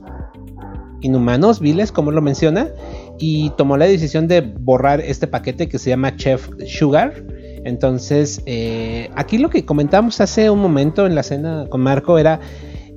inhumanos, 1.02 1.60
viles, 1.60 1.92
como 1.92 2.12
lo 2.12 2.22
menciona, 2.22 2.70
y 3.20 3.52
tomó 3.52 3.78
la 3.78 3.86
decisión 3.86 4.28
de 4.28 4.42
borrar 4.42 5.02
este 5.02 5.28
paquete 5.28 5.70
que 5.70 5.80
se 5.80 5.90
llama 5.90 6.16
Chef 6.16 6.50
Sugar. 6.68 7.24
Entonces, 7.64 8.42
eh, 8.46 9.10
aquí 9.16 9.38
lo 9.38 9.50
que 9.50 9.66
comentamos 9.66 10.22
hace 10.22 10.50
un 10.50 10.60
momento 10.60 11.06
en 11.06 11.16
la 11.16 11.24
cena 11.24 11.66
con 11.70 11.82
Marco 11.82 12.18
era, 12.18 12.40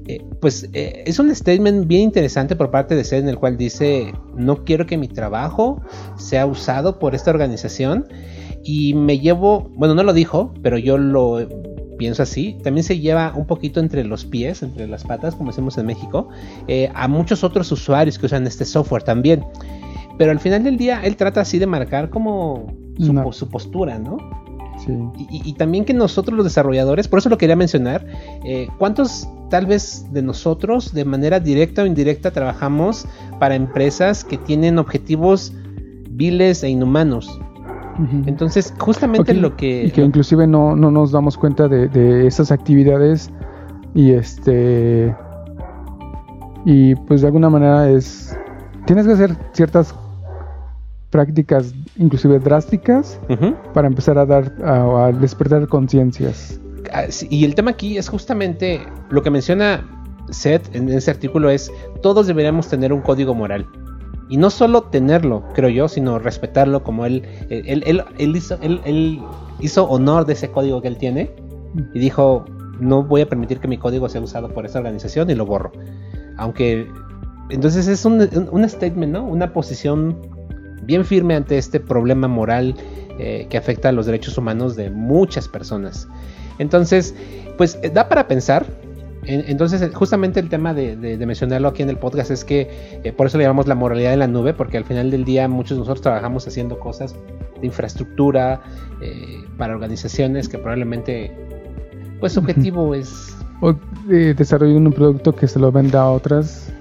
eh, 0.06 0.22
pues 0.40 0.68
eh, 0.72 1.02
es 1.06 1.18
un 1.18 1.34
statement 1.34 1.86
bien 1.86 2.02
interesante 2.02 2.56
por 2.56 2.70
parte 2.70 2.94
de 2.94 3.04
Seth 3.04 3.22
en 3.22 3.28
el 3.28 3.38
cual 3.38 3.56
dice, 3.56 4.12
no 4.34 4.64
quiero 4.64 4.86
que 4.86 4.96
mi 4.96 5.08
trabajo 5.08 5.82
sea 6.16 6.46
usado 6.46 6.98
por 6.98 7.14
esta 7.14 7.30
organización 7.30 8.06
y 8.64 8.94
me 8.94 9.18
llevo, 9.18 9.70
bueno, 9.74 9.94
no 9.94 10.02
lo 10.02 10.12
dijo, 10.12 10.52
pero 10.62 10.78
yo 10.78 10.98
lo 10.98 11.46
pienso 12.00 12.22
así. 12.22 12.56
También 12.62 12.82
se 12.82 12.98
lleva 12.98 13.34
un 13.36 13.46
poquito 13.46 13.78
entre 13.78 14.04
los 14.04 14.24
pies, 14.24 14.62
entre 14.62 14.86
las 14.86 15.04
patas, 15.04 15.34
como 15.34 15.50
decimos 15.50 15.76
en 15.76 15.84
México, 15.84 16.30
eh, 16.66 16.90
a 16.94 17.08
muchos 17.08 17.44
otros 17.44 17.70
usuarios 17.72 18.18
que 18.18 18.24
usan 18.24 18.46
este 18.46 18.64
software 18.64 19.02
también. 19.02 19.44
Pero 20.16 20.30
al 20.30 20.40
final 20.40 20.64
del 20.64 20.78
día, 20.78 21.02
él 21.04 21.16
trata 21.16 21.42
así 21.42 21.58
de 21.58 21.66
marcar 21.66 22.08
como 22.08 22.72
su, 23.32 23.48
postura, 23.48 23.98
¿no? 23.98 24.16
Y, 25.28 25.52
también 25.54 25.84
que 25.84 25.92
nosotros 25.92 26.34
los 26.34 26.44
desarrolladores, 26.44 27.06
por 27.06 27.18
eso 27.18 27.28
lo 27.28 27.36
quería 27.36 27.54
mencionar, 27.54 28.06
eh, 28.44 28.66
¿cuántos 28.78 29.28
tal 29.50 29.66
vez 29.66 30.06
de 30.10 30.22
nosotros 30.22 30.94
de 30.94 31.04
manera 31.04 31.38
directa 31.38 31.82
o 31.82 31.86
indirecta 31.86 32.30
trabajamos 32.30 33.06
para 33.38 33.56
empresas 33.56 34.24
que 34.24 34.38
tienen 34.38 34.78
objetivos 34.78 35.52
viles 36.08 36.62
e 36.62 36.70
inhumanos? 36.70 37.38
Entonces, 38.26 38.72
justamente 38.78 39.34
lo 39.34 39.56
que... 39.56 39.84
Y 39.84 39.90
que 39.90 40.02
inclusive 40.02 40.46
no, 40.46 40.76
no 40.76 40.90
nos 40.90 41.12
damos 41.12 41.36
cuenta 41.36 41.68
de, 41.68 41.88
de 41.88 42.26
esas 42.26 42.50
actividades 42.50 43.30
y 43.94 44.12
este... 44.12 45.14
Y 46.64 46.94
pues 46.94 47.22
de 47.22 47.26
alguna 47.26 47.50
manera 47.50 47.90
es... 47.90 48.36
Tienes 48.86 49.06
que 49.06 49.12
hacer 49.12 49.36
ciertas 49.52 49.94
prácticas 51.10 51.74
inclusive 51.96 52.38
drásticas 52.38 53.20
para 53.74 53.88
empezar 53.88 54.16
a 54.16 54.26
dar 54.26 54.52
a, 54.64 55.12
despertar 55.12 55.66
conciencias. 55.68 56.60
Ah, 56.92 57.04
y 57.28 57.44
el 57.44 57.54
tema 57.54 57.72
aquí 57.72 57.98
es 57.98 58.08
justamente 58.08 58.80
lo 59.10 59.22
que 59.22 59.30
menciona 59.30 59.84
Seth 60.30 60.74
en 60.74 60.88
ese 60.88 61.10
artículo 61.10 61.50
es 61.50 61.70
todos 62.02 62.26
deberíamos 62.26 62.68
tener 62.68 62.92
un 62.92 63.00
código 63.00 63.34
moral. 63.34 63.66
Y 64.30 64.36
no 64.36 64.48
solo 64.48 64.84
tenerlo, 64.84 65.42
creo 65.54 65.68
yo, 65.68 65.88
sino 65.88 66.18
respetarlo 66.18 66.82
como 66.82 67.04
él, 67.04 67.24
él, 67.50 67.82
él, 68.18 68.36
hizo, 68.36 68.56
él, 68.62 69.20
hizo 69.60 69.84
honor 69.88 70.24
de 70.24 70.34
ese 70.34 70.50
código 70.50 70.80
que 70.80 70.88
él 70.88 70.96
tiene 70.96 71.30
y 71.92 71.98
dijo, 71.98 72.44
no 72.78 73.02
voy 73.02 73.22
a 73.22 73.28
permitir 73.28 73.58
que 73.58 73.68
mi 73.68 73.76
código 73.76 74.08
sea 74.08 74.20
usado 74.20 74.48
por 74.48 74.64
esta 74.64 74.78
organización 74.78 75.30
y 75.30 75.34
lo 75.34 75.46
borro. 75.46 75.72
Aunque, 76.36 76.86
entonces 77.50 77.88
es 77.88 78.04
un, 78.04 78.48
un 78.52 78.68
statement, 78.68 79.12
¿no? 79.12 79.24
Una 79.24 79.52
posición 79.52 80.16
bien 80.84 81.04
firme 81.04 81.34
ante 81.34 81.58
este 81.58 81.80
problema 81.80 82.28
moral 82.28 82.74
eh, 83.18 83.46
que 83.50 83.58
afecta 83.58 83.90
a 83.90 83.92
los 83.92 84.06
derechos 84.06 84.38
humanos 84.38 84.76
de 84.76 84.90
muchas 84.90 85.46
personas. 85.46 86.08
Entonces, 86.58 87.14
pues 87.58 87.78
da 87.92 88.08
para 88.08 88.26
pensar. 88.26 88.64
Entonces, 89.24 89.94
justamente 89.94 90.40
el 90.40 90.48
tema 90.48 90.72
de, 90.72 90.96
mencionarlo 91.26 91.68
aquí 91.68 91.82
en 91.82 91.90
el 91.90 91.98
podcast 91.98 92.30
es 92.30 92.44
que 92.44 93.00
eh, 93.04 93.12
por 93.12 93.26
eso 93.26 93.38
le 93.38 93.44
llamamos 93.44 93.66
la 93.66 93.74
moralidad 93.74 94.10
de 94.10 94.16
la 94.16 94.26
nube, 94.26 94.54
porque 94.54 94.78
al 94.78 94.84
final 94.84 95.10
del 95.10 95.24
día 95.24 95.46
muchos 95.48 95.76
de 95.76 95.80
nosotros 95.80 96.00
trabajamos 96.00 96.46
haciendo 96.46 96.78
cosas 96.78 97.14
de 97.60 97.66
infraestructura 97.66 98.62
para 99.58 99.74
organizaciones 99.74 100.48
que 100.48 100.58
probablemente, 100.58 101.30
pues 102.18 102.32
su 102.32 102.40
objetivo 102.40 102.94
es... 102.94 103.36
O 103.60 103.74
desarrollar 104.06 104.76
un 104.76 104.92
producto 104.92 105.34
que 105.34 105.46
se 105.46 105.58
lo 105.58 105.70
venda 105.70 106.00
a 106.00 106.10
otras 106.10 106.72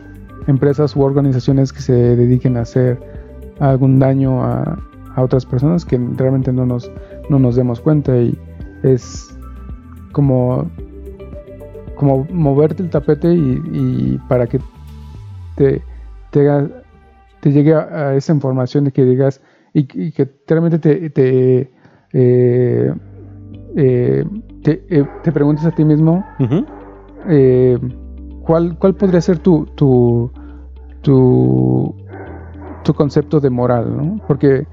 empresas 0.48 0.96
u 0.96 1.02
organizaciones 1.02 1.72
que 1.74 1.82
se 1.82 1.94
dediquen 1.94 2.58
a 2.58 2.62
hacer 2.62 3.00
algún 3.60 4.00
daño 4.00 4.44
a, 4.44 4.78
otras 5.18 5.46
personas 5.46 5.84
que 5.84 6.00
realmente 6.16 6.54
no 6.54 6.66
nos, 6.66 6.90
no 7.30 7.40
nos 7.40 7.58
demos 7.58 7.82
cuenta 7.82 8.16
y 8.16 8.40
es 8.84 9.38
como, 10.14 10.70
como 12.00 12.26
moverte 12.32 12.82
el 12.82 12.89
tapete 12.89 13.34
y, 13.34 14.18
para 14.30 14.47
que 14.47 14.62
te, 15.58 15.82
te, 16.32 17.52
llegue 17.52 17.76
a, 17.76 18.16
esa 18.16 18.32
información 18.34 18.86
de 18.86 18.91
que 18.91 19.04
digas 19.04 19.41
y, 19.74 19.84
que 19.84 20.30
realmente 20.47 20.80
te, 20.80 21.10
te, 21.10 21.72
eh, 22.14 22.93
eh, 23.76 24.26
eh, 24.64 25.06
te, 25.24 25.32
preguntes 25.34 25.66
a 25.66 25.72
ti 25.72 25.84
mismo 25.84 26.26
¿cuál, 28.43 28.78
cuál 28.80 28.95
podría 28.95 29.20
ser 29.20 29.39
tu, 29.39 29.66
tu, 29.76 30.32
tu 31.02 31.95
tu 32.84 32.93
concepto 32.93 33.41
de 33.41 33.50
moral, 33.50 33.97
¿no? 33.97 34.22
Porque 34.26 34.66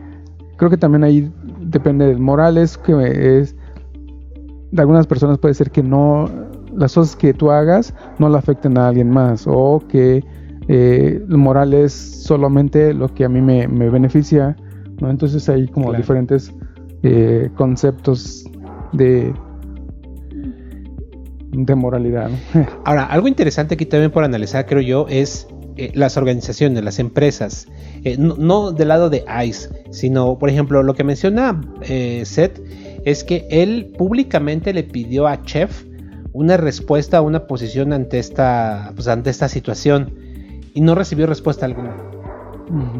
creo 0.56 0.70
que 0.70 0.76
también 0.76 1.02
ahí 1.02 1.32
depende 1.60 2.06
del 2.06 2.20
moral, 2.20 2.56
es 2.56 2.78
que 2.78 2.92
es 3.40 3.56
de 4.70 4.80
algunas 4.80 5.08
personas 5.08 5.38
puede 5.38 5.54
ser 5.54 5.72
que 5.72 5.82
no 5.82 6.30
las 6.76 6.94
cosas 6.94 7.16
que 7.16 7.34
tú 7.34 7.50
hagas 7.50 7.94
no 8.18 8.28
le 8.28 8.38
afecten 8.38 8.78
a 8.78 8.88
alguien 8.88 9.10
más 9.10 9.46
o 9.46 9.82
que 9.88 10.22
eh, 10.68 11.22
el 11.28 11.36
moral 11.36 11.74
es 11.74 11.92
solamente 11.92 12.92
lo 12.92 13.12
que 13.14 13.24
a 13.24 13.28
mí 13.28 13.40
me, 13.40 13.66
beneficia, 13.66 14.56
¿no? 15.00 15.10
Entonces 15.10 15.48
hay 15.48 15.68
como 15.68 15.92
diferentes 15.92 16.52
eh, 17.02 17.50
conceptos 17.56 18.44
de 18.92 19.32
de 21.52 21.74
moralidad. 21.74 22.30
Ahora, 22.84 23.06
algo 23.06 23.28
interesante 23.28 23.74
aquí 23.74 23.86
también 23.86 24.10
por 24.10 24.24
analizar, 24.24 24.66
creo 24.66 24.82
yo, 24.82 25.06
es 25.08 25.46
eh, 25.76 25.90
las 25.94 26.18
organizaciones, 26.18 26.84
las 26.84 26.98
empresas, 26.98 27.66
eh, 28.04 28.16
no, 28.18 28.72
del 28.72 28.88
lado 28.88 29.08
de 29.08 29.24
ICE, 29.44 29.70
sino, 29.90 30.38
por 30.38 30.50
ejemplo, 30.50 30.82
lo 30.82 30.92
que 30.92 31.04
menciona 31.04 31.58
Seth 31.80 32.60
es 33.04 33.24
que 33.24 33.46
él 33.50 33.92
públicamente 33.96 34.74
le 34.74 34.82
pidió 34.82 35.28
a 35.28 35.40
Chef 35.44 35.84
una 36.36 36.58
respuesta, 36.58 37.22
una 37.22 37.46
posición 37.46 37.94
ante 37.94 38.18
esta, 38.18 38.92
pues, 38.94 39.08
ante 39.08 39.30
esta 39.30 39.48
situación 39.48 40.14
y 40.74 40.82
no 40.82 40.94
recibió 40.94 41.26
respuesta 41.26 41.64
alguna. 41.64 41.96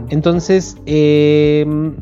Entonces, 0.09 0.77
em, 0.87 1.97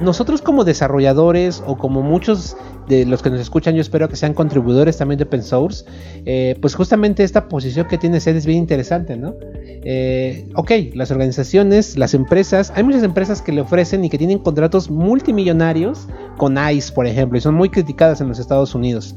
nosotros 0.00 0.40
como 0.40 0.64
desarrolladores 0.64 1.62
o 1.66 1.76
como 1.76 2.02
muchos 2.02 2.56
de 2.88 3.04
los 3.04 3.22
que 3.22 3.28
nos 3.28 3.40
escuchan, 3.40 3.74
yo 3.74 3.82
espero 3.82 4.08
que 4.08 4.16
sean 4.16 4.32
contribuidores 4.32 4.96
también 4.96 5.18
de 5.18 5.24
open 5.24 5.42
source, 5.42 5.84
eh, 6.24 6.56
pues 6.62 6.74
justamente 6.74 7.22
esta 7.22 7.48
posición 7.48 7.86
que 7.86 7.98
tiene 7.98 8.18
SED 8.18 8.36
es 8.36 8.46
bien 8.46 8.58
interesante, 8.58 9.16
¿no? 9.16 9.34
Eh, 9.42 10.48
ok, 10.54 10.70
las 10.94 11.10
organizaciones, 11.10 11.98
las 11.98 12.14
empresas, 12.14 12.72
hay 12.74 12.82
muchas 12.82 13.02
empresas 13.02 13.42
que 13.42 13.52
le 13.52 13.60
ofrecen 13.60 14.06
y 14.06 14.08
que 14.08 14.16
tienen 14.16 14.38
contratos 14.38 14.90
multimillonarios 14.90 16.08
con 16.38 16.56
ICE, 16.56 16.92
por 16.94 17.06
ejemplo, 17.06 17.36
y 17.36 17.42
son 17.42 17.54
muy 17.54 17.68
criticadas 17.68 18.22
en 18.22 18.28
los 18.28 18.38
Estados 18.38 18.74
Unidos. 18.74 19.14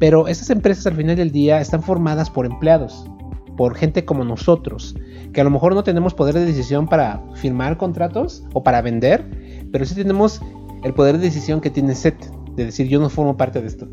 Pero 0.00 0.26
esas 0.26 0.50
empresas 0.50 0.86
al 0.86 0.96
final 0.96 1.14
del 1.14 1.30
día 1.30 1.60
están 1.60 1.82
formadas 1.82 2.30
por 2.30 2.46
empleados, 2.46 3.08
por 3.56 3.76
gente 3.76 4.06
como 4.06 4.24
nosotros, 4.24 4.96
que 5.34 5.42
a 5.42 5.44
lo 5.44 5.50
mejor 5.50 5.74
no 5.74 5.84
tenemos 5.84 6.14
poder 6.14 6.34
de 6.34 6.46
decisión 6.46 6.88
para 6.88 7.22
firmar 7.34 7.76
contratos 7.76 8.42
o 8.54 8.62
para 8.64 8.80
vender, 8.80 9.24
pero 9.70 9.84
sí 9.84 9.94
tenemos 9.94 10.40
el 10.82 10.94
poder 10.94 11.18
de 11.18 11.24
decisión 11.24 11.60
que 11.60 11.68
tiene 11.68 11.94
SET, 11.94 12.16
de 12.56 12.64
decir 12.64 12.88
yo 12.88 12.98
no 12.98 13.10
formo 13.10 13.36
parte 13.36 13.60
de 13.60 13.68
esto. 13.68 13.88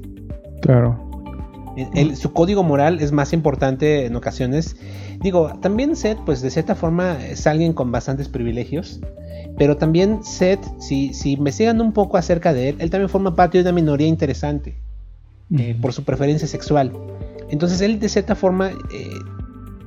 Claro. 0.61 0.97
su 2.15 2.31
código 2.31 2.63
moral 2.63 2.99
es 3.01 3.11
más 3.11 3.33
importante 3.33 4.05
en 4.05 4.15
ocasiones. 4.15 4.77
Digo, 5.19 5.51
también 5.61 5.97
Seth, 5.97 6.19
pues 6.25 6.41
de 6.41 6.49
cierta 6.49 6.73
forma 6.73 7.17
es 7.23 7.45
alguien 7.47 7.73
con 7.73 7.91
bastantes 7.91 8.29
privilegios. 8.29 9.01
Pero 9.57 9.75
también 9.75 10.23
Seth, 10.23 10.65
si, 10.79 11.13
si 11.13 11.33
investigan 11.33 11.81
un 11.81 11.91
poco 11.91 12.15
acerca 12.15 12.53
de 12.53 12.69
él, 12.69 12.75
él 12.79 12.89
también 12.89 13.09
forma 13.09 13.35
parte 13.35 13.57
de 13.57 13.63
una 13.63 13.73
minoría 13.73 14.07
interesante. 14.07 14.86
Eh, 15.55 15.77
por 15.81 15.93
su 15.93 16.03
preferencia 16.03 16.45
sexual. 16.45 16.91
Entonces 17.49 17.79
él 17.79 18.01
de 18.01 18.09
cierta 18.09 18.35
forma 18.35 18.71
eh, 18.91 19.09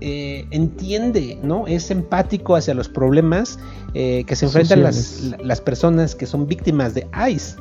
eh, 0.00 0.46
entiende, 0.50 1.38
¿no? 1.42 1.66
Es 1.66 1.90
empático 1.90 2.56
hacia 2.56 2.72
los 2.72 2.88
problemas 2.88 3.58
que 3.92 4.24
se 4.34 4.46
enfrentan 4.46 4.82
las, 4.82 5.60
personas 5.60 6.14
que 6.14 6.24
son 6.24 6.46
víctimas 6.46 6.94
de 6.94 7.06
ICE, 7.28 7.56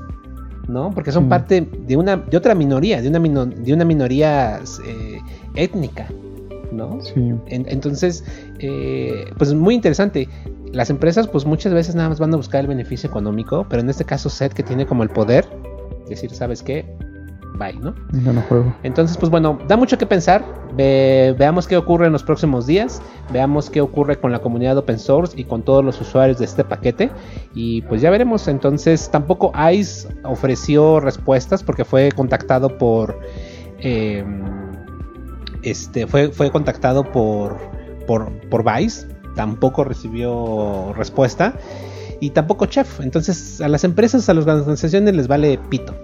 ¿no? 0.69 0.91
Porque 0.91 1.11
son 1.11 1.27
parte 1.27 1.67
de 1.87 1.97
una 1.97 2.15
de 2.15 2.37
otra 2.37 2.55
minoría, 2.55 3.01
de 3.01 3.09
una, 3.09 3.45
de 3.45 3.73
una 3.73 3.83
minoría 3.83 4.61
étnica, 5.55 6.07
¿no? 6.71 6.99
entonces, 7.47 8.23
pues 9.37 9.53
muy 9.53 9.75
interesante. 9.75 10.29
Las 10.71 10.91
empresas, 10.91 11.27
pues 11.27 11.45
muchas 11.45 11.73
veces 11.73 11.95
nada 11.95 12.09
más 12.09 12.19
van 12.19 12.31
a 12.31 12.37
buscar 12.37 12.61
el 12.61 12.67
beneficio 12.67 13.09
económico, 13.09 13.65
pero 13.67 13.81
en 13.81 13.89
este 13.89 14.05
caso, 14.05 14.29
Seth 14.29 14.53
que 14.53 14.61
tiene 14.61 14.85
como 14.85 15.01
el 15.01 15.09
poder, 15.09 15.49
decir, 16.07 16.29
¿sabes 16.29 16.61
qué? 16.61 16.85
Bye, 17.59 17.73
¿no? 17.73 17.93
juego. 18.43 18.73
Entonces, 18.83 19.17
pues 19.17 19.29
bueno, 19.29 19.59
da 19.67 19.77
mucho 19.77 19.97
que 19.97 20.05
pensar. 20.05 20.43
veamos 20.75 21.67
qué 21.67 21.77
ocurre 21.77 22.07
en 22.07 22.13
los 22.13 22.23
próximos 22.23 22.65
días. 22.65 23.01
Veamos 23.31 23.69
qué 23.69 23.81
ocurre 23.81 24.19
con 24.19 24.31
la 24.31 24.39
comunidad 24.39 24.77
open 24.77 24.97
source 24.97 25.39
y 25.39 25.43
con 25.43 25.61
todos 25.61 25.83
los 25.83 25.99
usuarios 26.01 26.39
de 26.39 26.45
este 26.45 26.63
paquete. 26.63 27.11
Y 27.53 27.81
pues 27.83 28.01
ya 28.01 28.09
veremos. 28.09 28.47
Entonces, 28.47 29.11
tampoco 29.11 29.51
ICE 29.71 30.07
ofreció 30.23 30.99
respuestas 30.99 31.61
porque 31.61 31.85
fue 31.85 32.11
contactado 32.11 32.77
por. 32.77 33.19
Eh, 33.79 34.25
este 35.61 36.07
fue, 36.07 36.29
fue 36.29 36.51
contactado 36.51 37.03
por, 37.03 37.57
por, 38.07 38.31
por 38.49 38.63
Vice. 38.63 39.07
Tampoco 39.35 39.83
recibió 39.83 40.93
respuesta. 40.95 41.55
Y 42.21 42.31
tampoco 42.31 42.65
Chef. 42.65 42.99
Entonces, 42.99 43.61
a 43.61 43.67
las 43.67 43.83
empresas, 43.83 44.27
a 44.29 44.33
las 44.33 44.45
organizaciones 44.45 45.15
les 45.15 45.27
vale 45.27 45.57
pito. 45.69 45.95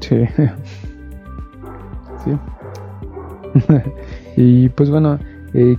Sí. 0.00 0.24
sí. 2.24 2.38
y 4.36 4.68
pues 4.70 4.90
bueno, 4.90 5.18
eh, 5.54 5.76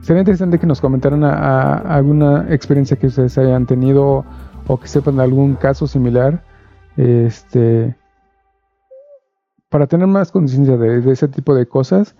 sería 0.00 0.20
interesante 0.20 0.58
que 0.58 0.66
nos 0.66 0.80
comentaran 0.80 1.24
alguna 1.24 2.46
experiencia 2.50 2.96
que 2.96 3.08
ustedes 3.08 3.36
hayan 3.38 3.66
tenido 3.66 4.24
o 4.66 4.78
que 4.78 4.88
sepan 4.88 5.20
algún 5.20 5.54
caso 5.54 5.86
similar. 5.86 6.42
Este. 6.96 7.96
Para 9.68 9.86
tener 9.86 10.06
más 10.06 10.30
conciencia 10.30 10.76
de, 10.76 11.10
ese 11.10 11.28
tipo 11.28 11.54
de 11.54 11.66
cosas. 11.66 12.14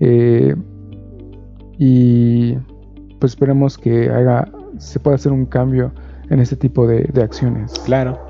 Eh, 0.00 0.56
y 1.78 2.54
pues 3.20 3.32
esperemos 3.32 3.78
que 3.78 4.10
haga, 4.10 4.50
se 4.78 4.98
pueda 4.98 5.16
hacer 5.16 5.32
un 5.32 5.46
cambio 5.46 5.92
en 6.30 6.40
este 6.40 6.56
tipo 6.56 6.86
de 6.86 7.22
acciones. 7.22 7.72
Claro. 7.84 8.25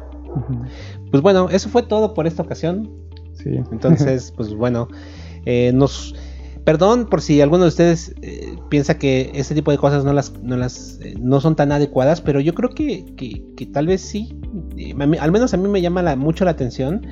Pues 1.11 1.23
bueno, 1.23 1.49
eso 1.51 1.69
fue 1.69 1.83
todo 1.83 2.15
por 2.15 2.27
esta 2.27 2.43
ocasión. 2.43 2.91
Sí. 3.35 3.51
Entonces, 3.71 4.33
pues 4.37 4.55
bueno, 4.55 4.89
eh, 5.45 5.73
nos 5.75 6.15
perdón 6.67 7.07
por 7.07 7.23
si 7.23 7.41
alguno 7.41 7.63
de 7.63 7.69
ustedes 7.69 8.13
eh, 8.23 8.57
piensa 8.69 8.99
que 8.99 9.31
este 9.35 9.55
tipo 9.55 9.71
de 9.71 9.79
cosas 9.79 10.05
no 10.05 10.13
las 10.13 10.33
no 10.43 10.57
las 10.57 10.99
eh, 11.01 11.15
no 11.17 11.41
son 11.41 11.55
tan 11.55 11.71
adecuadas, 11.71 12.21
pero 12.21 12.41
yo 12.41 12.55
creo 12.55 12.71
que, 12.71 13.05
que, 13.17 13.67
tal 13.67 13.87
vez 13.87 14.01
sí. 14.01 14.37
Eh, 14.77 14.93
al 15.21 15.31
menos 15.31 15.55
a 15.55 15.59
mí 15.59 15.69
me 15.69 15.81
llama 15.81 16.17
mucho 16.17 16.45
la 16.45 16.51
atención. 16.51 17.07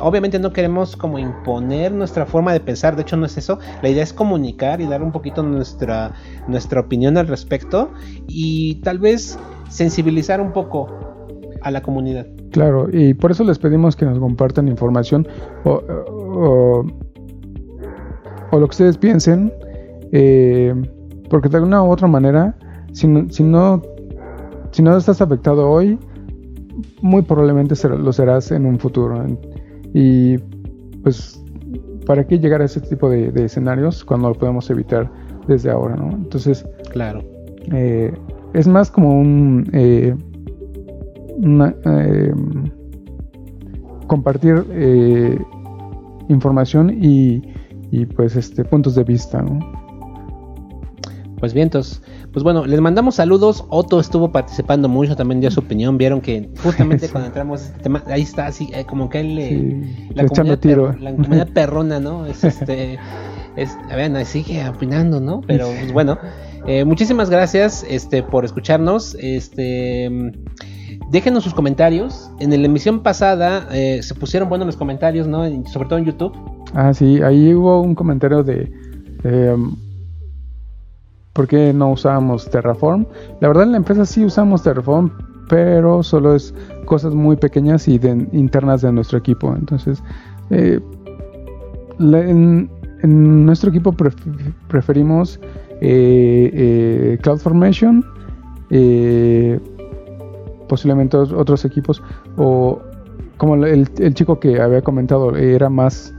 obviamente 0.00 0.40
no 0.40 0.52
queremos 0.52 0.96
como 0.96 1.20
imponer 1.20 1.92
nuestra 1.92 2.26
forma 2.26 2.52
de 2.52 2.58
pensar, 2.58 2.96
de 2.96 3.02
hecho 3.02 3.16
no 3.16 3.26
es 3.26 3.38
eso. 3.38 3.60
La 3.80 3.88
idea 3.88 4.02
es 4.02 4.12
comunicar 4.12 4.80
y 4.80 4.86
dar 4.86 5.04
un 5.04 5.12
poquito 5.12 5.44
nuestra 5.44 6.12
nuestra 6.48 6.80
opinión 6.80 7.16
al 7.16 7.28
respecto 7.28 7.92
y 8.26 8.80
tal 8.82 8.98
vez 8.98 9.38
sensibilizar 9.70 10.40
un 10.40 10.52
poco 10.52 10.88
a 11.62 11.70
la 11.70 11.80
comunidad. 11.80 12.26
Claro, 12.56 12.88
y 12.90 13.12
por 13.12 13.32
eso 13.32 13.44
les 13.44 13.58
pedimos 13.58 13.96
que 13.96 14.06
nos 14.06 14.18
compartan 14.18 14.66
información 14.66 15.28
o 15.64 16.84
o 18.50 18.58
lo 18.58 18.66
que 18.66 18.70
ustedes 18.70 18.98
piensen, 18.98 19.52
eh, 20.12 20.74
porque 21.30 21.48
de 21.48 21.56
alguna 21.56 21.82
u 21.82 21.90
otra 21.90 22.08
manera, 22.08 22.56
si 22.92 23.06
no, 23.06 23.28
si 23.30 23.42
no, 23.42 23.82
si 24.70 24.82
no 24.82 24.96
estás 24.96 25.20
afectado 25.20 25.68
hoy, 25.68 25.98
muy 27.00 27.22
probablemente 27.22 27.74
lo 27.88 28.12
serás 28.12 28.50
en 28.52 28.66
un 28.66 28.78
futuro. 28.78 29.24
Y 29.94 30.38
pues, 31.02 31.42
¿para 32.06 32.26
qué 32.26 32.38
llegar 32.38 32.62
a 32.62 32.66
ese 32.66 32.80
tipo 32.80 33.08
de, 33.08 33.32
escenarios 33.44 34.04
cuando 34.04 34.28
lo 34.28 34.34
podemos 34.34 34.68
evitar 34.70 35.10
desde 35.46 35.70
ahora? 35.70 35.96
¿no? 35.96 36.10
Entonces, 36.10 36.66
claro. 36.92 37.22
Eh, 37.72 38.12
es 38.54 38.68
más 38.68 38.90
como 38.90 39.18
un... 39.18 39.68
Eh, 39.72 40.14
compartir 44.06 44.64
información 46.28 46.96
y 47.02 47.42
y 47.90 48.06
pues 48.06 48.36
este 48.36 48.64
puntos 48.64 48.94
de 48.94 49.04
vista. 49.04 49.44
Pues 51.38 51.52
vientos. 51.52 52.02
Pues 52.32 52.42
bueno, 52.42 52.66
les 52.66 52.80
mandamos 52.80 53.16
saludos. 53.16 53.64
Otto 53.68 54.00
estuvo 54.00 54.32
participando 54.32 54.88
mucho, 54.88 55.16
también 55.16 55.40
dio 55.40 55.50
su 55.50 55.60
opinión. 55.60 55.98
Vieron 55.98 56.20
que 56.20 56.50
justamente 56.62 57.08
cuando 57.12 57.28
entramos 57.28 57.62
este 57.62 57.80
tema, 57.80 58.02
ahí 58.06 58.22
está 58.22 58.46
así, 58.46 58.70
eh, 58.74 58.84
como 58.84 59.08
que 59.08 59.20
él 59.20 59.38
sí, 59.38 60.12
la, 60.14 60.26
comunidad 60.26 60.96
la 60.98 61.10
comunidad 61.16 61.48
perrona, 61.48 62.00
¿no? 62.00 62.26
Es 62.26 62.44
este. 62.44 62.98
Es, 63.56 63.74
a 63.90 63.96
ver, 63.96 64.26
sigue 64.26 64.68
opinando, 64.68 65.18
¿no? 65.18 65.40
Pero 65.40 65.68
pues 65.68 65.90
bueno, 65.90 66.18
eh, 66.66 66.84
muchísimas 66.84 67.30
gracias 67.30 67.86
este, 67.88 68.22
por 68.22 68.44
escucharnos. 68.44 69.16
Este. 69.18 70.32
Déjenos 71.10 71.44
sus 71.44 71.54
comentarios. 71.54 72.30
En 72.40 72.50
la 72.50 72.56
emisión 72.66 73.00
pasada 73.00 73.68
eh, 73.72 74.02
se 74.02 74.14
pusieron 74.14 74.48
buenos 74.48 74.66
los 74.66 74.76
comentarios, 74.76 75.26
¿no? 75.26 75.44
Sobre 75.66 75.88
todo 75.88 75.98
en 75.98 76.04
YouTube. 76.04 76.32
Ah, 76.74 76.92
sí, 76.92 77.22
ahí 77.22 77.54
hubo 77.54 77.80
un 77.80 77.94
comentario 77.94 78.42
de... 78.42 78.70
Um, 79.24 79.76
¿Por 81.32 81.46
qué 81.46 81.72
no 81.74 81.90
usábamos 81.90 82.48
Terraform? 82.48 83.06
La 83.40 83.48
verdad 83.48 83.64
en 83.64 83.72
la 83.72 83.76
empresa 83.76 84.06
sí 84.06 84.24
usamos 84.24 84.62
Terraform, 84.62 85.10
pero 85.50 86.02
solo 86.02 86.34
es 86.34 86.54
cosas 86.86 87.14
muy 87.14 87.36
pequeñas 87.36 87.86
y 87.88 88.00
internas 88.32 88.80
de 88.80 88.90
nuestro 88.92 89.18
equipo. 89.18 89.54
Entonces, 89.54 90.02
eh, 90.50 90.80
en, 91.98 92.70
nuestro 93.02 93.70
equipo 93.70 93.94
preferimos 94.68 95.38
eh, 95.82 96.50
eh, 96.52 97.18
CloudFormation, 97.20 98.04
posiblemente 100.68 101.16
otros 101.16 101.64
equipos, 101.64 102.02
o 102.36 102.80
como 103.36 103.64
el, 103.66 103.88
chico 104.14 104.40
que 104.40 104.60
había 104.60 104.82
comentado, 104.82 105.36
era 105.36 105.68
más 105.68 106.14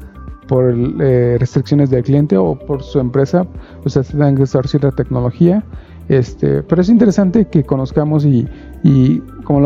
por 0.47 0.73
eh, 1.01 1.37
restricciones 1.39 1.89
del 1.89 2.03
cliente 2.03 2.37
o 2.37 2.55
por 2.55 2.83
su 2.83 2.99
empresa, 2.99 3.45
pues 3.81 3.93
se 3.93 4.03
tienen 4.03 4.35
que 4.35 4.43
usar 4.43 4.67
cierta 4.67 4.91
tecnología. 4.91 5.63
Este, 6.09 6.63
pero 6.63 6.81
es 6.81 6.87
interesante 6.87 7.47
que 7.47 7.63
conozcamos 7.63 8.23
y, 8.23 8.47
y 8.83 9.19
como 9.43 9.59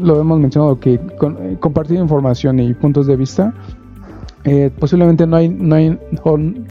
lo, 0.00 0.20
hemos 0.20 0.40
mencionado, 0.40 0.80
que 0.80 0.98
con, 1.18 1.56
compartir 1.56 1.98
información 1.98 2.58
y 2.58 2.72
puntos 2.74 3.06
de 3.06 3.16
vista. 3.16 3.52
Eh, 4.44 4.70
posiblemente 4.78 5.26
no 5.26 5.36
hay, 5.36 5.48
no 5.48 5.74
hay, 5.74 5.98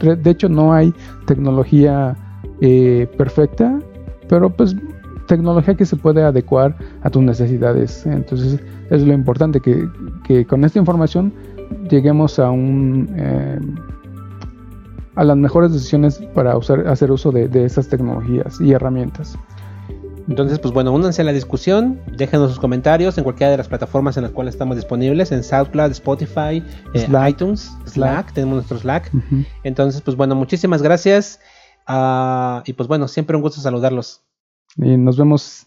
de 0.00 0.30
hecho 0.30 0.48
no 0.48 0.72
hay 0.72 0.94
tecnología 1.26 2.16
eh, 2.60 3.08
perfecta, 3.18 3.80
pero 4.28 4.48
pues 4.48 4.76
tecnología 5.26 5.74
que 5.74 5.86
se 5.86 5.96
puede 5.96 6.22
adecuar 6.22 6.76
a 7.02 7.10
tus 7.10 7.22
necesidades. 7.22 8.06
Entonces 8.06 8.60
es 8.90 9.02
lo 9.02 9.12
importante 9.12 9.60
que, 9.60 9.88
que 10.26 10.44
con 10.46 10.64
esta 10.64 10.78
información 10.78 11.32
lleguemos 11.90 12.38
a 12.38 12.50
un 12.50 13.08
eh, 13.16 13.60
a 15.16 15.24
las 15.24 15.36
mejores 15.36 15.72
decisiones 15.72 16.20
para 16.34 16.56
usar, 16.56 16.86
hacer 16.88 17.10
uso 17.12 17.30
de, 17.30 17.48
de 17.48 17.64
estas 17.64 17.88
tecnologías 17.88 18.60
y 18.60 18.72
herramientas. 18.72 19.38
Entonces, 20.28 20.58
pues 20.58 20.72
bueno, 20.72 20.92
únanse 20.92 21.20
a 21.20 21.24
la 21.24 21.32
discusión, 21.32 22.00
déjenos 22.16 22.50
sus 22.50 22.58
comentarios 22.58 23.18
en 23.18 23.24
cualquiera 23.24 23.50
de 23.50 23.58
las 23.58 23.68
plataformas 23.68 24.16
en 24.16 24.22
las 24.22 24.32
cuales 24.32 24.54
estamos 24.54 24.76
disponibles, 24.76 25.32
en 25.32 25.44
SoundCloud, 25.44 25.90
Spotify, 25.90 26.64
eh, 26.94 27.28
iTunes, 27.28 27.70
Slack, 27.86 28.32
tenemos 28.32 28.54
nuestro 28.56 28.78
Slack. 28.78 29.10
Entonces, 29.64 30.00
pues 30.00 30.16
bueno, 30.16 30.34
muchísimas 30.34 30.82
gracias. 30.82 31.40
Ah, 31.86 32.62
y 32.64 32.72
pues 32.72 32.88
bueno, 32.88 33.06
siempre 33.06 33.36
un 33.36 33.42
gusto 33.42 33.60
saludarlos. 33.60 34.23
Y 34.76 34.96
nos 34.96 35.16
vemos 35.16 35.66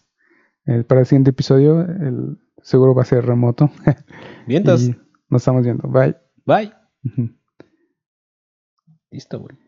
eh, 0.66 0.84
para 0.84 1.00
el 1.00 1.06
siguiente 1.06 1.30
episodio. 1.30 1.80
El, 1.80 2.38
seguro 2.62 2.94
va 2.94 3.02
a 3.02 3.06
ser 3.06 3.24
remoto. 3.24 3.70
Vientos. 4.46 4.90
Nos 5.28 5.42
estamos 5.42 5.64
viendo. 5.64 5.88
Bye. 5.88 6.16
Bye. 6.44 6.72
Listo, 9.10 9.40
güey. 9.40 9.67